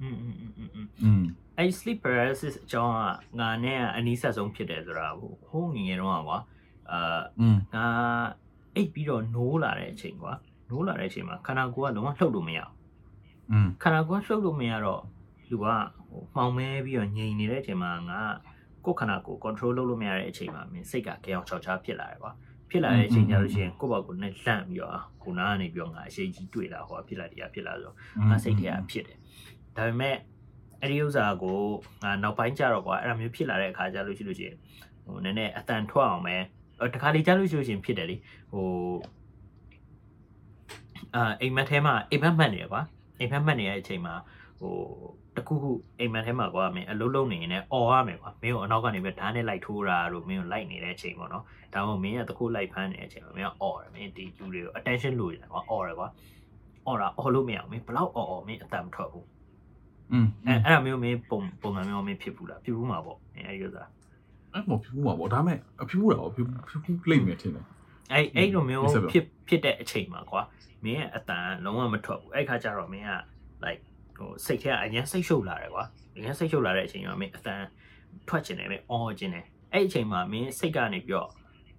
[0.02, 1.24] อืมอืมอืมอืมอืม อืม
[1.59, 6.39] အဲ့ sleep paralysis အကြောင်းကငါနဲ့အနီးဆက်ဆုံးဖြစ်တယ်ဆိုတာဟိုးငငယ်တော့ကွာ
[6.91, 7.21] အာ
[7.75, 7.87] ငါ
[8.77, 10.33] အိပ်ပြီးတော့နိုးလာတဲ့အချိန်ကွာ
[10.71, 12.71] နိုးလာတဲ့အချိန်မှာခန္ဓာကိုယ်ကလုံးဝလှုပ်လို့မရဘူး
[13.51, 15.03] อืมခန္ဓာကိုယ်လှုပ်လို့မရတော့
[15.51, 15.79] လူကဟို
[16.35, 18.21] မှောင်မဲပြီးတော့ငြိမ်နေတဲ့အချိန်မှာငါ
[18.85, 22.33] ကိုယ်ခန္ဓာကိုယ် control လုပ်လို့မရတဲ့အချိန်မှာမင်းစိတ်ကကြောင်ချောက်ချားဖြစ်လာတယ်ကွာ
[22.71, 27.97] ဖြစ်လာတဲ့အချိန်ကျလို့ရှိရင်ကိုယ့်ဘောက်ကိုနဲ့လှန့်ပြီးတော့ခုနကနေပြီးတော့ငါအရှိကြီးတွေ့လာဟောဖြစ်လာတရားဖြစ်လာဆိုတော့
[28.31, 29.19] ငါစိတ်ထဲကဖြစ်တယ်
[29.77, 30.17] ဒါပေမဲ့
[30.84, 31.60] အဲ့ဒီဥစ္စာကို
[32.04, 34.56] ငါနောက်ပိုင်းကျတော့ကွာအဲ့ဒါမျိုးဖြစ်လာတဲ့အခါကျလို့ရှိလို့ရှိရင်
[35.06, 36.36] ဟိုနည်းနည်းအတန်ထွက်အောင်ပဲ
[36.80, 38.16] အော်တခါလေကြားလို့ရှိလို့ရှိရင်ဖြစ်တယ်လေ
[38.52, 38.68] ဟို
[41.16, 42.82] အာအိမ်မက်ထဲမှာအိမ်မက်မှတ်နေရကွာ
[43.20, 44.14] အိမ်မက်မှတ်နေတဲ့အချိန်မှာ
[44.60, 44.76] ဟို
[45.38, 56.08] တခုခုအိမ်မက်ထဲမှာကွာမင်းအလုံးလုံးနေရင်လည်းអော်ရမယ်ကွာမင်းကိုအနောက်ကနေပဲဓာတ်နဲ့လိုက်ထိုးတာတို့မင်းကိုလိုက်နေတဲ့အချိန်ပေါ့နော်ဒါမှမဟုတ်မင်းကတခုလိုက်ဖမ်းနေတဲ့အချိန်မှာမင်းကអော်တယ်မင်းဒီလူတွေကို attention လိုရတယ်ကွာអော်တယ်ကွာ
[56.86, 59.26] អော်တာអော်လို့မရအောင်မင်းဘလောက်អော်អော်မင်းအတန်မထွက်ဘူး
[60.14, 63.84] อืม အဲအဲ့ဒါမျိုးမင်းပုံပုံစံမျိုးမင်းဖြစ်ဘူးလားဖြစ်ဘူးမှာပေါ့အဲအဲ့ဒီဥစ္စာ
[64.54, 67.66] အဲ့မဖြစ်ဘူးပါဗောဒါပေမဲ့အဖြစ်ဘူးတာဗောဖြစ်ဖြစ်ဘူးလိမ့်မယ်ထင်တယ်
[68.12, 70.42] အဲ့အဲ့လိုမျိုး ဟုတ်ကဲ့ ဖြစ်ဖြစ်တဲ့အချိန်မှာကွာ
[70.84, 73.12] မင်းရဲ့အတန်လုံးဝမထွက်ဘူးအဲ့ခါကျတော့မင်းက
[73.66, 73.82] like
[74.18, 75.84] ဟိုစိတ်ထဲကအရင်စိတ်ရှုပ်လာတယ်ကွာ
[76.16, 77.62] အရင်စိတ်ရှုပ်လာတဲ့အချိန်မှာမင်းအတန်
[78.28, 81.30] ထွက်ချင်တယ်မင်းအော်ချင်တယ်အဲ့အချိန်မှာမင်းစိတ်ကနေပြီးတော့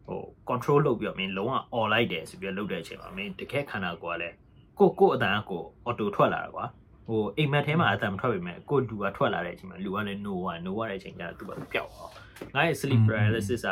[0.06, 4.34] ဟို control လုပ်ပြီးတော့မင်းလုံးဝអော်လိုက်တယ်ဆိုပြီးတော့လုပ်တဲ့အချိန်မှာမင်းတကယ်ခန္ဓာကိုယ်ကလည်း
[4.78, 6.64] ကိုကိုအတန်ကကို auto ထွက်လာတာကွာ
[7.07, 12.11] ဟိုအိမ်မက်ထဲမှာအတန်မထွက်ပေမဲ့ကိုလူကထွက်လာတဲ့အချိန်မှာလူကလည်း no ဝ no ရတဲ့အချိန်ကျတော့သူကပျောက်သွား
[12.55, 13.69] ငါရဲ့ sleep paralysis က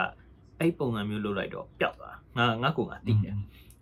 [0.59, 3.35] အဲ့ပုံစံမျိုးလုပ်လိုက်တော့ပျောက်သွားငါငါကိုငါသိတယ်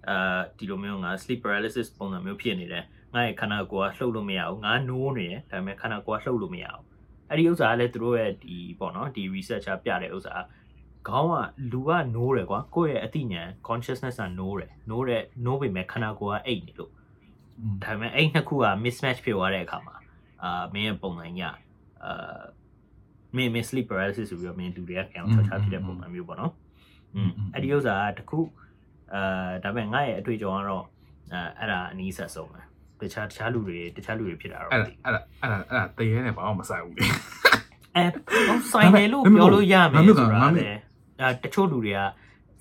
[0.10, 6.84] အာဒီလိုမျိုးငါ sleep paralysis ပုံစံမျိုးဖြစ်နေတယ်ငါရဲ့ခန္ဓာကိုယ်ကလှုပ်လို့မရဘူးငါနိုးနေတယ်ဒါပေမဲ့ခန္ဓာကိုယ်ကလှုပ်လို့မရဘူး
[7.30, 10.36] အဲ့ဒီဥစ္စာကလည်းသူတို့ရဲ့ဒီပေါ့နော်ဒီ researcher ပြတဲ့ဥစ္စာ
[11.08, 11.36] ခေါင်းက
[11.72, 16.92] လူကနိုးတယ်ကွာကိုယ့်ရဲ့အသိဉာဏ် consciousness ကနိုးတယ်နိုးတဲ့နိုးပေမဲ့ခန္ဓာကိုယ်ကအိတ်နေလို့
[17.85, 19.97] ဒါပေမဲ့အဲ့နှစ်ခုက mismatch ဖြစ်သွားတဲ့အခါမှာ
[20.43, 21.55] အာမင်းရဲ့ပုံစံကြီးက
[22.05, 22.41] အာ
[23.37, 26.53] မင်းမင်း sleep paralysis ဆိုပြီးတော့မင်းလူတွေကကြောင်ချောချာဖြစ်တဲ့ပုံစံမျိုးပေါ့နော်။
[27.15, 28.41] อืมအဲ့ဒီဥစ္စာကတခု
[29.15, 30.85] အာဒါပေမဲ့ငါရဲ့အတွေ့အကြုံကတော့
[31.33, 32.61] အဲအဲ့ဒါအနည်းဆက်ဆုံးပဲ။
[33.01, 37.07] တခြားတခြားလူတွေတခြားလူတွေဖြစ်တာတော့ အဲ့ မ ဒါ သိဘူး အဲ့ဒါအဲ့ဒါအဲ့ဒါတရေနဲ့ဘာမှမဆိုင်ဘူးလေ
[37.53, 38.05] ။အဲ
[38.73, 40.81] ဆိုင်တယ်လို့ပြောလို့ရမယ် ငါမျိုးက ဆိုတာ ငါ လေ မျိုး
[41.21, 42.01] အဲတချို့လူတွေက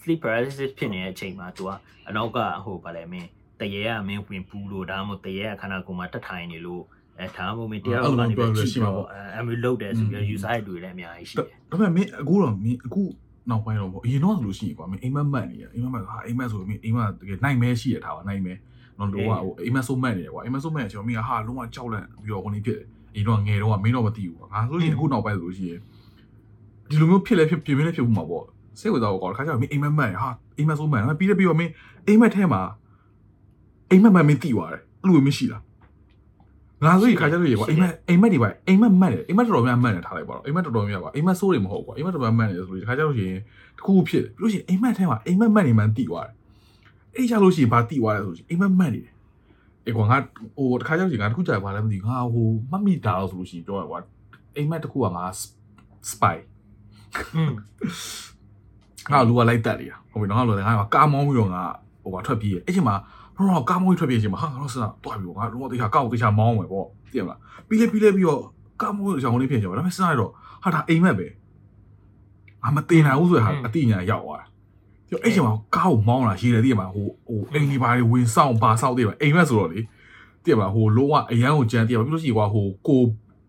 [0.02, 1.70] sleep paralysis ဖြစ်နေတဲ့အချိန်မှာ तू က
[2.08, 3.30] အနောက်ကဟိုဗာလဲမင်း
[3.61, 6.83] တရေကမင်းဝင်ပူလို့ဒါမှမဟုတ်တရေကခန္ဓာကိုယ်မှာတက်ထိုင်နေလို့
[7.18, 13.03] အဲဒါမှမဟုတ်မင်းတရားဥပဒေနဲ့ပဲကြည့်တော့အဲအမျိုးလုတ်တယ်ဆိုပြီး user တွေတွေလည်းအများကြီးရှိတယ်ဒါပေမဲ့မင်းအခုတော့မင်းအခု
[13.51, 18.53] နောက်ပိုင်းတော့ပေါ့အရင်တော့ဆိုလို့ရှိရင်ကွာမင်းအိမ်မက်မှတ်နေရအိမ်မက်မှတ်ဟာအိမ်မက်ဆိုမင်းအိမ်မက်တကယ်နိုင်မဲရှိရထားပါနိုင်မဲ
[18.99, 25.81] တော့လုံးဝဟိုအိမ်မက်ဆိုမှတ်နေတယ်ကွာအိမ်မက်ဆိုမှတ်နေကျွန်တော်မင်းကဟာလုံးဝကြောက်လန့်ပြီးတော့ဟိုနေဖြစ်တယ်အရင်တော့ငယ်တော့မင်းတော့မသိဘူးကွာငါဆိုလို့ရှိရင်အခုနောက်ပိုင်းဆိုလို့ရှိရင်
[26.88, 28.44] ဒီလိုမျိုးဖြစ်လဲဖြစ်ပြင်းပြင်းလဲဖြစ်ဘူးမှာပေါ့
[28.81, 31.73] စိတ်ဝင်စားတော့ကွာခါကျတော့မင်းအိမ်မက်မှတ်ဟာအိမ်မက်ဆိုမှတ်ပြီးတော့ပြီးတော့မင်း
[32.07, 32.62] အိမ်မက်ထဲမှာ
[33.90, 35.62] အိမ်မက်မှတ်မင်းသိသွားတယ်အဲ့လိုမျိုးမရှိလား
[36.85, 43.40] ငါဆိုရင်ခါကျလို့ရေကွာအိမ်မက်အိမ်မက်တွေပါအိမ်မက်မှတ်တယ်အိမ်မက်တော်တော်များမှတ်တယ်ထားလိုက်ပါတော့အိမ်မက်တော်တော်များကွာအိမ်မက်ဆိုးတွေမဟုတ်ကွာအိမ်မက်တော်တော်များမှတ်တယ်ဆိုလို့ခါကျလို့ရှိရင်
[43.79, 46.35] တခုခုဖြစ်တယ်ပြီးလို့ရှိရင်အိမ်မက်ထဲမှာအိမ်မက်မှတ်နေမှန်းသိသွားတယ်
[47.16, 49.14] အဲ့ကြလို့ရှိရင်ဘာသိသွားလဲဆိုလို့ရှိရင်အိမ်မက်မှတ်နေတယ်
[49.87, 50.16] အေးကွာငါ
[50.57, 53.98] ဟိုတခါကျလို့ရှိရင်ငါတခုကြာဘာလဲမသိဘူးငါဟိုမှတ်မိတာလို့ဆိုလို့ရှိရင်ပြောရကွာ
[54.57, 55.24] အိမ်မက်တခုကငါ
[56.11, 56.37] spy
[57.35, 57.53] อืม
[59.12, 61.62] ငါလူကလိုက်တက်နေတာဟုတ်ပြီနော်ငါလူကငါကားမောင်းပြီးတော့ငါ
[62.03, 62.96] ဟိုကထွက်ပြေးတယ်အဲ့ချိန်မှာ
[63.48, 68.40] တော့ကားမောင်းပြီးထွက်ပြေးချိန်မှာဟာငါတော့စတာတွားပြီးတော့ငါလုံးဝတေချာကောက်တေချာမောင်းမယ်ပေါ့သိရမလားပြီးလဲပြီးလဲပြီးတော့
[68.81, 70.31] ကားမောင်းပြီးတော့ကြောင်လေးဖြစ်ကြပါဒါပေမဲ့စတာတော့
[70.62, 71.26] ဟာဒါအိမ်မက်ပဲ
[72.62, 74.46] ငါမတင်နိုင်ဘူးဆိုရဟာအတိညာရောက်သွားတာ
[75.09, 79.81] ပြီးတော့အဲ့ချိန်မှာကားကိုမောင်းလာရေးတယ်သိရမလားဟိုဟိုအိမ်ဒီပါတွေဝင်ဆောင်ပါဆောင်သိရမလားအိမ်မက်ဆိုတော့လေ
[80.44, 83.00] သိရမလားဟိုလုံးဝအရန်ကိုကြမ်းသိရမလားပြီးလို့ရှိရင်ကွာဟိုကို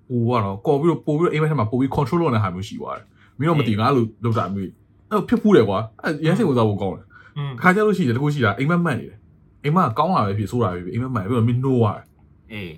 [0.10, 3.06] ဟိုကတော့ကော်ပြီးတော့ပို့ပြီးတော့အိမ်မက်ထဲမှာပို့ပြီး control လုပ်နေတဲ့ဟာမျိုးရှိသွားတယ်
[3.39, 4.69] မင်းတော့မသိငါလို့လောက်တာမျိုး
[5.10, 7.06] အဲ့ဖြစ်ဖူးတယ်ကွာအဲ့ရမ်းစိတ်ဝင်စားဖို့ကောင်းတယ်
[7.38, 9.17] อืมခါကြလို့ရှိရင်တကူရှိတာအိမ်မက်မှတ်နေတယ်
[9.63, 12.06] အိမ်မကကောင်းလာပဲဖြစ်ဆိုးတာပဲဖြစ်အိမ်မက်မှတ်ပြီးတော့မင်းနိုးသွားတယ်
[12.54, 12.71] အေး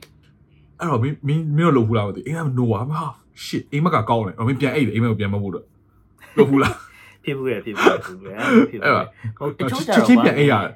[0.80, 3.02] အဲ့တော့မင်းမင်းမင်းတို့လုပ်ဘူးလားမသိအိမ်မက်နိုးသွားဟာ
[3.46, 5.66] shit အိမ်မက်ကကောင်းတယ်အော်မင်းပြန်အိတ်တယ်အိမ်မက်ကိုပြန်မဖို့တော့
[6.38, 6.76] လုပ်ဘူးလား
[7.24, 8.36] ဖြစ်ဘူးရဖြစ်ဘူးရဖြစ်ဘူးရ
[8.70, 9.00] ဖြစ်ဘူးရ
[9.40, 10.74] ဟုတ်တချို့ကြချက်တော့ချင်းပြန်အိတ်ရတယ်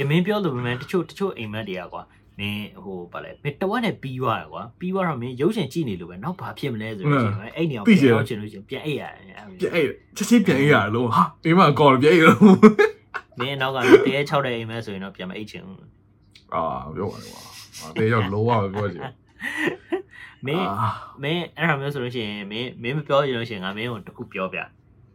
[0.00, 2.02] အမင်းပြောလို့ပဲတချို့တချို့အိမ်မက်တွေကကွာ
[2.38, 9.22] မင်းဟိုဗာလဲမင်းတဝက်နဲ့ပြီးသွားတယ်ကွာပြီးသွားတော့မင်းရုပ်ရှင်ကြည့်နေလို့ပဲနောက်ဘာဖြစ်မလဲဆိုတော့ရှင်အဲ့နေအောင်ပြန်ရောက်ချင်လို့ရှင်ပြန်အိပ်ရတယ်
[9.60, 12.38] ပြန်အေးချက်ချင်းပြန်အေးရလို့ဟာအိမ်မှာကော်ပြန်အေးလို့
[13.40, 15.78] မင်းနောက်ကတရေ6တဲ့အိမ်မဲဆိုရင်တော့ပြန်မအိပ်ချင်ဘူး
[16.54, 16.62] အာ
[16.96, 17.42] ပြောပါလေကွာ
[18.00, 19.02] တေးရောက်လောပါပြောချင်
[20.46, 20.66] မင်း
[21.22, 24.58] မင်းအဲ့ဒါမျိုးဆိုလို့ရှိရင်မင်းမင်းမပြောရလို့ရှိရင်ငါမင်းကိုတခုပြောပြ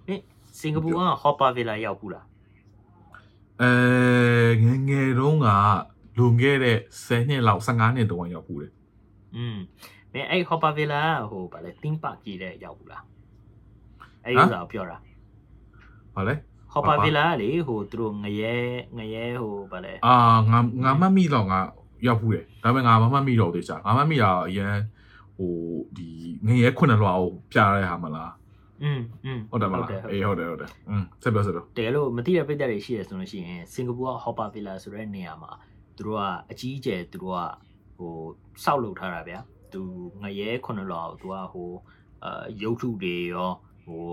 [0.08, 0.24] မင်း
[0.60, 2.26] စင်ကာပူက Hopper Villa ရောက်ဘူးလား
[3.62, 3.72] အဲ
[4.64, 5.48] ငယ်ငယ်တုန်းက
[6.18, 8.68] လွန်ခဲ့တဲ့10နှစ်လောက်15နှစ်တုန်းကရောက်ဘူးလေ
[9.36, 9.58] อืม
[10.14, 13.04] မင်းအဲ့ Hopper Villa ဟိုဗာလဲ theme park ကြီးတဲ့ရောက်ဘူးလား
[14.24, 14.98] အဲ့ဒီဥစ္စာကိုပြောတာ
[16.16, 16.36] ဗာလဲ
[16.75, 18.55] Hopper Villa ကလေဟိုသူတို့ငရဲ
[18.99, 20.15] ငရဲဟိုဗာလဲ အာ
[20.51, 21.61] ငါငါမမိတော့ငါ
[22.07, 24.75] ရောက်ဘူးလေဒါပေမဲ့ငါမမမိတော့တေချာငါမမိတာအရင်
[25.37, 25.55] ဟို
[25.97, 26.09] ဒီ
[26.47, 28.33] ငယ်ရဲခုနှစ်လွှာကိုပြရတဲ့ဟာမလား
[28.83, 35.53] อืมอืม ဟုတ်တယ်မလားအေးဟုတ်တယ်ဟုတ်တယ်อืมဆက်ပြောဆက်ပြော တကယ်လို့မသိတဲ့ပြည်သက်တွေရှိရဆိုလို့ရှိရင်စင်ကာပူက Hopper Villa ဆိုတဲ့နေရာမှာ
[35.97, 37.39] သူတို့ကအကြီးအကျယ်သူတို့က
[37.99, 38.15] ဟို
[38.65, 39.39] စောက်လုပ်ထားတာဗျာ
[39.73, 39.83] သူ
[40.23, 41.71] ငရဲခုနှစ်လောက်သူကဟို
[42.25, 43.51] အာရုပ်ထုတွေရော
[43.86, 44.06] ဟို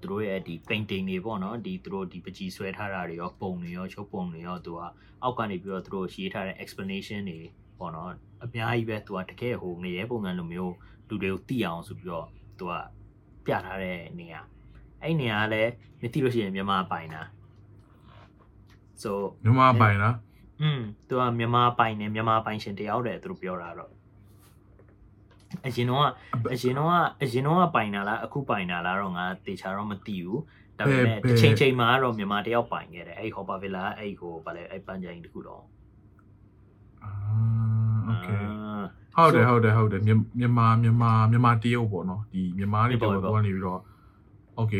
[0.00, 4.80] သူတို့ရဲ့ဒီ painting တွေပေါ့နော်ဒီသူတို့ဒီပကြီးဆွဲထားတာတွေရောပုံတွေရောချုပ်ပုံတွေရောသူက
[5.22, 7.40] အောက်ကနေပြီးတော့သူတို့ရေးထားတဲ့ explanation တွေ
[7.78, 8.10] ပေါ့နော်
[8.44, 10.74] အများကြီးပဲသူကတကယ်ဟိုငရဲပုံစံလိုမျိုး
[11.08, 12.26] လူတွေကိုသိအောင်ဆိုပြီးတော့
[12.58, 12.72] သူက
[13.46, 14.40] ပြထားတဲ့နေရာ
[15.02, 17.22] အဲ့နေရာကလည်းမသိလို့ရှိရင်မြန်မာပိုင်တာ
[19.02, 19.10] so
[19.44, 20.16] မြန်မာပိုင်လား
[20.62, 23.92] อืมသူကမြန်မာပိုင်နေမြန်မာပိုင်ရှင်တယောက်တည်းသူတို့ပြောတာတော့
[25.65, 26.05] အရင်တော့က
[26.53, 30.41] အရင်တော့ကအရင်တော့ကပိုင်တာလားအခုပိုင်တာလားတော့ငါတေချာတော့မသိဘူး
[30.77, 35.63] ဒါပေမဲ့တစ်ချိန်ချိန်မှာတော့မြန်မာတယောက်ပိုင်ခဲ့တယ်အဲ့ Hopper Villa အဲ့ဟိုဗာလဲအဲ့ပန်းကြိုင်တခုတော့
[37.03, 37.11] အာ
[38.05, 38.27] โอเค
[39.15, 40.01] ဟုတ်တယ်ဟုတ်တယ်ဟုတ်တယ်
[40.39, 43.81] မြန်မာမြန်မာမြန်မာတရုတ်ပေါ့နော်ဒီမြန်မာတွေတော့တော့နေပြီးတော့
[44.57, 44.73] โอเค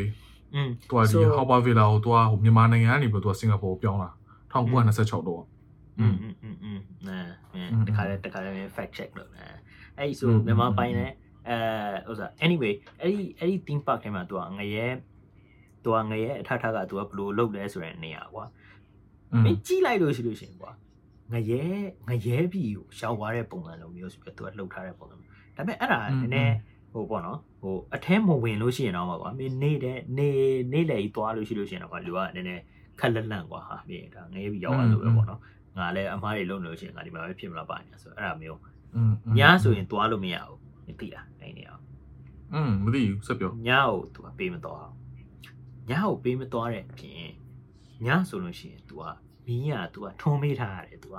[0.55, 4.09] อืม သူကဒီ Hopper Villa ကိုသူကဟိုမြန်မာနိုင်ငံကနေပြီးတော့သူကစင်ကာပူကိုပြောင်းလာ
[4.51, 5.43] 1926တော့
[5.99, 9.45] อืมอืมอืมอืมအဲတခါလေတခါလေ fact check လုပ်နေ
[9.98, 11.06] အဲ့ဆိုမြန်မာပိုင်နေ
[11.48, 14.86] အဲဥစား anyway အဲ့ဒီအဲ့ဒီ theme park ထဲမှာသူကငရဲ
[15.82, 18.44] သူကငရဲအထထကသူကဘယ်လိုလုပ်လဲဆိုတဲ့နေရာကွာ
[19.44, 20.70] မင်းကြည့်လိုက်လို့ရှိလို့ရှင်ကွာ
[21.32, 21.62] ငရဲ
[22.08, 26.54] ငရဲပြီကိုရှောက်သွားတဲ့ပုံစံလိုမျိုးဆိုပြီးသူကလှုပ်ထားတဲ့ပုံစံမျိုးဒါပေမဲ့အဲ့ဒါနည်းနည်း
[26.92, 30.28] ဟိုပေါ့နော်ဟိုအထဲမဝင်လို့ရှိရင်တော့ကွာမင်းနေတဲ့နေ
[30.72, 32.62] နေလေကြီးသွားလို့ရှိလို့ရှိရင်တော့ကွာလူကနည်းနည်း
[33.00, 35.40] ခက်လက်လန့်ကွာဟာမင်းဒါငရဲပြီရောက်သွားလို့ပဲပေါ့နော်
[35.78, 38.60] ငါလည်းအမားတွေလုံနေလို့ရှိရင်ငါဒီမှာပဲဖြစ်မလားပါညာဆိုအဲ့ဒါမျိုး
[39.37, 41.81] ညဆိုရင်သွားလို့မရဘူးမသိလားအဲ့နေအောင်
[42.53, 44.95] อืมမသိဘူးဆက်ပြော ညကိုသူကပေးမသွားအောင်
[45.89, 47.29] ညကိုပေးမသွားတဲ့အပြင်
[48.05, 49.03] ညဆိုလို့ရှိရင် तू က
[49.45, 51.17] မီးက तू ကထုံးမေးထားရတယ် तू က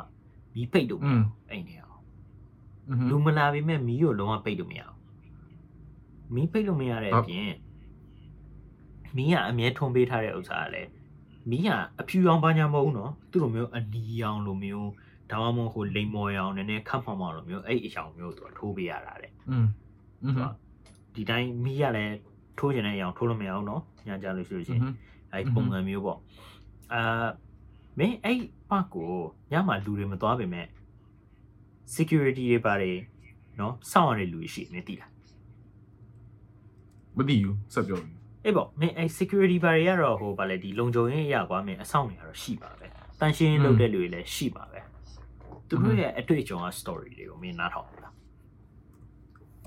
[0.54, 1.98] မီးပိတ်လို့မရဘူးအဲ့နေအောင်
[3.10, 4.96] လူမလာပေမဲ့မီးကိုလုံးဝပိတ်လို့မရဘူး
[6.34, 7.50] မီးပိတ်လို့မရတဲ့အပြင်
[9.16, 10.90] မီးကအမြဲထုံးပေးထားတဲ့ဥစ္စာကလည်း
[11.50, 11.70] မီးက
[12.00, 14.90] အဖြူရောင်ပါညာမဟုတ်ဘူးနော်သူ့လိုမျိုးအနီရောင်လိုမျိုး
[15.32, 19.66] ဒါမှမဟုတ်ဟိုလိမ်မော်ရောင်နည်းနည်းခတ်မှောင်မှောင်လိုမျိုးအဲ့အရောင်မျိုးသူကထိုးပေးရတာတဲ့ อืม
[20.24, 20.34] อืม
[21.14, 22.16] ဒီတိုင်းမီးရလည်း
[22.58, 24.82] ထိုးကျင်တဲ့အရောင်ထိုးလို့မရအောင်နော်ညကြလို့ရှိလို့ရှိရင်
[25.32, 26.18] အဲ့ပုံစံမျိုးပေါ့
[26.94, 27.26] အာ
[27.98, 29.12] မင်းအဲ့ပတ်ကို
[29.52, 30.66] ညမှာလူတွေမသွားပေမဲ့
[31.94, 32.98] security တွေပါတယ်
[33.60, 35.10] နော်စောင့်ရတဲ့လူတွေရှိနေတည်လား
[37.16, 38.00] မသိဘူးဆက်ပြော
[38.44, 42.86] အေးပေါ့မင်းအဲ့ security ဘာတွေကတော့ဟိုဗာလေဒီလုံခြုံရေးရကွာမင်းအဆောင်တွေကတော့ရှိပါပဲ
[43.20, 44.76] တန်ရှင်းလုပ်တဲ့လူတွေလည်းရှိပါပဲ ဲ
[45.69, 48.13] သူတို့ရဲ့အတွေ့အကြုံက story တွေကိုမင်းနားထောင်လား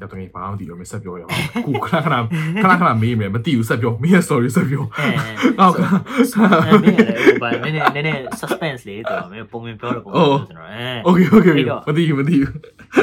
[0.03, 1.33] ရတငယ်ဘာမှမသိတော့မဆက်ပြောရအောင်
[1.67, 2.17] ခုခဏခဏ
[2.63, 11.57] ခဏခဏမေးမယ်မသိဘူးဆက်ပြောမင်းရဲ့ story ဆက်ပြောဟုတ်ကဲ့မင်းလည်းဘာမင်းလည်းနည်းနည်း suspense လေးတော့မင်းပုံမှန်ပြောတော့ပုံမှန်ကျွန်တော်အဲ okay okay
[11.89, 12.53] မသိဘူးမသိဘူး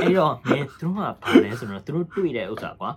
[0.01, 2.91] အဲ့တော့မင်းသူတို့ကဘာလဲဆိုတော့သူတို့တွေ့တဲ့ဥစ္စာကွာ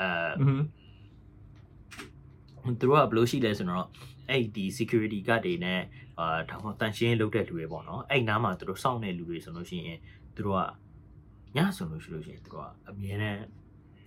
[0.00, 3.86] အဲသူတို့ကဘယ်လိုရှိလဲဆိုတော့
[4.30, 5.80] အဲ့ဒီ security guard တွေနဲ့
[6.19, 9.99] အာဒါမှတန်ရှင်းလုပ်တဲ့လူတွေပေါ့နော်အဲ့နားမှာသူတို့စောင့်နေလူတွေဆိုလို့ရှိရင်
[10.35, 10.61] သူတို့က
[11.55, 13.41] ညဆိုလို့ရှိလို့ရှိရင်သူတို့ကအမြဲတမ်း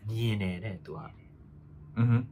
[0.09, 1.01] မြင်နေတဲ့သူက
[1.99, 2.23] อืม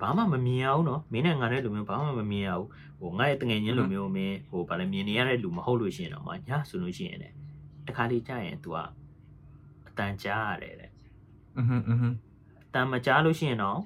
[0.00, 2.68] ဘာမှမမြင်ရဘူးနော်မင်းနဲ့ငါနဲ့လူမျိုးဘာမှမမြင်ရဘူး
[3.00, 7.34] ဟိုငါရဲ့တငယ်ချင်းလူမျိုးမင်းဟိုဗာလဲမြင်နေရတဲ့လူမဟုတ်လို့ရှိရင်တော့မညဆိုလို့ရှိရင်လည်း
[7.86, 8.76] တခါလေးကြာရင် तू က
[9.88, 10.90] အတန်ကြားရတယ်တဲ့
[11.56, 12.12] อืมอืม
[12.66, 13.80] အတန်မကြားလို့ရှိရင်တော့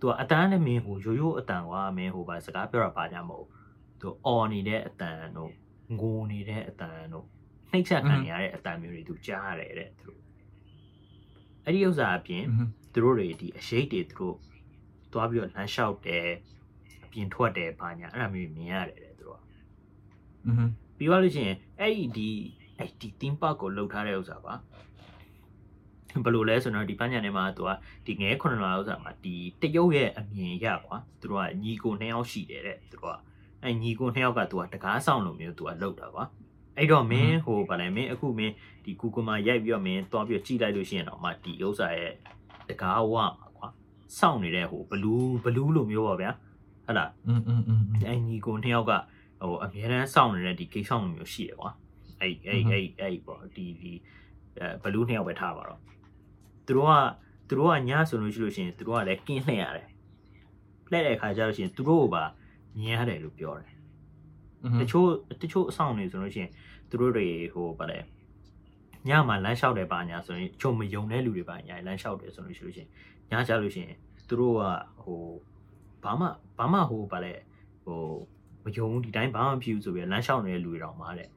[0.00, 3.46] तू ကအတန်နဲ့မင်းဟိုရိုးရိုးအတန်ကွာမင်းဟိုဗာစကားပြောတာပါကြမဟုတ်
[4.01, 5.51] သူအော်နေတဲ့အတန်တို့
[5.99, 7.25] ငိုနေတဲ့အတန်တို့
[7.71, 10.21] နှိမ့်ဆက်ခံနေရတဲ့အတန်မျိုးတွေသူကြားရတယ်တဲ့သူတို့
[11.65, 12.43] အဲ့ဒီဥစ္စာအပြင်
[12.93, 14.37] သူတို့တွေဒီအရှိတ်တွေသူတို့
[15.13, 16.27] သွားပြီးတော့လမ်းလျှောက်တယ်
[17.03, 19.41] အပြင်ထွက်တယ်ဘာညာအဲ့ဒါမျိုးမြင်ရတယ်တဲ့သူတို့က
[20.45, 22.29] အင်းပြီးသွားလို့ရှိရင်အဲ့ဒီဒီ
[22.77, 24.53] အဲ့ဒီ team park ကိုလှုပ်ထားတဲ့ဥစ္စာပါ
[26.23, 27.69] ဘယ်လိုလဲဆိုတော့ဒီပညာနယ်မှာသူက
[28.05, 33.17] ဒီငဲ9လဥစ္စာမှာဒီတရုတ်ရဲ့အမြင်ရကွာသူတို့ကညီကိုနှစ်ယောက်ရှိတယ်တဲ့သူတို့က
[33.64, 36.24] အဲ့ညီကိုနှစ်ယောက်ကသူကတကားဆောင်လိုမျိုးသူကလှုပ်တာကွာ
[36.76, 38.52] အဲ့တော့မင်းဟိုဗာလဲမင်းအခုမင်း
[38.84, 42.12] ဒီ Google မှာရိုက်ပြီးတော့မင်းတွားပြီးတော့ကြည့်လိုက်လို့ရှိရင်တော့မှဒီဥစ္စာရဲ့
[42.68, 43.68] တကားဝမှာကွာ
[44.18, 46.34] စောင့်နေတဲ့ဟိုဘလူးဘလူးလိုမျိုးပေါ့ဗျာဟ
[46.86, 48.92] ဟလား อืมอืมอืม အဲ့ညီကိုနှစ်ယောက်က
[49.42, 51.70] ဟိုအများတန်းစောင့်နေတဲ့ဒီကိစ္စလိုမျိုးရှိတယ်ကွာ
[52.20, 53.92] အဲ့အဲ့အဲ့အဲ့ပေါ့ဒီဒီ
[54.58, 55.80] အဲဘလူးနှစ်ယောက်ပဲထားပါတော့
[56.66, 56.92] သူတို့က
[57.48, 59.88] သူတို့ကညဆိုလို့ရှိလို့ရှိရင်သူတို့ကလည်းကင်းလှည့်ရတယ်
[60.90, 62.24] လှည့်တဲ့အခါကျတော့ရှိရင်သူတို့ကပါ
[62.77, 63.71] မြင်ရတယ်လို့ပြောတယ်
[64.81, 65.07] တချို့
[65.41, 66.51] တချို့အဆောင်တွေဆိုလို့ရှိရင်
[66.89, 67.99] သူတို့တွေဟိုဗါလဲ
[69.07, 72.89] ညမှာလမ်းလျှောက်တယ်ပါညာဆိုရင်ချုံမယုံတဲ့လူတွေပါညာလမ်းလျှောက်တယ်ဆိုလို့ရှိလို့ရှိရင်
[73.31, 73.95] ညကြလို့ရှိရင်
[74.27, 74.61] သူတို့က
[75.03, 75.21] ဟို
[76.03, 76.25] ဘာမှ
[76.57, 77.33] ဘာမှဟိုဗါလဲ
[77.83, 78.01] ဟို
[78.63, 81.29] မယုံဘူးဒီတိုင်းဘာမှမဖြစ်ဘူးဆိုပြီးလမ်းလျှောက်နေတဲ့လူတွေတောင်မှတဲ့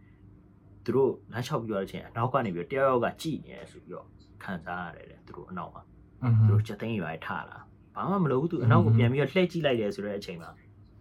[0.84, 4.06] သူတို့လမ်းလျှောက်ပြီးတော့ချင်းအနောက်ကနေပြီးတယောက်ယောက်ကကြည်နေတယ်ဆိုပြီးတော့
[4.42, 5.82] ခံစားရတယ်တဲ့သူတို့အနောက်မှာ
[6.22, 7.58] อืมသူတို့ချက်သိမ်းရွာထလာ
[7.94, 10.50] ဘာမှမလုပ်ဘူးသူအနောက်ကိုပြန်ပြီးတော့လှည့်ကြည့်လိုက်တယ်ဆိုတဲ့အချိန်မှာ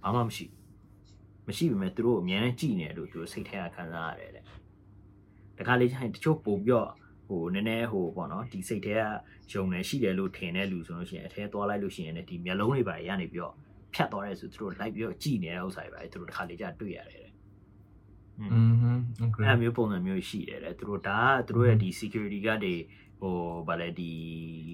[0.03, 0.65] ဘာမှမရှိဘူး
[1.49, 4.45] မရှိပေမဲ့သူတို့အများနဲ့ကြည်နေတယ်လို့သူတို့စိတ်ထဲကခံစားရတယ်တဲ့
[5.59, 6.91] တခါလေကျရင်တချို့ပို့ပြီးတော့
[7.29, 9.03] ဟိုနည်းနည်းဟိုပေါ့နော်ဒီစိတ်ထဲက
[9.53, 13.55] ယုံနေရှိတယ်လို့ထင်တဲ့လူဆိုလို့ရှိရင်အထဲသွားလိုက်လို့ရှိရင်လည်းဒီမျက်လုံးတွေပါရနေပြီးတော့
[13.95, 17.31] ဖြတ်သွားတယ်ဆိုသူတို့လိုက်ပြီးတော့ကြည်နေတဲ့ဥစ္စာတွေပါသူတို့တခါလေကျတွေ့ရတယ်တဲ့
[18.41, 18.61] อื
[18.97, 22.75] มโอเค အဲ့မျိုးပုံစံမျိုးရှိတယ်တဲ့သူတို့ဒါကသူတို့ရဲ့ဒီ security guard တွေ
[23.21, 23.37] ဟို
[23.69, 24.13] ဗာလဲဒီ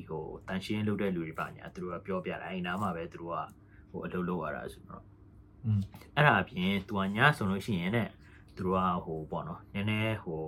[0.09, 3.37] ဟိုတန်ရှင်းလုပ်တဲ့လူတွေပါညာသူတို့ကပြောပြတာအဲ့နားမှာပဲသူတို့က
[3.91, 5.14] ဟိုအလုပ်လုပ်ရတာဆိုတော့ อืม
[6.16, 8.10] အဲ့ဒါအပြင်သူကညဆိုလို့ရှိရင်တဲ့
[8.56, 10.42] သူတို့ကဟိုပေါ့နော်နည်းနည်းဟို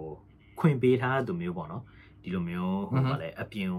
[0.60, 1.84] ခွင့်ပေးထားသူမျိုးပေါ့နော်
[2.22, 3.70] ဒီလိုမျိုးဟိုဗာလဲအပြင်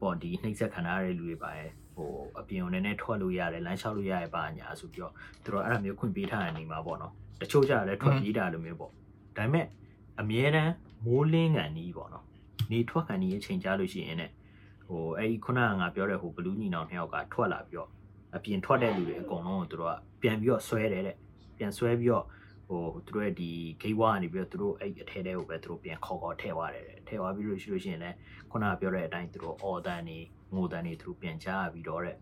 [0.00, 5.12] ပေါ့ဒီနှိမ့်ဆက်ခံရတဲ့လူတွေပါရဲ့ဟိုအပြင်ကိုနည်းနည်းထွက်လို့ရတယ်လမ်းလျှောက်လို့ရတယ်ပါညာဆိုပြီးတော့
[5.44, 8.96] သူတို့အဲ့ဒါမျိုးခွင့်ပေးထားတဲ့နေမှာပေါ့နော်တချို့ကြလည်းထွက်ပြေးတာလိုမျိုးပေါ့ဒါ
[9.36, 9.66] ပေမဲ့
[10.20, 10.72] အမြဲတမ်း
[11.04, 12.24] မိုးလင်းကန်ကြီးပေါ့နော်
[12.72, 14.30] နေထွက်ကန်ကြီးအချိန်ကြာလို့ရှိရင်တဲ့
[14.86, 17.90] ဟိုအဲ့ဒီခုနကငါပြောတဲ့ဟိုဘလူးညီနောင်နှစ်ယောက်ကထွက်လာပြီးတော့
[18.36, 21.16] အပြင်ထွက်တဲ့လူတွေအကုန်လုံးကိုသူတို့က ပြန်ပြီးတော့ဆွဲတယ်တဲ့
[21.58, 22.26] ပြန်ဆွဲပြီးတော့
[22.68, 23.50] ဟိုသူတို့ရဲ့ဒီ
[23.82, 28.16] ဂိတ်ဝါကနေပြီးတော့သူတို့အဲ့အထဲတဲကိုပဲသူတို့ပြန်ခေါ်ခေါ်ထည့်သွားတယ်တဲ့ထည့်သွားပြီးလို့ရှိလို့ရှိရင်လည်း
[28.50, 30.18] ခုနကပြောတဲ့အတိုင်းသူတို့အော်တန်နေ
[30.54, 32.16] ငိုတန်နေသူတို့ပြန်ချရပြီးတော့တဲ့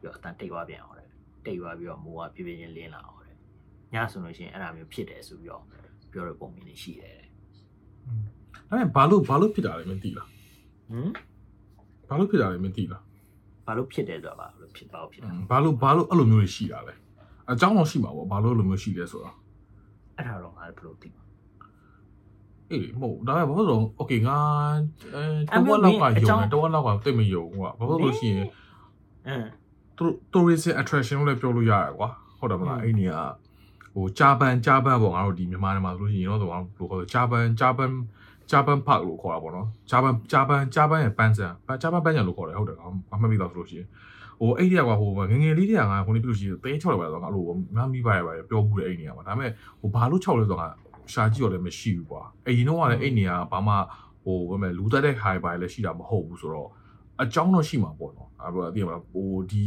[0.00, 1.08] ပြီးတော့အတန်တိတ်သွားပြန်အောင်တဲ့
[1.44, 3.36] တိတ်သွားပြီးတော့မိုးကပြပြချင်းလင်းလာအောင်တဲ့
[3.94, 5.64] ညဆိုလို့ရှိရင်အဲ့ဒါမျိုးဖြစ်တယ်ဆိုပြီးတော့
[6.12, 7.28] ပြောတဲ့ပုံမြင်နေရှိတယ်တဲ့
[8.70, 11.10] အဲ့ဘာလို့ဘာလို့ဖြစ်တာလဲမသိလားဟမ်
[12.08, 13.02] ဘာလို့ဖြစ်တာလဲမသိလား
[13.66, 16.94] ဘာလို့ဖြစ်တယ်ဆိုတာဘာလို့ဖြစ်ပါ့ဖြစ်တာဘာလို့ဘာလို့အဲ့လိုမျိုးတွေရှိတာလဲ
[17.50, 19.34] အကြောင်းတော့ရှိမှာပေါ့ဘာလို့အဲ့လိုမျိုးရှိလဲဆိုတော့
[20.16, 21.22] အဲ့ဒါတော့ငါဘယ်လိုသိမှာ
[22.72, 24.38] အေးမဟုတ်ဒါပေမဲ့ဘာလို့ဆိုတော့ okay ငါ
[25.14, 28.46] အဲတဝက်လောက်ကယုံတယ်တဝက်လောက်ကတိတ်မယုံဘူးကွာဘာလို့လို့ရှိရင်
[29.26, 29.48] အင်း
[29.96, 33.12] သူတို့ tourism attraction လို့လည်းပြောလို့ရတယ်ကွာဟုတ်တယ်မလားอืมအဲ့ဒီက
[33.94, 37.90] ဟိုဂျာပန်ဂျာပန်ပေါ့ငါတို့ဒီမြန်မာနိုင်ငံမှာဆိုလို့ရှိရင်တော့ဆိုတော့ဘယ်လိုခေါ်လဲဂျာပန်ဂျာပန်
[38.50, 41.46] ဂျာပန်ပါလို့ခေါ်တာပေါ့နော်ဂျာပန်ဂျာပန်ဂျာပန်ရဲ့ပန်းစံ
[41.82, 42.76] ဂျာပန်ပန်းစံလို့ခေါ်တယ်ဟုတ်တယ်
[43.12, 43.88] အမှတ်မိတော့ဆိုလို့ရှိရင်
[44.40, 50.68] ဟိုအဲ့ဒီကဟိုငငယ်လေးတွေကငါခုနေပြလို့ရှိရင်တင်း6လောက်ပဲဆိုတော့ငါလို့ငါမိပါရပါပြောဘူးတဲ့အဲ့ဒီနေရာမှာဒါပေမဲ့ဟိုဘာလို့6လဲဆိုတော့ငါ
[51.12, 53.74] ရှာကြည့်တော့လည်းမရှိဘူးကွာအရင်တော့ကလည်းအဲ့နေရာဘာမှ
[54.24, 56.68] ဟိုဘယ်မဲ့လူတက်တဲ့ခါပါလည်းရှိတာမဟုတ်ဘူးဆိုတော့
[57.22, 59.64] အကြောင်းတော့ရှိမှာပေါ့နော်အဲ့တော့သိရမလားဟိုဒီ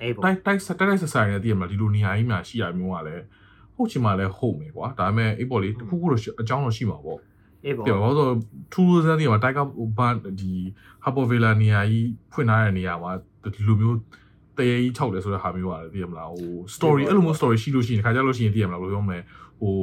[0.00, 3.24] အေးပေါ့တိုက်တိုက်တိုက်တိုက်ဆက်ဆိုင်နဲ့တည်ရမလားဒီလိုနေရာကြီးများရှိရမျိုးကလည်း
[3.74, 7.18] ဟုတ်ချင်မှလည်းဟုတ်မယ်ကွာဒါပေမဲ့အေးပေါ့လေတစ်ခုခုတော့ရှိအကြောင်းတော့ရှိမှာပေါ့
[7.64, 8.32] အေးပေါ့ပြောဘာလို့
[8.72, 9.60] ထူးဆန်းတည်ရမှာတိုက်က
[9.98, 10.08] ဘာ
[10.40, 10.52] ဒီ
[11.04, 13.12] ဟာပိုဗီလာနေရာကြီးဖွင့်ထားတဲ့နေရာမှာ
[13.54, 13.96] ဒီလိုမျိုး
[14.58, 19.18] တရေကြီး၆တယ်ဆိုတဲ့ဟာမျိုးရတယ်တည်ရမလားဟို story အဲ့လိုမျိုး story ရှိလို့ရှိရင်ခါကြလို့ရှိရင်တည်ရမလားဘယ်လိုပြောမလဲ
[19.60, 19.74] ဟို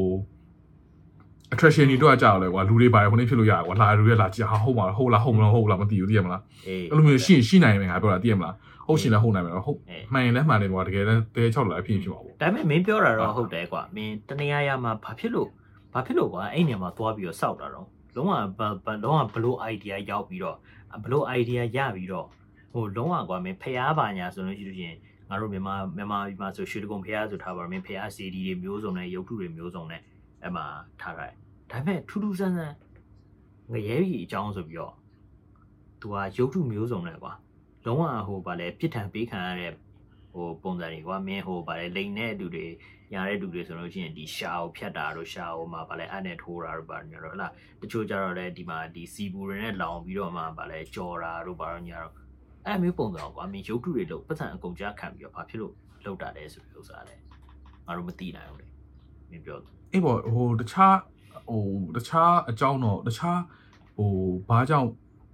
[1.53, 8.55] attraction တွေတော့ကြောက်လဲကွာလူတွေပါတယ်ခုနေဖြစ်လို့ရကွာလာလူတွေလာကြည့်ဟာဟုတ်မှာဟုတ်လားဟုတ်မလားဟုတ်လားမသိဘူးတည်ရမလားအေးအဲ့လိုမျိုးရှိရင်ရှိနိုင်မယ်ငါပြောတာတည်ရမလား
[8.87, 15.49] ဟုတ်ရှင်လည်းဟုတ်နိုင်မယ်ဟုတ်အေးမှန်ရင်လည်းမှန်တယ်ကွာတကယ်လည်းတဲ6လာအဖြစ်ဖြစ်ပါဘူးဒါပေမဲ့မင်းပြောတာတော့ဟုတ်တယ်ကွာမင်းတနေရာရာမှာဘာဖြစ်လို့
[15.93, 20.57] ဘာဖြစ်လို့ကွာအဲ့နေရာမှာသွားပြီးတော့စောက်တာတော့လုံးဝဘဘလုံးဝဘလို့ idea ရောက်ပြီးတော့
[21.03, 22.25] ဘလို့ idea ရပြီးတော့
[22.73, 24.97] ဟိုလုံးဝကွာမင်းဖျားပါညာဆိုလို့ရှိလို့ရှိရင်
[25.29, 30.01] ငါတို့မြန်မာမြန်မာပြည်မှာဆိုရွှေတကုံဖျားဆိုထားပါတော့မင်းဖျားစီဒီတွေမျိုးစုံနဲ့ရုပ်ထုတွေမျိုးစုံနဲ့
[30.43, 30.65] အဲ့မှာ
[31.01, 31.33] ထားရတယ်
[31.71, 32.75] ဒါပေမဲ့ထူးထူးဆန်းဆန်း
[33.71, 34.93] ငရဲကြီးအကြောင်းဆိုပြီးတော့
[36.01, 37.33] သူကရုပ်ထုမျိုးစုံနဲ့ကွာ
[37.85, 39.73] လုံးဝဟိုဗာလဲပြစ်ထန်ပေးခံရတဲ့
[40.33, 42.65] ဟိုပုံစံတွေကွာမင်းဟိုဗာလေလိန်တဲ့လူတွေ
[43.11, 47.47] ညာတဲ့လူတွေဆိုလို့ရှိရင်ဒီရှာကိုဖြတ်တာတို့ရှာကိုမှဗာလေအဲ့နဲ့ထိုးတာတို့ဗာညတော့ဟလာ
[47.81, 52.13] တချို့ကြတော့လေဒီမှာဒီစီပူတွေနဲ့လောင်ပြီးတော့မှဗာလေကြော်တာတို့ဗာတော့ညာတော့
[52.65, 55.73] အဲ့မျိုးပုံစံကွာမင်းရုပ်ထုတွေလို့ပတ်စံအကုန်ကြားခံပြီးတော့ဘာဖြစ်လို့
[56.05, 57.15] လောက်တာလဲဆိုပြီးဥစ္စာလဲ
[57.85, 58.67] ငါတို့မသိနိုင်ဘူးလေ
[59.29, 59.57] မင်းပြော
[59.93, 60.97] အေးပေါ့ဟိုတခြား
[61.49, 61.63] ဟို
[61.95, 63.39] တခြားအကြောင်းတော့တခြား
[63.97, 64.11] ဟို
[64.49, 64.87] ဘာကြောင့်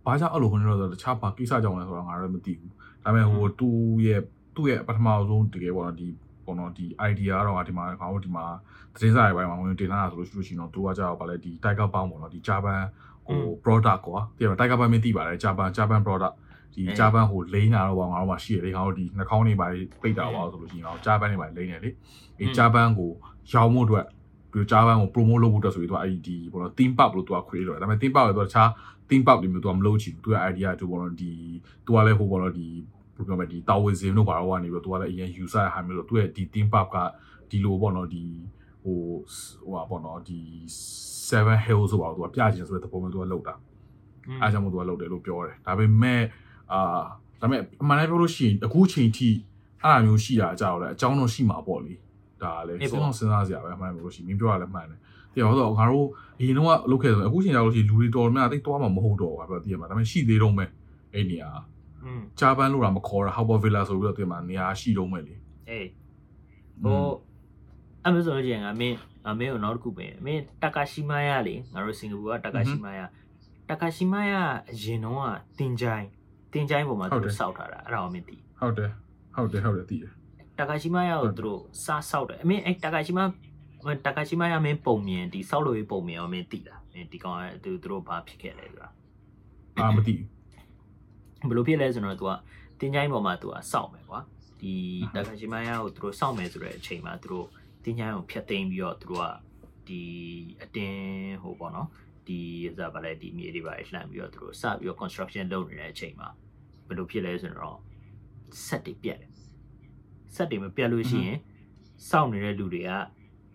[0.06, 2.72] ဘာကြောင့်အဲ့လိုခွန်းတော့ဆိုတခြားဘာကိစ္စကြောင့်လဲဆိုတော့ငါလည်းမသိဘူး
[3.04, 4.22] ဒါပေမဲ့ဟိုသူ့ရဲ့
[4.56, 6.08] သူ့ရဲ့ပထမဆုံးတကယ်ပေါ့နော်ဒီ
[6.46, 8.46] ပေါ့နော်ဒီ idea တော့ဒီမှာငါတို့ဒီမှာ
[8.94, 12.82] သတင်းစာတွေပိုင်းမှာဝင်တင်လာတာဆိုလို့ရှိလို့ရှိရင်တော့သူကကြောက်ပါလေဒီ Tiger Balm ပေါ့နော်ဒီ Japan
[13.28, 16.36] ဟို product ကွာတကယ် Tiger Balm မသိပါတယ် Japan Japan product
[16.78, 19.68] ဒီ Japan ဟိုလိမ့်တာတော့ငါတို့မှာရှိရလေငါတို့ဒီနှာခေါင်းတွေပါ
[20.02, 21.90] ပိတ်တာပါဆိုလို့ရှိရင်ငါတို့ Japan တွေပါလိမ့်နေလေ
[22.40, 23.12] ဒီ Japan ကို
[23.52, 24.06] ရောင်းမှုအတွက်
[24.52, 28.70] ပြီးတော့ဂျာပန်ကို promote လုပ်ဖို့အတွက်ဆိုပြီးသူကအဲ့ဒီဘောနော် theme park လို့သူက create လုပ်တယ်ဒါပေမဲ့ theme park ကိုသူကတခြား
[29.10, 31.32] theme park တွေမျိုးသူကမလုပ်ချင်ဘူးသူက idea သူဘောနော်ဒီ
[31.86, 32.68] သူကလည်းဟိုဘောနော်ဒီ
[33.16, 36.98] ဘယ်လိုပြောမလဲဒီ Taoism တို့ဘာလို့ကနေပြီးတော့သူကလည်းအရင် user ဟာမျိုးလို့သူရဲ့ဒီ theme park က
[37.50, 38.24] ဒီလိုဘောနော်ဒီ
[38.84, 39.00] ဟို
[39.62, 40.40] ဟိုပါဘောနော်ဒီ
[41.28, 43.56] 7 hills ဆိုပါတော့သူကပြချင်ဆိုတဲ့သဘောမျိုးသူကလုပ်တာ
[44.42, 46.22] အားကြောင့်မို့သူကလုပ်တယ်လို့ပြောတယ်ဒါပေမဲ့
[46.72, 46.80] အာ
[47.42, 49.30] ဒါပေမဲ့အမှန်တမ်းပြောလို့ရှိရင်အခုချိန်ထိ
[49.84, 51.94] အဲ့လိုမျိုးရှိတာအကြောက်လဲအကြောင်းတော့ရှိမှာပေါ့လေ
[52.44, 55.00] ဒါလည်းစဉ်းစားစဉ်းစားစရာပဲအမှန်ပြောလို့ရှိရင်မင်းပြောရလဲမှန်တယ်
[55.34, 56.08] ဒီတော့တော့ငါတို့
[56.40, 60.70] အရင်တော့လုပ်ခဲ့တယ်အခုချိန်ကျတော့ရှိလူတွေတော်များတိတ်သွားမှာမဟုတ်တော့ဘူးပြောသိရမှာဒါပေမဲ့ရှိသေးတော့မယ်
[61.14, 61.50] အဲ့နေရာ
[62.04, 65.36] อืมဂျာပန်လို့တော့မခေါ်တာ Harbor Villa ဆိုပြီးတော့တင်မှာနေရာရှိတော့မယ်လေ
[65.70, 65.88] အေး
[66.84, 67.08] ဟို
[68.06, 68.98] အမေဆိုလို့ရှိရင်ငါမင်း
[69.28, 73.06] အမေကိုနောက်တစ်ခုပဲမင်းတာကာရှိမာယာလေငါတို့စင်ကာပူကတာကာရှိမာယာ
[73.70, 74.42] တာကာရှိမာယာ
[74.72, 76.08] အရင်တော့ကတင်ချိုင်း
[76.54, 78.92] တင်ချိုင်းပေါ်မှာသူစောက်ထားတာအဲ့ဒါကိုမင်းသိဟုတ်တယ်
[79.36, 80.12] ဟုတ်တယ်ဟုတ်တယ်သိတယ်
[80.60, 83.26] တာကာရှိမာယာကိုသူတို့စားစောက်တယ်အမေအဲ့တာကာရှိမာ
[84.06, 88.90] တာကာရှိမာယာမင်းပုံမြင်ဒီစောက်လို့ရေးပုံမြင်အောင်မင်းသိတာမင်းဒီကောင်ကသူတို့ဘာဖြစ်ခဲ့လဲဆိုတာ
[89.78, 90.16] အာမသိ
[91.48, 92.32] ဘယ်လိုဖြစ်လဲဆိုတော့ तू က
[92.80, 94.20] တင်ချိုင်းပေါ်မှာ तू ကစောက်မယ်ကွာ
[94.62, 94.74] ဒီ
[95.16, 97.48] တာကာရှိမာယာကိုသူတို့စောက်မယ်ဆိုတဲ့အချိန်မှာသူတို့
[97.84, 99.26] တင်းချိုင်းကိုဖျက်သိမ်းပြီးတော့သူတို့က
[99.88, 100.02] ဒီ
[100.64, 101.88] အတင်းဟိုပေါ့နော်
[102.28, 102.40] ဒီ
[102.78, 106.30] စားပါလေဒီမြေတွေပါလှမ်းပြီးတော့သူတို့စပြီးတော့ construction လုပ်နေတဲ့အချိန်မှာ
[106.88, 107.78] ဘယ်လိုဖြစ်လဲဆိုတော့
[108.66, 109.32] ဆက်တွေပြတ်တယ်
[110.36, 111.38] ဆက်တွေမပြတ်လို့ရှိရင်
[112.10, 112.92] စောင့်နေတဲ့လူတွေက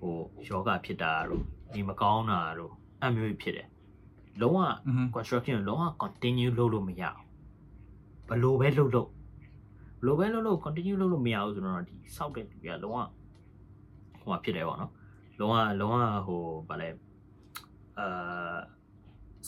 [0.01, 0.17] ဟို
[0.49, 3.69] ယောဂဖြစ်တာတို့ဒီမကောင်းတာတို့အမျိုးဖြစ်တယ်
[4.41, 4.61] လုံးဝ
[5.15, 7.19] construction လုံးဝ continue လုပ်လို့မရအောင်
[8.29, 9.09] ဘလို့ပဲလုပ်လို့
[10.01, 12.99] ဘလို့ပဲလုပ်လို့ continue လုပ်လို့မရဘူးဆိုတော့ဒီစောက်တဲ့လူတွေကလုံးဝ
[14.21, 14.93] ဟိုမှာဖြစ်တယ်ပေါ့နော်
[15.39, 16.89] လုံးဝလုံးဝဟိုဗာလဲ
[17.99, 18.57] အာ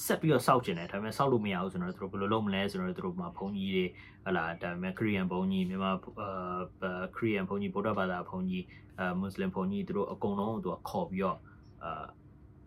[0.04, 3.84] ဆက်ပြီးတော့စောက်ကျင်တယ်ဒါပေမဲ့စောက်လို့မရဘူးဆိုတော့သူတို့ဘယ်လိုလုပ်မလဲဆိုတော့သူတို့မှာဘုံကြီးတွေ
[4.24, 8.64] ဟလာဒါပေမဲ့ခရီးယန်ဘုံကြီးမြန်မာအာခရီးယန်ဘုံကြီးဗုဒ္ဓဘာသာဘုံကြီး
[8.98, 11.38] အာမွတ်စလင်ဘုံကြီးသူတို့အကုန်လုံးသူကခေါ်ပြီးတော့
[11.82, 12.04] အာ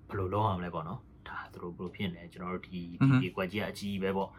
[0.09, 2.79] ဘယ်လိုလုပ်ရမလဲပေါ့နော်ဒါသူတို့ဘယ်လိုဖြစ်နေကျွန်တော်တို့ဒီ
[3.21, 4.29] ဒီကွက်ကြီးအကြီးပဲပေါ့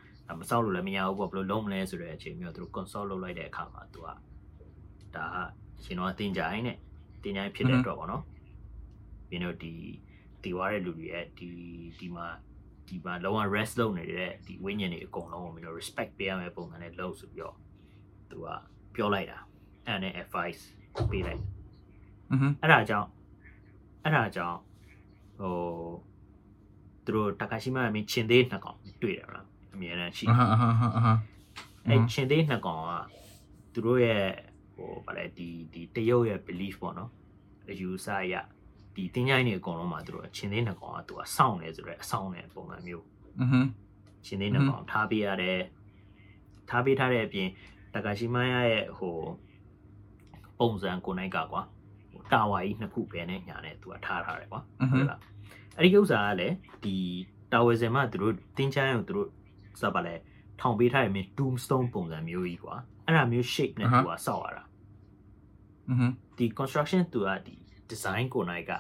[0.41, 4.09] မစောက်လို့လည်းမရဘူးပေါ့ဘယ်လိုလုပ်မလဲဆိုတဲ့အချိန်မျိုးသူတို့ consult လုပ်လိုက်တဲ့အခါမှာသူက
[5.17, 5.27] ဒါ
[5.85, 6.77] ရှင်တော့တင်ကြိုင်းနဲ့
[7.23, 8.23] တင်ကြိုင်းဖြစ်တဲ့အတွက်ပေါ့နော်
[9.29, 9.75] ပြီးတော့ဒီ
[10.43, 11.49] တည်သွားတဲ့လူတွေရဲ့ဒီ
[12.01, 12.27] ဒီမှာ
[12.89, 17.57] ဒီမှာလုံးဝ rest လုပ်နေတဲ့ဒီဝိညာဉ်တွေအကုန်လုံးကိုမင်းတို့ respect ပေးရမယ့်ပုံစံနဲ့လုပ်ဆိုပြီးတော့
[18.31, 18.47] သူက
[18.95, 19.39] ပြောလိုက်တာ
[19.87, 20.63] အဲ့နဲ့ advice
[21.11, 21.43] ပေးလိုက်
[22.31, 23.09] အင်းအဲ့ဒါကြောင့်
[24.05, 24.59] အဲ့ဒါကြောင့်
[25.39, 25.55] ဟို
[27.05, 31.13] သူတို့တကာရှိမမင်းရှင်သေးနှစ်ကောင်တွေ့တယ်မလားအမြဲတမ်းရှိဟာဟာဟာ
[31.87, 32.93] အဲ့ရှင်သေးနှစ်ကောင်က
[33.73, 34.25] သူတို့ရဲ့
[34.75, 37.11] ဟိုဗာလေဒီဒီတရုတ်ရဲ့ belief ပေါ့နော်
[37.71, 38.35] အယူဆရ
[38.98, 43.06] ဒီတင်းချိုင်းတွေအကုန်လုံးမှာသူတို့အချင်းသေးနှစ်ကောင်ကသူကစောင့်နေဆိုတော့အဆောင်နေပုံစံမျိုး
[43.40, 43.60] อือฮึ
[44.26, 45.60] ချင်းသေးနှစ်ကောင်ထားပေးရတယ်
[46.70, 47.50] ထားပေးထားတဲ့အပြင်
[47.94, 49.16] တကာရှိမိုင်းရဲ့ဟို
[50.60, 51.62] ပုံစံကိုနိုင်ကကွာ
[52.34, 55.20] တာဝါကြီးနှစ်ခုပဲနဲ့ညာနဲ့သူကထားထားတယ်ကွာဟုတ်လား
[55.78, 56.96] အဲ့ဒီဥစ္စာကလည်းဒီ
[57.52, 59.30] တာဝယ်စင်မှာသူတို့တင်းချိုင်းကိုသူတို့
[59.82, 60.16] စပါလဲ
[60.60, 62.76] ထောင်ပေးထားတဲ့မြင် tombstone ပုံစံမျိုးကြီးကွာ
[63.06, 64.64] အဲ့ဒါမျိုး shape နဲ့သူကစောက်ရတာ
[65.90, 67.56] อือฮึဒီ construction သူကဒီ
[67.91, 68.73] design ကိုနိုင်က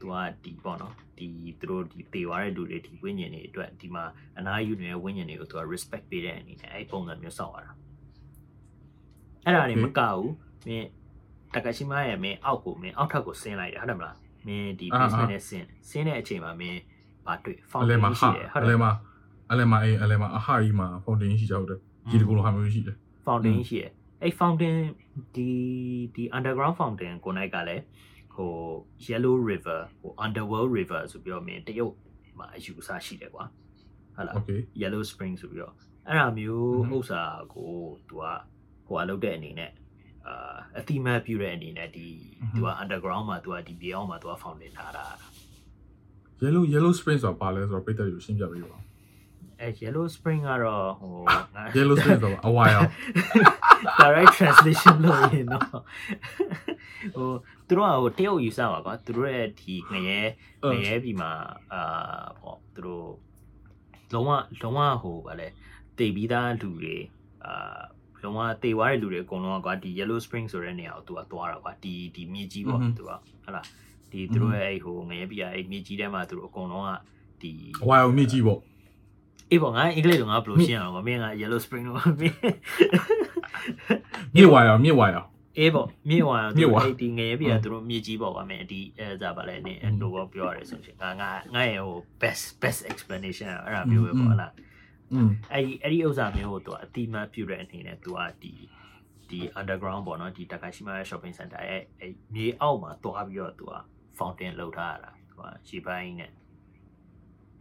[0.00, 1.28] သူကဒီပေါ့နော်ဒီ
[1.60, 4.04] သူတို့ဒီတေသွားတဲ့လူတွေဒီဝိညာဉ်တွေအတွက်ဒီမှာ
[4.38, 7.72] အနာယူနေတဲ့ဝိညာဉ်တွေကိုသူက respect ပေးတဲ့အနေနဲ့အဲ့ပုံစံမျိုးစောက်ရတာ
[9.44, 10.32] အဲ့ဒါနေမကဘူး
[10.66, 10.88] မင်း
[11.54, 16.80] တကရှိမရဲ့မင်းအောက်ကိုမင်းအောက်ထပ်ကိုဆင်းလိုက်တယ်ဟုတ်တယ်မလားမင်းဒီ basement နဲ့ဆင်းဆင်းတဲ့အချိန်မှာမင်း
[17.26, 18.90] ဘာတွေ့ foundation ရှိတယ်ဟုတ်တယ်အလဲမှာ
[19.50, 21.78] အလဲမှာအေးအလဲမှာအဟာကြီးမှာ foundation ရှိကြဟုတ်တယ်
[22.10, 22.96] ဒီတကူလိုဟာမျိုးရှိတယ်
[23.26, 23.92] foundation ရှိတယ်
[24.22, 24.76] အဲ့ fountain
[25.34, 25.48] ဒီ
[26.14, 27.82] ဒီ underground fountain ကိုနိုင်ကလည်း
[28.38, 28.54] ဟို
[29.08, 31.94] yellow river ဟို underworld river ဆိုပြီးတော့မင်းတရုတ်
[32.38, 33.44] မှာအယူအဆရှိတယ်ကွာ
[34.16, 35.74] ဟုတ်လား okay yellow spring ဆိုပြီးတော့
[36.06, 37.22] အဲ့ဒါမျိုးဥစ္စာ
[37.54, 37.72] ကို
[38.08, 38.24] သူက
[38.86, 39.72] ဟိုအလုပ်တဲ့အနေနဲ့
[40.26, 42.08] အာအတိမတ်ပြုတဲ့အနေနဲ့ဒီ
[42.54, 45.06] သူက underground မှာသူကဒီမြေအောင်မှာသူက fountain ထားတာ
[46.42, 48.78] yellow yellow spring ဆိုတာပါလဲဆိုတော့ပိတ်သက်ယူရှင်းပြပေးပါ
[49.60, 51.14] အဲ yellow spring ကတော့ဟို
[51.76, 52.82] yellow spring ဆိုတော့အဝါရော
[54.00, 57.30] direct translation လို့ရင်တော့ဟို
[57.68, 60.20] သူတို့ကဟိုတရုတ်ယူဆပါကွာသူတို့ရဲ့ဒီငရဲ
[60.72, 61.30] ငရဲပြီမှာ
[61.72, 63.08] အာပေါ့သူတို့
[64.12, 64.30] လုံးဝ
[64.62, 65.48] လုံးဝဟိုဗာလဲ
[65.98, 66.96] တိတ်ပြီးသားလူတွေ
[67.44, 67.80] အာ
[68.22, 73.10] လုံးဝတေသွားတဲ့လူတွေအကုန်လုံးကကွာဒီ yellow spring ဆိုတဲ့နေရာကိုသူကသွားတာကွာဒီဒီမြေကြီးပေါ့သူက
[73.44, 73.66] ဟုတ်လား
[74.10, 76.90] ဒီသူတို့ရဲ့အဲ့ဟိုငရဲပြအဲ့မြေကြီးထဲမှာသူတို့အကုန်လုံးက
[77.42, 77.52] ဒီ
[77.82, 78.60] အဝါရောမြေကြီးပေါ့
[79.50, 82.38] အေးပေါ့ငါအင်္ဂလိပ်လိုငါဘယ်လိုရှင်းအောင်ကွာမင်းက yellow spring လို့မင်း
[84.34, 85.24] မြေဝါရောမြေဝါရော
[85.58, 86.50] အေးပေါ့မြေဝါရော
[86.82, 94.52] အဲ့ဒီငရဲပြသူတို့မြေကြီးပေါ့ကွာမင်းဒီအဲစားပါလဲနေအတူပေါ့ပြောရတယ်ဆိုရှင်ငါငါငါရဲ့ဟို best best explanation အဲ့ဒါမျိုးပဲပေါ့လား
[95.12, 98.52] อืมအဲ့ဒီအဲ့ဒီဥစ္စာမျိုးကိုသူကအတိမတ်ပြုတဲ့အနေနဲ့သူကဒီ
[99.30, 103.74] ဒီ underground ပေါ့နော်ဒီ Takashima shopping center ရဲ့အဲ့မြေအောက်မှာတွားပြီးတော့သူက
[104.18, 106.30] fountain လောက်ထားရတာဟိုရေပိုင်းနဲ့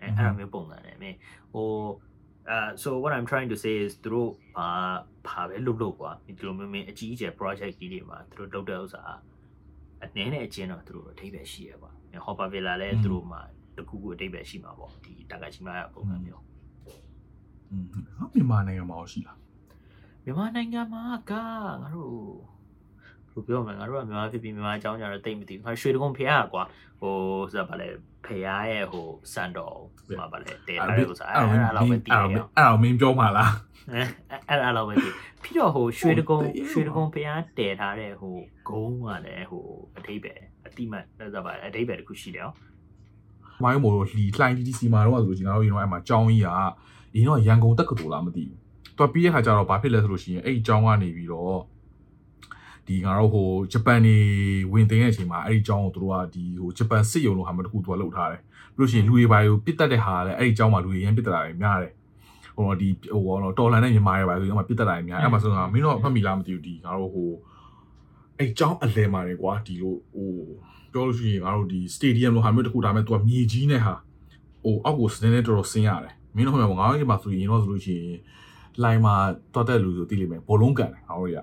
[0.01, 1.17] အဲအဲ့လိုမျိုးပုံစံနဲ့မင်း
[1.53, 1.69] ဟို
[2.49, 4.69] အဲ so what i'm trying to say is သူတို့ဘာ
[5.27, 9.03] ဘာပဲလုပ်လို့ကွာဒီလိုမျိုးမင်းအကြီးအကျယ် project ကြီးတွေမှာသူတို့လုပ်တဲ့ဥစ္စာ
[10.03, 11.89] အနည်းနဲ့အချင်းတော့သူတို့အထိပ္ပယ်ရှိရပါ
[12.25, 13.41] hopper villa လည်းသူတို့မှာ
[13.77, 16.43] တခုခုအထိပ္ပယ်ရှိမှာပေါ့ဒီတာကချီမာပုံစံမျိုး
[17.71, 17.85] อืม
[18.17, 19.37] ငါမြန်မာနိုင်ငံမှာရှိလား
[20.23, 21.33] မြန်မာနိုင်ငံမှာက
[21.81, 22.56] ငါတို့
[23.45, 26.63] ဘယ်လိုပြောမလဲငါတို့ကမြန်မာဖြစ်ပြီးမြန်မာအကြောင်းကြတော့တိတ်မသိဘူးငါရွှေတကုံဖះကွာ
[27.01, 27.15] ဟို
[27.51, 27.87] ဆိုတာဗာလဲ
[28.25, 33.53] ဖះရဲ့ဟိုစံတော်ဟိုမှာဗာလဲတဲထားတဲ့ဥစ္စာအဲ့အဲ့လောက်ပဲတည်ရအောင်အဲ့တော့မင်းပြောမှာလား
[33.91, 34.01] အဲ
[34.49, 35.13] အဲ့အဲ့လောက်ပဲတည်
[35.43, 36.37] ပြီးတော့ဟိုရွှေတကုံ
[36.71, 38.35] ရွှေတကုံဖះတဲထားတဲ့ဟို
[38.69, 39.65] ဂုံးကလည်းဟို
[39.97, 42.55] အထိပ္ပယ်အတိမတ်ဆိုတာဗာအထိပ္ပယ်တစ်ခုရှိတယ်နော်
[43.63, 46.49] မိုင်းမို့လီလှိုင်းတီတီစီမာတော့ဆိုလို့ကျွန်တော်တို့ရင်တော့အဲ့မှာကြောင်းကြီးက
[47.15, 48.59] ရင်တော့ရန်ကုန်တက္ကသိုလ်လားမသိဘူး။
[48.97, 51.57] တော့ပြီးတဲ့ခါကျတော့ဘာဖြစ်လဲဆိုလို့ရှိရင်အဲ့ဒီကြောင်းကနေပြီးတော့
[52.87, 54.17] ဒီငါတို့ဟိုဂျပန်နေ
[54.71, 58.41] ဝင်တင်တဲ့အချိန်မှာအဲ့ဒီကြောင်းကိုတို့ကဒီဟိုဂျပန်စစ်ရုံလို့ဟာမတခုသူကလုပ်ထားတယ်။
[58.75, 61.93] ပြီးလို့ရှိရင်လူတွေပါကိုပစ်တက်တဲ့ဟာလည်းအဲ့ဒီကြောင်းမှာလူတွေရန်ပစ်တက်တာတွေများတယ်။
[62.55, 67.29] ဟိုတော့ဒီဟိုတော့တော်လန်တဲ့မြန်မာတွေပါဆိုရင်မှပစ်တက်တာတွေများအဲ့မှာဆိုတော့မင်းတို့မှတ်မိလားမသိဘူးဒီငါတို့ဟို
[68.39, 70.31] အဲ့ကြောင်းအလဲမှာတွေကွာဒီလိုဟို
[70.93, 73.93] ပြောလို့ရှိရင်ငါတို့ဒီ stadium လို့ဟာမျိုးတစ်ခုဒါမဲ့သူကမြေကြီးနဲ့ဟာ
[74.63, 78.17] ဟိုအောက်ကိုစနေနဲ့တော်တော်ဆင်းရတယ်မင်းတို့ဟိုမှာငါတို့ဒီမှာဆိုရင်တော့ဆိုလို့ရှိရင်
[78.83, 79.15] လိုင်းမှာ
[79.53, 81.37] တွတ်တဲ့လူဆိုသိလိမ့်မယ်ဘောလုံးကန်တယ်ငါတို့ရ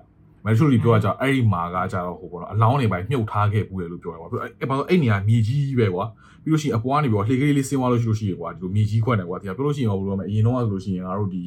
[0.45, 4.29] မက်ထရိုလီပြောတာကြောင့်အဲ့ဒီမှာကကြတော့ဟိုပေါ့နော်အလောင်းတွေပိုင်းမြုပ်ထားခဲ့ဘူးလေလို့ပြောတယ်ကွာ
[4.59, 6.05] အဲ့ဘာလို့အဲ့နေရာမြေကြီးပဲကွာ
[6.43, 11.43] ပြီးလို့ရှိရင်အပွားနေပြီးတော့လှေကလေးလေးဆင်းသွားလို့ရှိလို့ရှိရကွာဒီလိုမြေကြီးခွက်နေကွာဒီကပြောလို့ရှိရင်ဟိုဘယ်လိုလဲအရင်တော့ဆိုလို့ရှိရင်ငါတို့ဒီ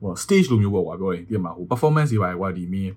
[0.00, 2.92] ဟို stage လိုမျိုးပေါ့ကွာပြောရင်ဒီမှာဟို performance တွေပါကွာဒီမင်း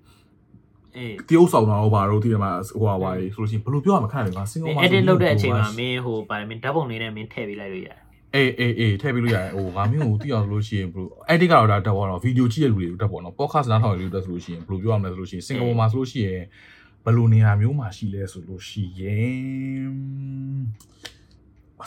[0.98, 8.00] အေးတရုပ်ဆောင်တော့ဘာလို့ဒီမှာဟိုဟာပါဆိုလို့ရှိရင်ဘယ်လိုပြောရမခန့်လဲငါစင်ကောမှာ edit လုပ်တဲ့အချိန်မှာမင်းဟိုဗာလဲမင်းဓာတ်ပုံလေးနဲ့မင်းထည့်ပေးလိုက်လို့ရတယ်
[8.36, 16.42] အေးအေးအေးထည့်ပေးလို့ရတယ်ဟိုငါမျိုးကိုသိအောင်ဆိုလို့ရှိရင်ဘယ်လို edit ကတော့ဒါတက်ပေါ့နော်ဗီဒီယိုကြည့်ရလူတွေတက်ပေါ့နော် podcast နားထောင်ရလူတွေတက်ဆိုလို့ရှိရင်ဘယ်လိုပြောရမလဲဆိုလို့ရှိရင်စင်ကာပူမှာဆိုလို့ရှိရင်
[17.04, 19.94] ဘယ်လိုနေရာမျိုးမှာရှိလဲဆိုလို့ရှိရင်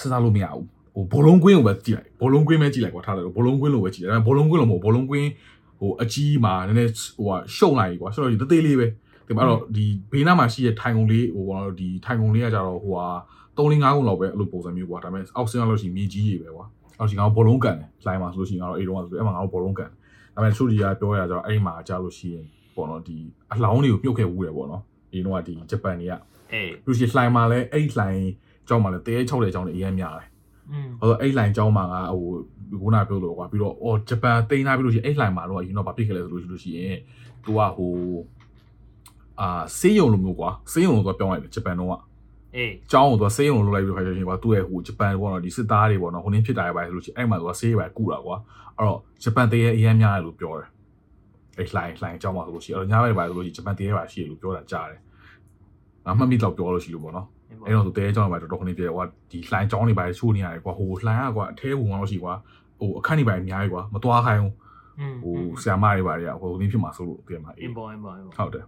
[0.01, 5.28] စဉ်းစားလို့မရဘူးဟိုဘောလုံးကွင်းကိုပဲကြည့်လိုက်ဘောလုံးကွင်းပဲကြည့်လိုက်ကွာထားတယ်ဘောလုံးကွင်းလိုပဲကြည့်တယ်ဒါပေမဲ့ဘောလုံးကွင်းလိုမဟုတ်ဘောလုံးကွင်း
[5.80, 8.86] ဟိုအကြီးမှာနည်းနည်းဟိုဟာရှုံလိုက်ကွာရှုံလိုက်သေးသေးလေးပဲ
[9.26, 13.09] ဒီမှာတော့ဒီဘေးနားမှာရှိတဲ့ထိုင်ကုန်လေးဟိုဘောဒီထိုင်ကုန်လေးကကြတော့ဟိုဟာ
[13.57, 16.66] 3 4 5ခုလောက်ပဲအဲ့လိုပုံစံမျိုးကွာဒါပေမဲ့အောက်ဆင်းရလို့ရှိရင်မြေကြီးကြီးပဲကွာ
[16.98, 19.90] အောက်ရှိငါဘောလုံးကန်တယ်လိုင်းမှာဆိုလို့ရှိရင်ငါတို့အဲ့တော့ဆိုအဲ့မှာငါတို့ဘောလုံးကန်
[20.34, 22.44] ဒါပေမဲ့သူကြီးကပြောရကြတော့အဲ့မှာကြာလို့ရှိရင်
[22.74, 23.16] ပေါ့နော်ဒီ
[23.52, 24.82] အလောင်းတွေကိုမြုပ်ခဲ့ဝူးတယ်ပေါ့နော်
[25.12, 26.12] ဒီတော့ကဒီဂျပန်တွေက
[26.52, 28.22] အေးလူရှိလှိုင်းမှာလဲအဲ့ဒီလှိုင်း
[28.68, 30.28] ကြောင်းမှာလဲတဲ6တဲ့ကြောင်းတွေအရင်များတယ်
[30.72, 32.24] อืมဟိုအဲ့လှိုင်းကြောင်းမှာကဟို
[32.80, 36.96] ခုနပြောလို့ကွာပြီးတော့အော်ဂျပန်တိန်းထားပြီးလို့ရှိရင်အဲ့လှိုင်းမှာတော့အရင်တော့ဗာပြစ်ခဲ့လဲဆိုလို့ရှိလို့ရှိရင်
[37.44, 37.92] သူကဟို
[39.40, 42.00] အာစေးရုံလိုမျိုးကွာစေးရုံလိုတော့ပြောင်းလိုက်တယ်ဂျပန်တော့
[42.57, 48.36] အေးအကြောင်းကိုသူကဆေးရုံလိုလိုက်ပြီးခါကျရင်ကွာသူ့ရဲ့ဟိုဂျပန်ပေါ့နော်ဒီစစ်သားတွေပေါ့နော်ဟိုနင်းဖြစ်တာရပါဆိုလို့ရှိရင်အဲ့မှာသူကဆေးရပါကူတာကွာ
[48.76, 50.68] အဲ့တော့ဂျပန်တရေအရင်များတယ်လို့ပြောတယ်
[51.59, 55.00] အဲ့လိုင်းလိုင်းအကြောင်းပါဆိုလို့ရှိရင်အဲ့တော့ညဘက်ပါဆိုလို့ရှိရင်ဂျပန်တရေပါရှိတယ်လို့ပြောတာကြားတယ်
[56.07, 57.26] ငါမှတ်မိတော့ပြောလို့ရှိလို့ပေါ့နော်
[57.66, 62.34] အဲ့တော့သူတဲအကြောင်းပါတော်တော်ခဏပြေကွာဒီလိုင်းကြောင်းတွေပါချိုးနေရတယ်ကွာဟိုလိုင်းကကွာအထဲဝင်အောင်လို့ရှိကွာ
[62.80, 64.52] ဟိုအခန့်နေပါအများကြီးကွာမတွားခိုင်းဘူး
[65.22, 68.64] ဟိုဆရာမတွေပါတွေကဟိုဒီဖြစ်မှာဆိုလို့ပြန်မှာအေးပေါ့အေးပေါ့ဟုတ်တယ်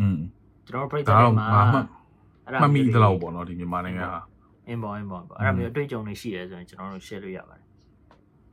[0.00, 0.18] อืม
[0.66, 1.82] ကျွန်တော်ပြိတ္တာမှာ
[2.45, 4.21] မှ အဲ့ မှတ်မိသလောက်ပေါ့နော်ဒီမြန်မာနိုင်ငံဟာ
[4.67, 7.63] အင်ပေါ်အင်ပေါ်အဲ့ဒါမျိုးအတွေ့အကြုံတွေရှိတယ်ဆိုရင်ကျွန်တော်တို့ share လို့ရပါတယ်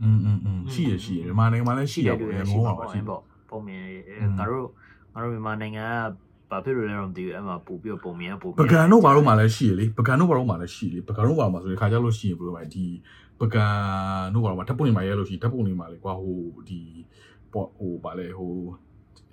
[0.02, 4.66] อืมอืมอืมရှိရရှိရမြန်မာနိုင်ငံမှာလည်းရှိရပေါ့ တယ် ရေ ရှိ ငုံး ပါ ပါ ပေါ့ ပါရှိ အင် ပေါ့ ပေါ်ပုံမြင် อืม ငါတို့
[5.14, 5.84] ငါတို့မြန်မာနိုင်ငံ
[6.50, 12.86] ကဘာဖြစ်လို့လဲတော့မသိဘူးအဲ့မှာပို့ပြီးပုံမြင်ပို့ ပကံတို့ဘာလို့မှလည်းရှိရလေပကံတို့ဘာလို့မှလည်းရှိလေပကံတို့ဘာလို့မှဆိုရင်ခါကြလို့ရှိရင်ဘယ်လိုလဲဒီ
[13.40, 13.66] ပကံ
[14.34, 16.80] တို့ဘာလို့မှဓာတ်ပုံတွေမှာရဲလို့ရှိရင်ဓာတ်ပုံတွေမှာလေကွာဟိုဒီ
[17.52, 18.54] ပေါ့ဟိုဗာလေဟို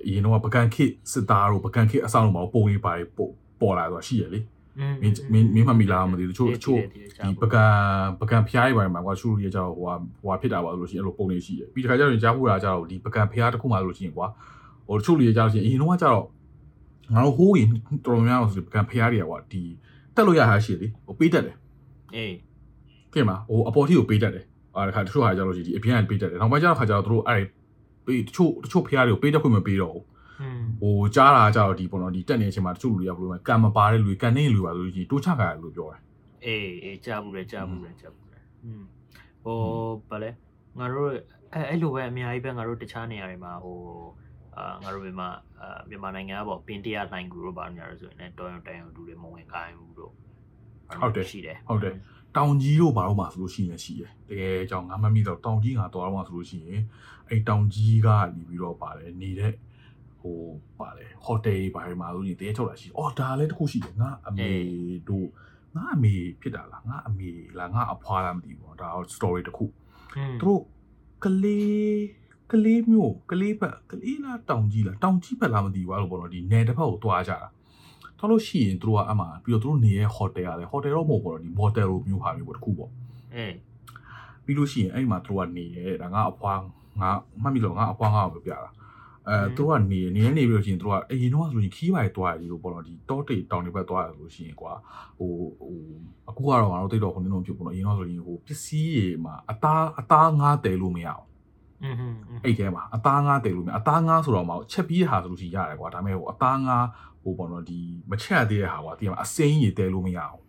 [0.06, 4.41] အရင်တော့ပကံခစ်စစ်သားတို့ပကံခစ်အဆောင်တို့မှာပုံတွေပါပေါ် ပေါ်လာတော့ရှိရလေ
[4.81, 7.65] မင်းမင်းမင်းမမီလာမသိဘူးတချို့တချို့ဒီပကံ
[8.21, 14.27] ပကံဖျားတွေပိုင်းမှာကွာရှူရီရကြတော့ဟိုဟာဟိုဟာဖြစ်တာပါလို့ရှိရင်အဲ့လိုပုံနေရှိတယ်ပြီးတခါကျတော့ကြားဖို့တာကြတော့ဒီပကံဖျားတစ်ခုမှလို့ရှိရင်ကွာ
[14.87, 16.25] ဟိုတချို့လူရကြလို့ရှိရင်အရင်တော့ကကြတော့
[17.15, 17.69] ငါတို့ဟိုးရင်
[18.05, 19.63] တော်တော်များများဆိုပကံဖျားတွေကကွာဒီ
[20.15, 21.57] တက်လို့ရတာရှိလေဟိုပေးတတ်တယ်
[22.15, 22.35] အေး
[23.13, 24.45] ပြင်မှာဟိုအပေါ်ထိကိုပေးတတ်တယ်
[24.75, 27.45] အာတခါတချို့ဟာကြလို့ရှိရင်ဒီအပြင်ကပေးတတ်တယ်နောက်ပိုင်းကျတော့ခါကျတော့တို့အဲ့
[28.07, 30.18] ပေးတချို့တချို့ဖျားတွေကိုပေးတတ်ခွင့်မပေးတော့ဘူးอืม
[30.81, 36.01] ဟိုကြားတာကြတော့ဒီပေါ့နော်ဒီတက်နေတဲ့အချိန်မှာတချို့လူတွေကဘယ်လိုလဲကံမပါတဲ့လူတွေကန်နေလူပါဆိုလို့ရှိရင်တိုးချကြတယ်လို့ပြောတယ်
[36.45, 38.83] အေးအေးကြားဘူးလေကြားဘူးလေကြားဘူးလေอืม
[39.45, 39.59] ဟို
[40.11, 40.31] ဗာလဲ
[40.79, 41.11] ငါတို့
[41.55, 43.79] အဲအဲ့လိုပဲအများကြီးပဲငါတို့တခြားနေရာတွေမှာဟို
[44.57, 45.29] အာငါတို့မြန်မာ
[45.61, 50.13] အာမြန်မာနိုင်ငံကပေါ့ပင်တရားလိုင်းကူတို့ပါညာလို့ဆိုရင်လည်းတော်ရုံတန်ရုံလူတွေမဝင်ခိုင်းဘူးတို့
[51.31, 51.57] ရှိတယ်
[52.37, 56.83] တောင်ကြီးတို့ဘာလို့မှဆိုလို့ရှိရင်ရှိတယ်တကယ်ကြောင့်ငါမမိတော့တောင်ကြီးငါတော်တော့မှဆိုလို့ရှိရင်
[57.29, 59.53] အဲ့တောင်ကြီးကနေပြီးတော့ပါတယ်နေတဲ့
[60.29, 60.41] ဟို
[60.81, 64.51] ပါတယ်ဟိုတယ်ဘာတွေမှာလို့ရှိရင်တကယ်ထုတ်တာရှိအော်ဒါလည်းတစ်ခုရှိတယ်ငါအမေ
[65.09, 65.29] တို့
[65.77, 69.65] ငါအမေဖြစ်တာလားငါအမေလားငါအဖွာလားမသိဘူးဒါ story တစ်ခု
[70.17, 70.63] อืมသူတို့
[71.25, 72.01] ကလေး
[72.53, 77.39] ကလေးမျိုးကလေးဘက်ကလေးလားတောင်ကြီးလားတောင်ကြီးဘက်လားမသိဘူးအဲ့လိုပေါ့နော်ဒီနယ်တစ်ဖက်ကိုတွားကြတာ
[78.19, 82.91] သွားလို့ရှိရင်သူတို့ကအမှပြီးတော့သူတို့နေရဲ့ hotel ရတယ်ဟိုတယ်တော့မဟုတ်ဘူးဒီ motel လိုမျိုးဟာမျိုးပေါ့တခုပေါ့
[83.35, 83.55] အေး
[84.45, 86.61] ပြီးလို့ရှိရင်အဲ့ဒီမှာသူတို့ကနေရဲဒါငါအဖွား
[87.01, 87.11] ငါ
[87.43, 88.71] မှတ်မိလို့ငါအဖွားငါကိုပြတာ
[89.29, 94.73] အဲသူတို့ကနေနေနေပြီးတော့ရှင်သူတို့ကအရင်တော့ဆိုရင်ခီးပါရီသွားရီလို့ပေါ့နော်ဒီတောတိတောင်တွေဘက်သွားရလို့ရှိရင်ကွာ
[95.19, 95.75] ဟိုဟို
[96.29, 101.25] အခုကတော့ငါတို့တိတ်တော့ခုနင်းတော့ပြုတ်ပေါ့နော်အရင်တော့ဆိုရင်ဟိုပစ္စည်းတွေမှာအသားအသားငါးတယ်လို့မရအောင်
[102.45, 106.87] အဲ့ဒီထဲမှာအသားငါးတယ်လို့မြင်အသားငါးဆိုတော့မှချက်ပြီးတဲ့ဟာဆိုလို့ရှိရတယ်ကွာဒါပေမဲ့ဟိုအသားငါး
[107.23, 107.79] ဟိုပေါ့နော်ဒီ
[108.11, 110.43] မချက်သေးတဲ့ဟာကွာဒီမှာအစိမ်းကြီးတဲလို့မရအောင်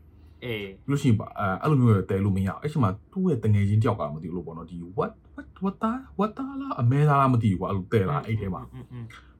[0.43, 1.17] အေးလို့ရှိရင်
[1.61, 5.11] အဲ့လိုမျိုးတဲလို့မရအောင်အဲ့ချိန်မှာသူ့ရဲ့တငယ်ချင်းတယောက်ကမသိဘူးလို့ပေါ့နော်ဒီ what
[5.63, 8.61] ဝတ်သားဝတ်သားလားအမဲသားလားမသိဘူးကွာအဲ့လိုတဲလာအဲ့ထဲမှာ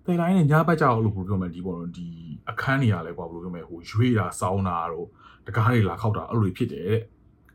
[0.06, 2.08] တဲလာရင်ညဘက်ကြောက်လို့ဘယ်လိုပြောမလဲဒီပေါ့နော်ဒီ
[2.50, 5.08] အခန်းနေရာလဲကွာဘယ်လိုပြောမလဲဟိုရွေးတာစောင်းတာတော့
[5.48, 7.02] တကားတွေလာခောက်တာအဲ့လိုဖြစ်တယ်တဲ့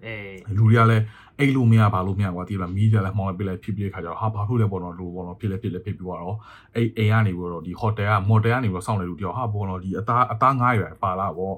[0.07, 1.05] အဲလူတွေကလည်း
[1.39, 6.37] အဲ့လိုမရပါလို့မရကွာဒီလားမီးကြလည်းမှောင်လိုက်ပြလိုက်ဖြစ်ပြခါကျတော့ဟာဘာလို့လဲပေါ့နော်လူပေါ့နော်ဖြစ်လဲဖြစ်လဲဖြစ်ပြီးတော့
[6.75, 11.57] အဲ့အိမ်ကနေပြီးတော့ဒီဟိုတယ်ကမော်တယ်ကနေပြီးတော့စောင့်နေလူတယောက်ဟာပေါ့နော်ဒီအသားအသားငားရပါလာပေါ့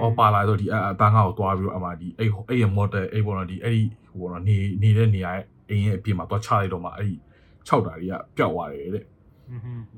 [0.00, 7.14] အော်ပါလာဆိုဒီအသားငါ့ကိုသွားပြီးတော့အမှဒီအဲ့အဲ့ရမော်တယ်အဲ့ပေါ်တော့ဒီအဲ့ဒီဟိုပေါ်တော့နေနေတဲ့နေရာရဲ့ အိမ်ရဲ့အပြင်မှာသွားချလိုက်တော့မှအဲ့ဒီ
[7.68, 9.04] 6တာတွေကပျောက်သွားတယ်တဲ့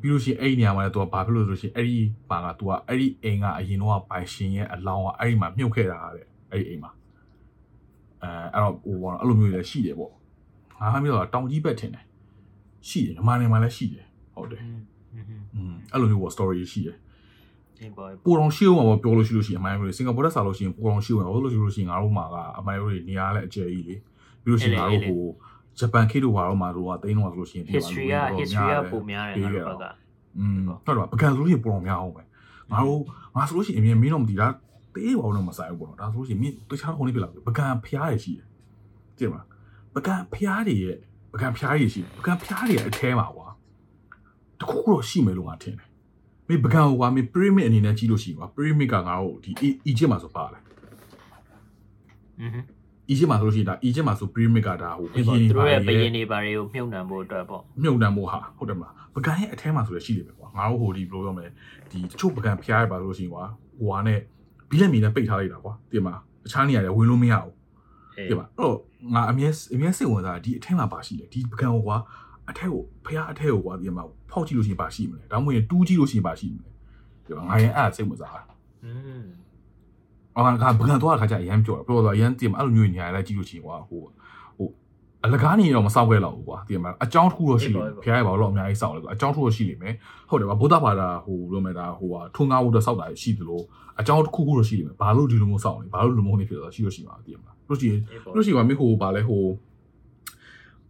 [0.00, 1.98] ပြီးလို့ရှိရင်အဲ့ဒီနေရာမှာလည်းသူကဘာဖြစ်လို့ဆိုလို့ရှိရင်အဲ့ဒီ
[2.30, 6.92] ပါကသူကအဲ့ဒီအိမ်ကအရင်တော့ပိုင်ရှင်ရဲ့အလောင်းကအဲ့ဒီမှာမြုပ်ခဲ့တာတဲ့အဲ့ဒီအိမ်မှာ
[8.22, 10.12] အဲအဲ့တော့ဟိုဘောအဲ့လိုမျိုးလည်းရှိတယ်ပေါ့
[10.80, 12.04] ငါဟာမျိုးတော့တောင်ကြီးဘက်ထင်တယ်
[12.88, 14.62] ရှိတယ်မြန်မာနိုင်ငံမှာလည်းရှိတယ်ဟုတ်တယ်
[15.54, 16.96] อืมအဲ့လိုမျိုးပေါ့ story ရှိတယ်
[18.24, 23.96] ပူတော်ရှိအောင်ပါပြောလို့ရှိလို့ရှိရင်အမိုင်းရိုးစင်ကာပူတက်စားလို့ရှိရင်ပူတော်ရှိအောင်ပါလို့ရှိလို့ရှိရင်ငါတို့မှာကအမိုင်းရိုးတွေနေရာလည်းအကျယ်ကြီးလေ
[24.42, 25.22] ပြီးလို့ရှိရင်ငါတို့ဟို
[25.79, 29.85] ဂျပန်ခေတ်တို့ဘာတို့မှာတို့ကတိန်းတော့ဆိုလို့ရှိရင် history က history ကပုံများတယ်ငါတို့ဘက်က
[30.37, 32.23] อืมဟုတ်တော့ပကံဆိုလို့ရှိရင်ပူတော်များအောင်ပဲ
[32.71, 33.01] ငါတို့
[33.35, 34.47] ငါဆိုလို့ရှိရင်အမြင်မင်းတော့မသိတာ
[34.95, 38.47] တေးပါတော့မဆိုင်ဘူးပေါ့နော်ဒါဆိုလို့ရှိရင်မင်းတခြားခုံလေးပြလာပကံဖျားရရှိတယ်
[39.17, 39.45] ကြည့်မလား
[39.95, 40.97] ပကံဖျားတွေရဲ့
[41.33, 43.47] ပကံဖျားရရှိပကံဖျားတွေရဲ့အထဲမှာကွာ
[44.59, 45.87] တခုခုတော့ရှိမယ်လို့ငါထင်တယ်
[46.49, 49.51] မေပကံဟိုကွာမေ pyramid အနေနဲ့ကြည့်လို့ရှိရင်ကွာ pyramid ကငါတို့ဒီ
[49.89, 50.61] Egypt မှာဆိုပါတယ်
[52.39, 52.47] อื
[53.10, 61.48] အီဂျစ်မှာဆိုလို့ရှိရင်ဒါအီဂျစ်မှာဆို pyramid ကဒါဟိုဘယင်းတွေပါဘယင်းတွေပါတွေကိုမြုပ်နှံဖို့အတွက်ပေါ့မြုပ်နှံဖို့ဟာဟုတ်တယ်မလားပကံရဲ့အထဲမှာဆိုလည်းရှိတယ်ပဲကွာငါတို့ဟိုဒီဘယ်လိုပြောမလဲ
[61.90, 63.44] ဒီတချို့ပကံဖျားရပါလို့ရှိရင်ကွာ
[63.78, 64.18] ဟိုဟာနဲ့
[64.70, 67.54] ဘီလက်မီနဲ့ပိတ်ထားလိုက်တာကွာဒီမှာတခြားနေရာတွေဝင်လို့မရဘူး
[68.28, 68.76] ဒီမှာအဲ့တော့
[69.14, 71.96] ငါအမြဲအမြဲစိတ်ဝင်စားဒီအထဲမှာပါရှိတယ်ဒီပကံကွာ
[72.50, 76.70] အထက်ကိုဖျားအထက်ကိုကွာဒီမှာဖောက်ကြည့်လို့ရှိရင်ပါရှိမလဲဒါမှမဟုတ်ရင်တူးကြည့်လို့ရှိရင်ပါရှိမလဲ
[77.24, 78.42] ဒီမှာငါရင်အဲ့ဒါစိတ်ဝင်စားတာ
[78.84, 78.92] อื
[79.22, 79.24] ม
[80.36, 84.00] အော်ငါဘကန်တော့ခါကျအရန်ပြောတယ်ပြောတော့အရန်တင်မအဲ့လိုမျိုးနေရာလိုက်ကြည့်လို့ရှိရင်ကွာဟို
[84.58, 84.68] ဟို
[85.24, 89.94] အလကားနေတော့မစောက်ခဲ့တော့ဘူးကွာတင်မအကြောင်းတစ်ခုတော့ရှိလိမ့်မယ်ဖခင်ရဲ့ဘာလို့အများကြီးစောက်လဲကွာအကြောင်းတစ်ခုတော့ရှိလိမ့်မယ်
[90.28, 93.60] ဟုတ်တယ်ဗျဗုဒ္ဓဘာသာဟိုလိုမဲ့ဒါဟိုဟာထုံငါဝတ်တော့စောက်တာရှိသလို
[94.00, 99.44] အကြောင်းတစ်ခုခုတော့ရှိလိမ့်မယ်ဘာလို့ဒီလိုမျိုးစောက်လဲဘာလို့ဒီလိုမျိုးနေဖြစ်တော့ရှိလို့ရှိမှာတင်မလားလို့ရှိရင်အေးပေါ့လို့ရှိရင်မင်းဟိုဘာလဲဟို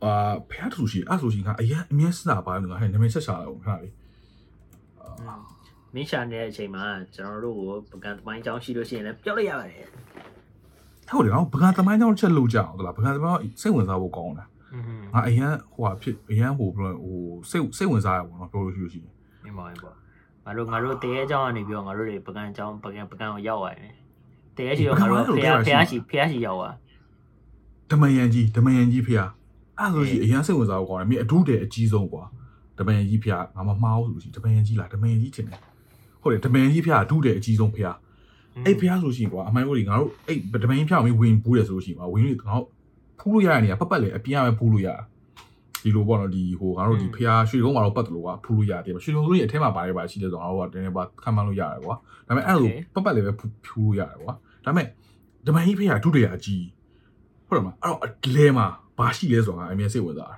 [0.05, 3.93] အာဖခင်တူရှိအဲ့ဆိုရှင်ကအရန်အမြဲစတာပါလို့ငါဟဲ့နာမည်ဆက်ရှာလိုက်အောင်ခဏလေး
[5.95, 6.85] မင်းရှာနေတဲ့အချိန်မှာ
[7.15, 7.57] ကျွန်တော်တို့
[7.91, 9.87] ကိုပကံသမိုင်းကြောင်းရှိလို့ရှိရင်လည်းပြောလိုက်ရပါတယ်
[11.09, 17.19] ဟုတ်တယ်နော်ဘကန်သမိုင်းကြောင်းချက်လို့ကြအောင်ဟုတ်လားဘကန်သမိုင်းစိတ်ဝင်စားဖို့ကောင်းတယ်อืมငါအရန်ဟိုဟာဖြစ်အရန်ဟိုဘယ်လိုဟို
[17.51, 19.13] စိတ်စိတ်ဝင်စားရပါတော့ပြောလို့ရှိလို့ရှိရင်
[19.45, 19.95] မင်းပါရင်ပေါ့
[20.45, 23.93] ငါတို့ငါတို့တရေအကြောင်းကနေပြီးတော့ငါတို့တွေပကံအကြောင်းပကံပကံကိုရောက်ရတယ်
[24.57, 26.75] တရေရှိတော့ငါတို့ဖះဖះရှိဖះရှိရောက်သွား
[27.91, 29.15] ဓမယန်ကြီးဓမယန်ကြီးဖေ။
[29.79, 32.23] အဲ့ဆိုရှိအရန်စိတ်ဝင်စားဖို့ကောင်းတယ်။မင်းအဒုတဲ့အကြီးဆုံးကွာ။
[32.79, 35.61] ဓမယန်ကြီးဖေ။ငါမမှားဘူးဆိုလို့ရှိရင်ဓမယန်ကြီးလားဓမယန်ကြီးထင်တယ်။
[36.25, 37.83] ဟုတ်တယ်ဓမယန်ကြီးဖေအဒုတဲ့အကြီးဆုံးဖေ။
[38.67, 42.67] အဲ့ဖေဆိုလို့ရှိရင်ကွာအမိုင်းတို့တွေငါတို့အဲ့ဓမယန်ဖေမင်းဝင်ဘူးတယ်ဆိုလို့ရှိရင်ကွာဝင်လို့ငါတို့
[43.19, 44.97] ဖူးလို့ရတဲ့နေရာပတ်ပတ်လေအပြင်ကပဲဖူးလို့ရတာ။
[45.83, 51.95] ဒီလိုပေါ့နော်ဒီဟိုငါတို့ဒီဖေရွှေကုန်းမှာတော့ပတ်တယ်လို့ကွာဖူးလို့ရတယ်။ရွှေကုန်းကြီးအထက်မှာပါတယ်ပါရှိတယ်ဆိုတော့ငါတို့ကတင်းနေပါခံမှန်းလို့ရတယ်ကွာ။
[52.27, 54.33] ဒါပေမဲ့အဲ့လိုပတ်ပတ်လေပဲဖူးလို့ရတယ်ကွာ။
[54.65, 54.87] ဒါပေမဲ့
[55.47, 56.65] ဓမယန်ကြီးဖေကဒုတဲ့အကြီး
[57.49, 58.67] ဟုတ်တယ်မလားအဲ့တော့အလဲမှာ
[58.99, 60.37] ဘာရှိလဲဆိုတော့ငါအမြဲစိတ်ဝင်စားတာ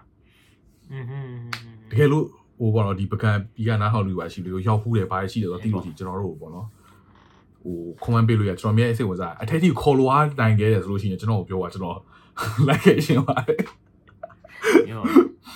[0.93, 1.07] อืม
[1.91, 2.26] တကယ်လို့
[2.59, 6.68] ဟိုပေါ့နော်ဒီပကံပြီးကနားဟောက်လို့ပါရှိလို့ရောက်ဖူးတယ်ဘာရှိတယ်ဆိုတော့သိလို့ရှိရင်ကျွန်တော်တို့ပေါ့နော်
[7.64, 11.97] ဟို comment ပေးလို့ရကျွန်တော်အမြဲစိတ်ဝင်စားအထက်ထိခေါ်လို့အားတိုင်ခဲ့တယ်ဆိုလို့ရှိရင်ကျွန်တော်ကိုပြောပါကျွန်တော်
[12.68, 13.62] like ခဲ့ရှင်ပါတယ်
[14.89, 15.01] ညော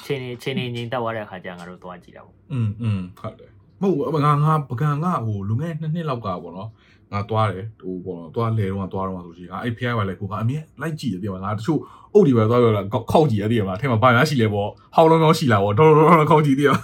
[0.06, 3.50] ချင်းနေချင်းနေငိမ့်တက်သွားတဲ့အခါကျငါတို့သွားကြည့်တာပေါ့ อืมอืมဟုတ်တယ်
[3.82, 6.70] မဟုတ်ငါငါပကံကဟိုလူငယ်နှစ်နှစ်လောက်ကပေါ့နော်
[7.12, 11.80] ငါသွားတယ်ဟိုပေါ့နော်သွားလဲတော့သွားတော့ဆိုရှင်ငါအဲ့ဖျားပါလေကိုကအမြဲလိုက်ကြည့်တယ်ပြောငါတချို့
[12.14, 12.82] အုပ်ဒီပဲသွားပြောတာ
[13.12, 16.78] ခောက်ကြည့်ရတယ်မှာအဲမှာဘာများရှိလဲပေါ့ဟောင်းလုံးလုံးရှိလာပေါ့တော်တော်တော်ခောက်ကြည့်တယ်အာ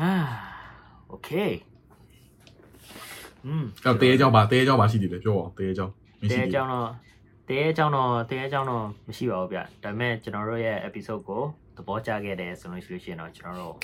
[0.00, 0.12] အာ
[1.08, 1.30] โอเค
[3.46, 5.86] อืม တော့တဲเจ้าပါတဲเจ้าပါရှိတယ်ပြောအောင်တဲเจ้า
[6.20, 6.88] မ တဲ ရှိဘူး အကြောင်းတော့
[7.48, 11.42] တဲအကြောင်းတော့တဲအကြောင်းတော့မရှိပါဘူးဗျဒါပေမဲ့ကျွန်တော်တို့ရဲ့ episode ကို
[11.76, 13.74] သဘောကျခဲ့တယ်ဆိုလို့ရှိလို့ရှိရင်တော့ကျွန်တော်တို့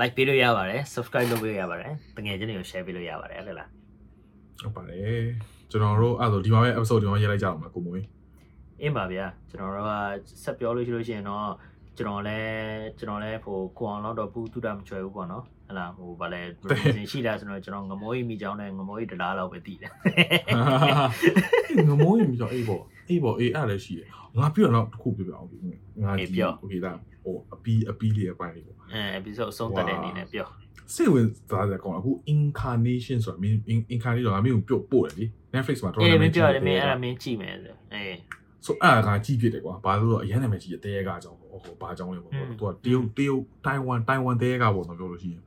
[0.00, 3.68] like ပေးလို့ရပါတယ် subscribe လုပ်ပေးလို့ရပါတယ်တကယ်ချင်းတွေကို share ပေးလို့ရပါတယ်ဟုတ်လား
[4.60, 5.22] ဟုတ်ပါတယ်
[5.70, 8.04] ကျွန်တော်တို့အဲ့ဒါဒီမှာပဲ episode ဒီမှာရေးလိုက်ကြအောင်ပါကိုမွေး
[8.80, 9.92] အင်းပါဗျာကျွန်တော်တို့က
[10.42, 11.48] ဆက်ပြောလို့ရှိလို့ရှိရင်တော့
[11.96, 19.92] ကျွန်တော်လည်းကျွန်တော်လည်းဟိုကိုအောင်တော့တော့ဘူးတူတာမချွဲဘူးပေါ့နော်ဟလာဟိုဗာလဲ production ရှိတာဆိုတော့ကျွန်တော်ငမိုးရီမိချောင်းနဲ့ငမိုးရီတလားလောက်ပဲတည်တယ်
[21.88, 24.08] ငမိုးရီမိချောင်းအေးပေါ့အေးပေါ့အေးအဲ့လည်းရှိတယ်
[24.38, 25.48] ငါပြောတော့တစ်ခုပြောပြအောင်
[26.04, 26.92] ငါကြည့် okay ဒါ
[27.24, 30.48] ဟိုအပီးအပီးလေးအပိုင်းလေးပေါ့ အဲ episode အဆုံးတက်တဲ့အနေနဲ့ပြော
[30.94, 33.56] စိတ်ဝင်စားစရာကောင်းအခု incarnation ဆိုတာမင်း
[33.94, 35.24] incarnation ဆိုတာမင်းကိုပြုတ်ပို့တယ်လေ
[35.54, 38.16] Netflix မှာတော်အေးတော်မများင်းပြောတယ်မင်းကြအဲ့ည့်ဒါမင်းကြည့်မယ်ဆိုအေး
[38.64, 45.42] ဆိုအဲ့ဒါကကြည့်ဖြစ်တယ်ကွာဘာလို့တော့အရင်နာမည်ကြီးတဲ့ရဲကကြောင်းဟိုဟိုဘာကြောင်းလဲပေါ့อืมသူကတရုတ်တရုတ်တိုင်ဝမ်တိုင်ဝမ်တဲကပေါ့တော့ပြောလို့ရှိရင်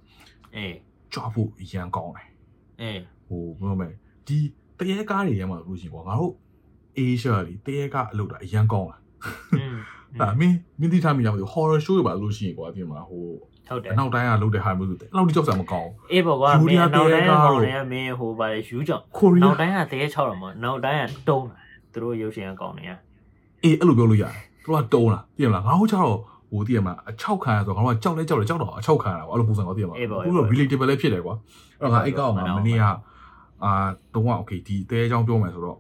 [0.56, 0.76] အေး
[1.14, 2.30] ကြွားဖို့အရန်ကောင်းတယ်
[2.82, 3.90] အေးဟိုဘယ်လိုမလဲ
[4.28, 4.38] ဒီ
[4.80, 6.34] တရဲကားတွေထဲမှာလို့ရှိရင်ပေါ့ငါတို့
[7.00, 9.02] Asia လေတရဲကားအလုပ်တာအရန်ကောင်းလား
[10.14, 13.24] อืมဒါမင်းမင်းတိထားမိလားမသိဘူး horror show တွေပါလို့ရှိရင်ကွာဒီမှာဟို
[13.70, 21.58] ဟုတ်တယ်အနောက်တိုင်းကလုပ်တဲ့ဟာမျိုးဆိုတယ်အဲ့လောက်ထိကြောက်စရာမကောင်းအေးပေါ့ကွာယူမရီးင်းယားနောက်တိုင်းတဲကားဟိုတို့နေကမင်းဟိုဗာလေယူကြောင်ဘူးကိုရီးနောယားက်တိုင်းကတဲ6တော့မနောက်တိုင်းကတုံးတာ
[21.94, 22.92] သူတို့ရုပ်ရှင်ကကောင်းနေရ
[23.64, 24.34] အေးအဲ့လိုပြောလို့ရတယ်
[24.64, 26.18] သူကတုံးလားသိရမလားငါတို့ကျတော့
[26.52, 31.36] ဟိုသိရမလားအချောက်ခံရဆိုတော့ငါတို့ကကြောက်လဲကြောက်လဲကြောက်တော့အချောက်ခံရတာပေါ့အဲ့လိုပုံစံကိုသိရမလားအေးပေါ့အခုတော့ relatable လည်းဖြစ်တယ်ကွာ
[31.80, 32.84] အဲ့တော့ငါအဲ့ကောက်မှာမနေ့က
[33.64, 33.72] အာ
[34.14, 35.78] တော့ okay ဒီတဲအကြောင်းပြောမယ်ဆိုတော့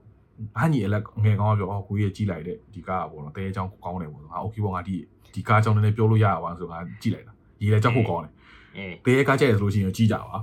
[0.59, 4.95] ဟာညီအလက်ငယ်ကောင်းကပြောအော်ကိုကြီးကြီးလိုက်တဲ့ဒီကားကပေါ့နော်တဲအကြောင်းကောင်းတယ်ပေါ့ငါ okay ပေါ့ငါဒီ
[5.35, 7.33] ဒီကားအကြောင်းနည်းနည်းပြောလို့ရပါဆိုငါကြည့်လိုက်တာ
[7.63, 8.33] ရေးလဲကြောက်ဖို့ကောင်းတယ်
[8.77, 10.39] အေး တဲကားကြိုက်ရဆိုလို့ရှိရင်ကြီးကြပါ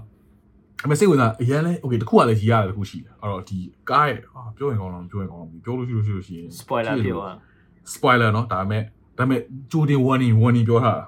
[0.83, 3.57] အမေစိတ်ဝင်စားအရင်လဲ okay တခုကလည်းကြီးရတယ်တခုရှိတယ်အဲ့တော့ဒီ
[3.89, 7.35] ကားရဲ့အာပြောရင်ကောင်းတော့ပြောရင်ကောင်းတော့ပြောလို့ရှိလို့ရှိလို့ရှိရင် spoiler ပြောอ่ะ
[7.93, 8.81] spoiler เนาะဒါပေမဲ့
[9.17, 9.41] ဒါပေမဲ့
[9.71, 11.05] ကြိုတင် warning warning ပြောထားတာ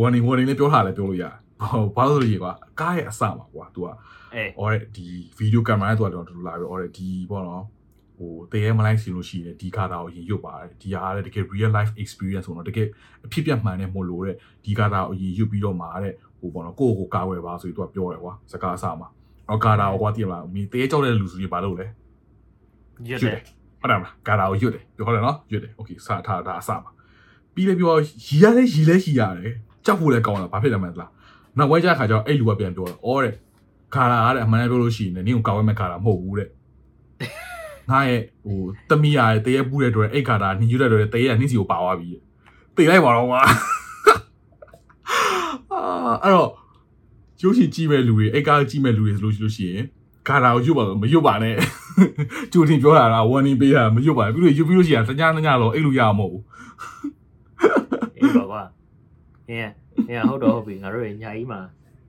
[0.00, 3.96] warning warning လေးပြောထားတယ်ပြောလို့ရတယ်ဟောဘာလို့လဲရေကွာကားရဲ့အစမှာကွာ तू อ่ะ
[4.34, 5.06] အေး အော်တဲ့ဒီ
[5.38, 7.64] video camera နဲ့ तू ကတော့တူလာပြီးအော်တဲ့ဒီပေါ့နော်
[8.17, 12.87] ဟိုတကယ်မလိုက်စီလို့ရှိရင်ဒီကာတာကိုရင်ရွတ်ပါတယ်ဒီဟာကတကယ် real life experience ဆိုတော့တကယ်
[13.25, 14.35] အဖြစ်ပြမှန်တဲ့မို့လို့တဲ့
[14.65, 19.07] ဒီကာတာကိုရင်ရွတ်ပြီးတော့မှာတဲ့ဟိုပေါ့နော်ကိုယ့်ကိုကာဝယ်ပါဆိုပြီးသူကပြောတယ်ကွာစကားအစမှာ
[19.49, 21.85] အော်ကာတာကိုကွာတည်မလားမင်းတကယ်ကြောက်တဲ့လူစုကြီးဘာလို့လဲ
[23.09, 23.39] ရွတ်တယ်
[23.81, 26.91] ဟုတ်တယ်မလားကာတာကိုရွတ်တယ်ပြောတယ်နော်ရွတ်တယ် okay စထားဒါအစမှာ
[27.53, 27.93] ပြီးလည်းပြော
[28.27, 29.53] ရီရလဲရီလဲရီရတယ်
[29.85, 31.11] ကြောက်ဖို့လည်းကောင်းတာဘာဖြစ်လဲမလား
[31.57, 33.33] နောက်ဝဲကြခါကျတော့အဲ့လူကပြန်ပြောတယ်အော်တဲ့
[33.95, 36.49] ကာလာကတဲ့အမှန်တည်းပြောလို့ရှိရင်လည်းနင်းကိုကာဝဲမဲ့ကာလာမဟုတ်ဘူးတဲ့
[37.91, 38.59] ငါရဲ့ဟို
[38.89, 42.09] တမီးရရဲ့တရေပူးတဲ့အတွက်အဲ့ကာတာနင်းယူတဲ့အတွက်တရေကနင်းစီကိုပါသွားပြီ
[42.75, 43.41] တိတ်လိုက်ပါတော့ကွာ
[45.71, 46.49] အာအဲ့တော့
[47.39, 49.85] ကျိုးရှိကြည့်မဲ့လူတွေအဲ့ကားကြည့်မဲ့လူတွေဆိုလို့ရှိလို့ရှိရင်
[50.27, 51.55] ကာတာကိုရွတ်ပါမရွတ်ပါနဲ့
[52.51, 56.43] ကြိုတင်ပြောတာက warning ပေးတာမရွတ်ပါဘူးပြီးတော့ယူပြီးလို့ရှိရင်တညာတညာတော့အဲ့လိုရမှာမဟုတ်ဘူး
[58.17, 58.63] အေးပါကွာ
[59.49, 59.69] အေး
[60.09, 61.61] အေးဟုတ်တော့ဟုတ်ပြီငါတို့ညာကြီးမှာ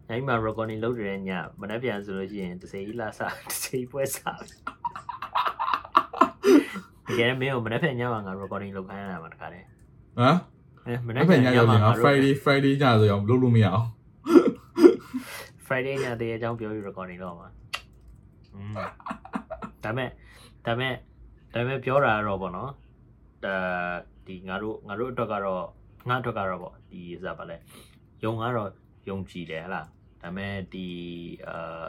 [0.08, 4.40] ညာကြီးမှာ recording လုပ်တဲ့ညမနေ့ပြန်ဆိုလို့ရှိရင်တစ်စိကြီးလာစားတစ်စိပွဲစား
[7.08, 9.66] တကယ်မင်းကိုမနေ့ပြန်ညမှာငါ recording လုပ်ခိုင်းရတာမှာတခါတည်း
[10.18, 10.36] ဟမ်
[10.86, 13.88] အဲမမနေ့နေ့ပြန်ညညရောက်မှာရင်ငါ Friday Friday ညဆိုရင်လုပ်လို့မရအောင်
[15.66, 17.48] Friday ညတည်းအကြောင်းပြောပြီး recording လုပ်မှာ
[18.54, 18.74] อืม
[19.84, 20.08] ဒါမဲ့
[20.66, 20.92] ဒါမဲ့
[21.54, 22.70] ဒါမဲ့ပြောတာကတော့ဗောနော်
[23.44, 23.56] ဒါ
[24.26, 25.62] ဒီငါတို့ငါတို့အတွက်ကတော့
[26.08, 27.56] ငါအတွက်ကတော့ဗောဒီစားပါလဲ
[28.24, 28.70] ယုံကတော့
[29.08, 29.86] ယုံကြည်တယ်ဟလား
[30.22, 30.86] ဒါမဲ့ဒီ
[31.48, 31.86] အာ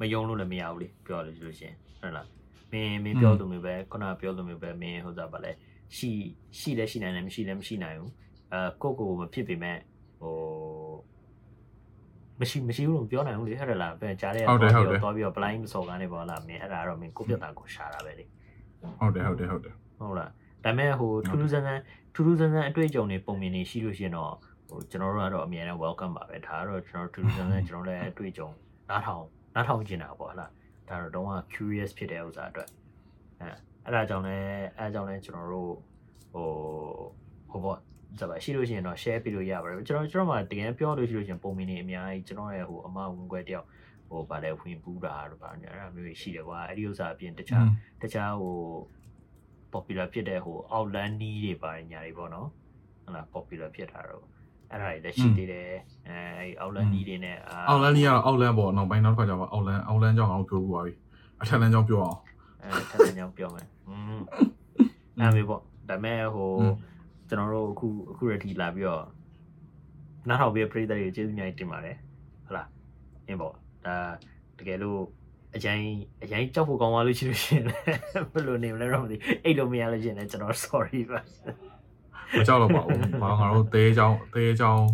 [0.00, 2.26] မယုံလို့လည်းမရဘူးလေပြောလို့ဆိုလို့ရှရင်ဟုတ်လား
[2.74, 5.52] မင်းမင်းပြောသူမျိုးပဲခုနကပြောသူမျိုးပဲမင်းဟုတ်စားပါလဲ
[5.96, 6.10] ရှိ
[6.58, 8.12] ရှိလည်းရှိနိုင်တယ်မရှိလည်းမရှိနိုင်ဘူး
[8.52, 9.78] အဲကိုယ့်ကိုယ်မဖြစ်ပေမဲ့
[10.20, 10.34] ဟို
[12.40, 18.24] မရှိမရှိဘူးလို့ပြောနိုင်ဘူးလေဟုတ်တယ်လားပြန်ကြားတဲ့ဟုတ်တယ်ဟုတ်တယ်တော့ပြီးတော့ blind မစော်ကားနေပါလားမင်းအဲ့ဒါကတော့မင်းကိုပြတ်တာကိုရှာတာပဲလေ
[19.00, 20.30] ဟုတ်တယ်ဟုတ်တယ်ဟုတ်တယ်ဟုတ်လားဒါ
[20.64, 21.82] ပေမဲ့ဟိုထူးထူးဆန်းဆန်း
[22.14, 24.32] ထူးထူးဆန်းဆန်းအတွေ့အကြုံတွေပုံမြင်နေရှိလို့ရှိရင်တော့
[24.68, 28.48] ဟိုကျွန်တော်တို့ကတော့အမြဲတမ်း welcome ပါပဲဒါကတော့ကျွန်တော်တို့ထူးထူးဆန်းဆန်းကျွန်တော်လည်းအတွေ့အကြုံ
[28.90, 30.50] နားထောင်နားထောင်ကျင်တာပေါ့ဟုတ်လား
[30.88, 32.68] ဒါတော့တော့ curious ဖြစ်တဲ့ဥစ္စာအတွက်
[33.40, 33.48] အဲ
[33.84, 35.72] အဲ့ဒါကြောင့်လည်းအဲ့ဒါကြောင့်လည်းကျွန်တော်တို့
[36.32, 36.48] ဟို
[37.50, 37.78] ဟိုပေါ့
[38.20, 43.66] ဒါပါရှိလို့ရှိရင်တော့ share ပေးလို့ရပါတယ်ကျွန်တော်ကျွန်တော်မှတကယ်ပြောလို့ရှိလို့ရှိရင်ပုံမြင်နေအများကြီးကျွန်တော်ရဲ့ဟိုအမဝင်ခွဲတယောက်
[44.08, 47.66] ဟိုဗာလဲဝင်ပူးတာတို့ဗာအဲ့ဒါမျိုးရှိတယ်ကွာအဲ့ဒီဥစ္စာအပြင်တခြား
[48.02, 48.56] တခြားဟို
[49.72, 52.48] popular ဖြစ်တဲ့ဟို outland နီးတွေပါတယ်ညာတွေပေါ့နော်
[53.02, 54.24] ဟုတ်လား popular ဖြစ်တာတော့
[54.74, 55.68] အဲ့ဒါတွေလည်းရှိသေးတယ်
[56.08, 60.92] အဲအဲ့ outland နီးတွေနဲ့အာအောက်လန်ကြီးကတော့အောက်လန်ပေါ့နောက်ပိုင်းနောက်တစ်ခါကျတော့အောက်လန်အောက်လန်ကြောင်းအောင်ပြောပြပါပြီ
[61.40, 62.18] အထက်လန်ကြောင်းပြောအောင်
[62.62, 64.20] အဲထပ်ထပ်ကြောင်ပြောမယ်อืม
[65.20, 66.50] အဲ့မေပေါ့ဒါမဲ့ဟို
[67.28, 69.04] ကျွန်တော်တို့အခုအခုရတီလာပြီးတော့
[70.28, 71.96] နားထောင်ပြီးပရိသတ်တွေကျေးဇူးများတင်ပါတယ်
[72.46, 72.68] ဟုတ်လား
[73.26, 73.52] အင်းပေါ့
[73.86, 73.96] ဒါ
[74.58, 75.00] တကယ်လို့
[75.54, 75.80] အရင်
[76.22, 77.82] အရင်ကြောက်ဖို့ကောင်းသွားလို့ရှိလို့ရှိရင်လည်း
[78.32, 81.20] ဘယ်လိုနေမလဲတော့မသိအဲ့လိုမရလို့ရှိရင်လည်းကျွန်တော် sorry ပါ
[82.38, 84.84] မကြောက်တော့ပါဘူးဘာငါတို့တဲကြောင်းတဲကြောင်း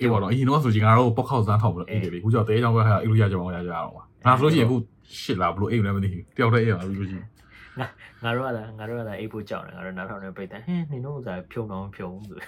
[0.00, 4.76] အေးပါတော့အရင်တော့ဆိုရင်ငါတို့ပောက်ခောက်စမ်းထောင်ပြီးတော့အေးတယ်လေခုကျတော့တဲကြောင်းကအဲ့လိုရကြအောင်ရကြအောင်ပါငါဆိုလို့ရှိရင်အခု
[5.20, 7.26] ရှစ်လားဘလို့အေးလည်းမသိဘူးတယောက်တည်းအေးပါလို့ရှိရင်
[8.24, 12.38] ငါတို့ကလည်းငါတို့ကလည်းအိတ်ဖို့ကြောက်တယ်ငါတို့နားထောင်နေပြိတ္တဟင်းနင်တို့ကစားဖြုံတော့ဖြုံဆို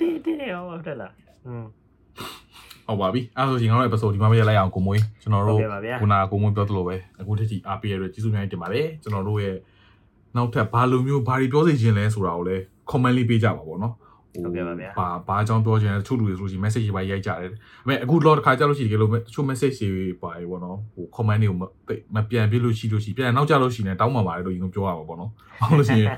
[0.00, 1.12] တေးတေးရောဟုတ်တယ်လား
[1.46, 1.64] อืม
[2.88, 9.56] ဟုတ်ပါပြီအဲ့ဆိုရင်ငါတို့ episode ဒီမှာပဲလိုက်အောင်ကိုမွေးကျွန်တော်တို့ဟုတ်ကဲ့ပါဗျာခုနကကိုမွေးပြောသလိုပဲအခုတည်းကအားပေးရတဲ့ကျေးဇူးများတင်ပါတယ်ကျွန်တော်တို့ရဲ့
[10.36, 13.94] နောက်ထပ်ဘာလိုမျိုးဘာတွေပြောစီခြင်းလဲဆိုတာကိုလည်း comment လေးပေးကြပါပေါ့နော်
[14.34, 17.56] ဟုတ်ကဲ့ပါဗျာဘာဘာအကြောင်းပြောခြင်းလဲတချို့လူတွေဆိုလို့ရှိရင် message တွေပါရိုက်ကြတယ်ဒါ
[17.86, 26.10] ပေမဲ့အခုတော့တစ်ခါကြာလို့ရှိရင်တကယ်လို့တချို့ message တွေပါရေပေါ့နော်ဟို comment တွေကိုမသိမပြန်ပြလို့ရှိလို့ရှိပြန်နောက်ကြလို့ရှိရင်တောင်းပန်ပါတယ်လို့ရင်ပြောရမှာပေါ့နော်ဟုတ်လို့ရှိရင်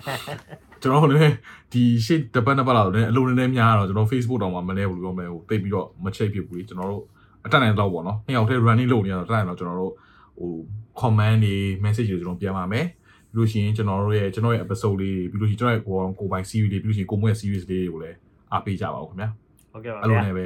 [0.83, 1.35] ကျွန်တော်လည်း
[1.73, 7.05] ဒီရှေ့တပတ်နှစ်ပတ်လောက်လည်းအလုံးနဲ့များတော့ကျွန်တော် Facebook တောင်မှမလဲဘူးလို့ပြောမယ်ဟိုတိတ်ပြီးတော့မချိတ်ဖြစ်ဘူးလေကျွန်တော်တို့
[7.45, 9.93] အတက်နိုင်တော့ပေါ့နော်နှစ်ယောက်တည်း running လုပ်နေရတော့တက်နိုင်တော့ကျွန်တော်တို့
[10.39, 10.53] ဟို
[11.01, 11.55] comment တွေ
[11.85, 12.91] message တွေကျွန်တော်ပြန်ပါမယ်ပြီး
[13.36, 18.18] လို့ရှိရင်ကျွန်တော်တို့ရဲ့ကျွန်တော်ရဲ့ episode လေးတွေပြီးလို့ရှိရင်ကျွန်တော်ရဲ့ကိုကိုပိုင် series တွေပြီးလို့ရှိရင်ကိုမွေး series လေးတွေကိုလည်း
[18.52, 19.30] အားပေးကြပါဦးခင်ဗျာ
[19.72, 20.40] ဟုတ်ကဲ့ပါ အဲ့လို ဗျာ နဲ့ပ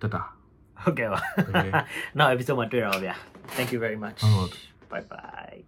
[0.00, 0.16] တတ
[0.82, 1.20] ဟုတ်ကဲ့ပါ
[1.54, 1.70] Okay.
[2.18, 3.14] နောက် episode မှာတွေ့ရအောင်ဗျာ
[3.56, 4.50] thank you very much ဟုတ်
[4.90, 5.58] bye bye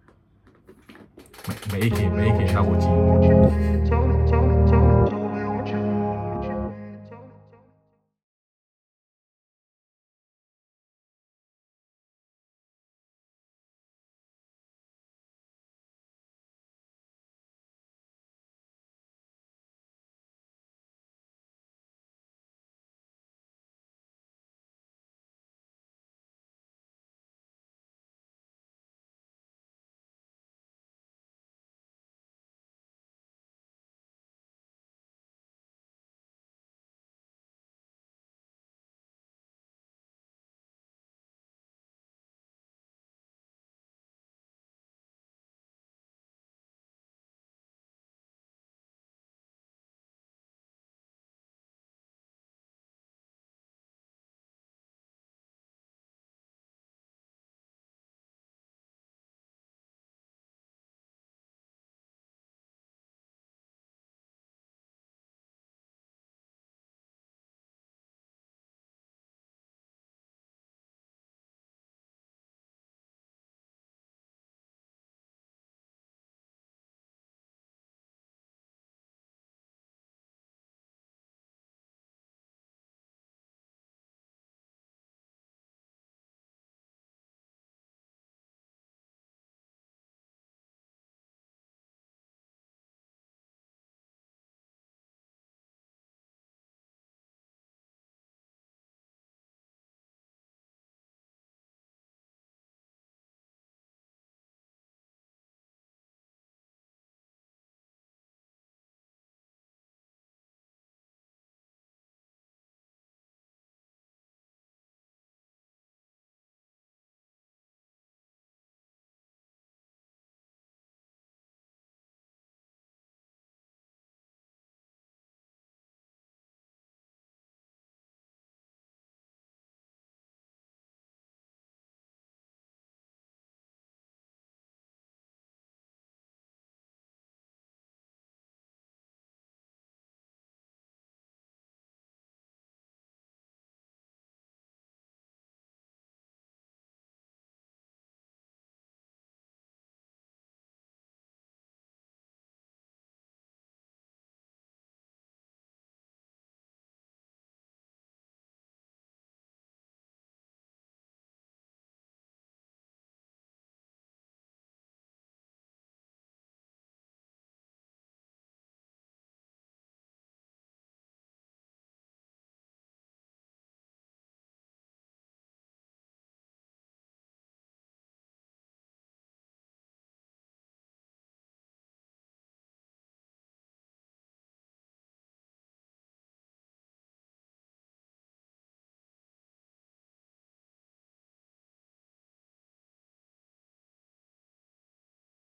[1.47, 2.85] 没没给没给让我记。
[3.89, 4.72] Tony, Tony.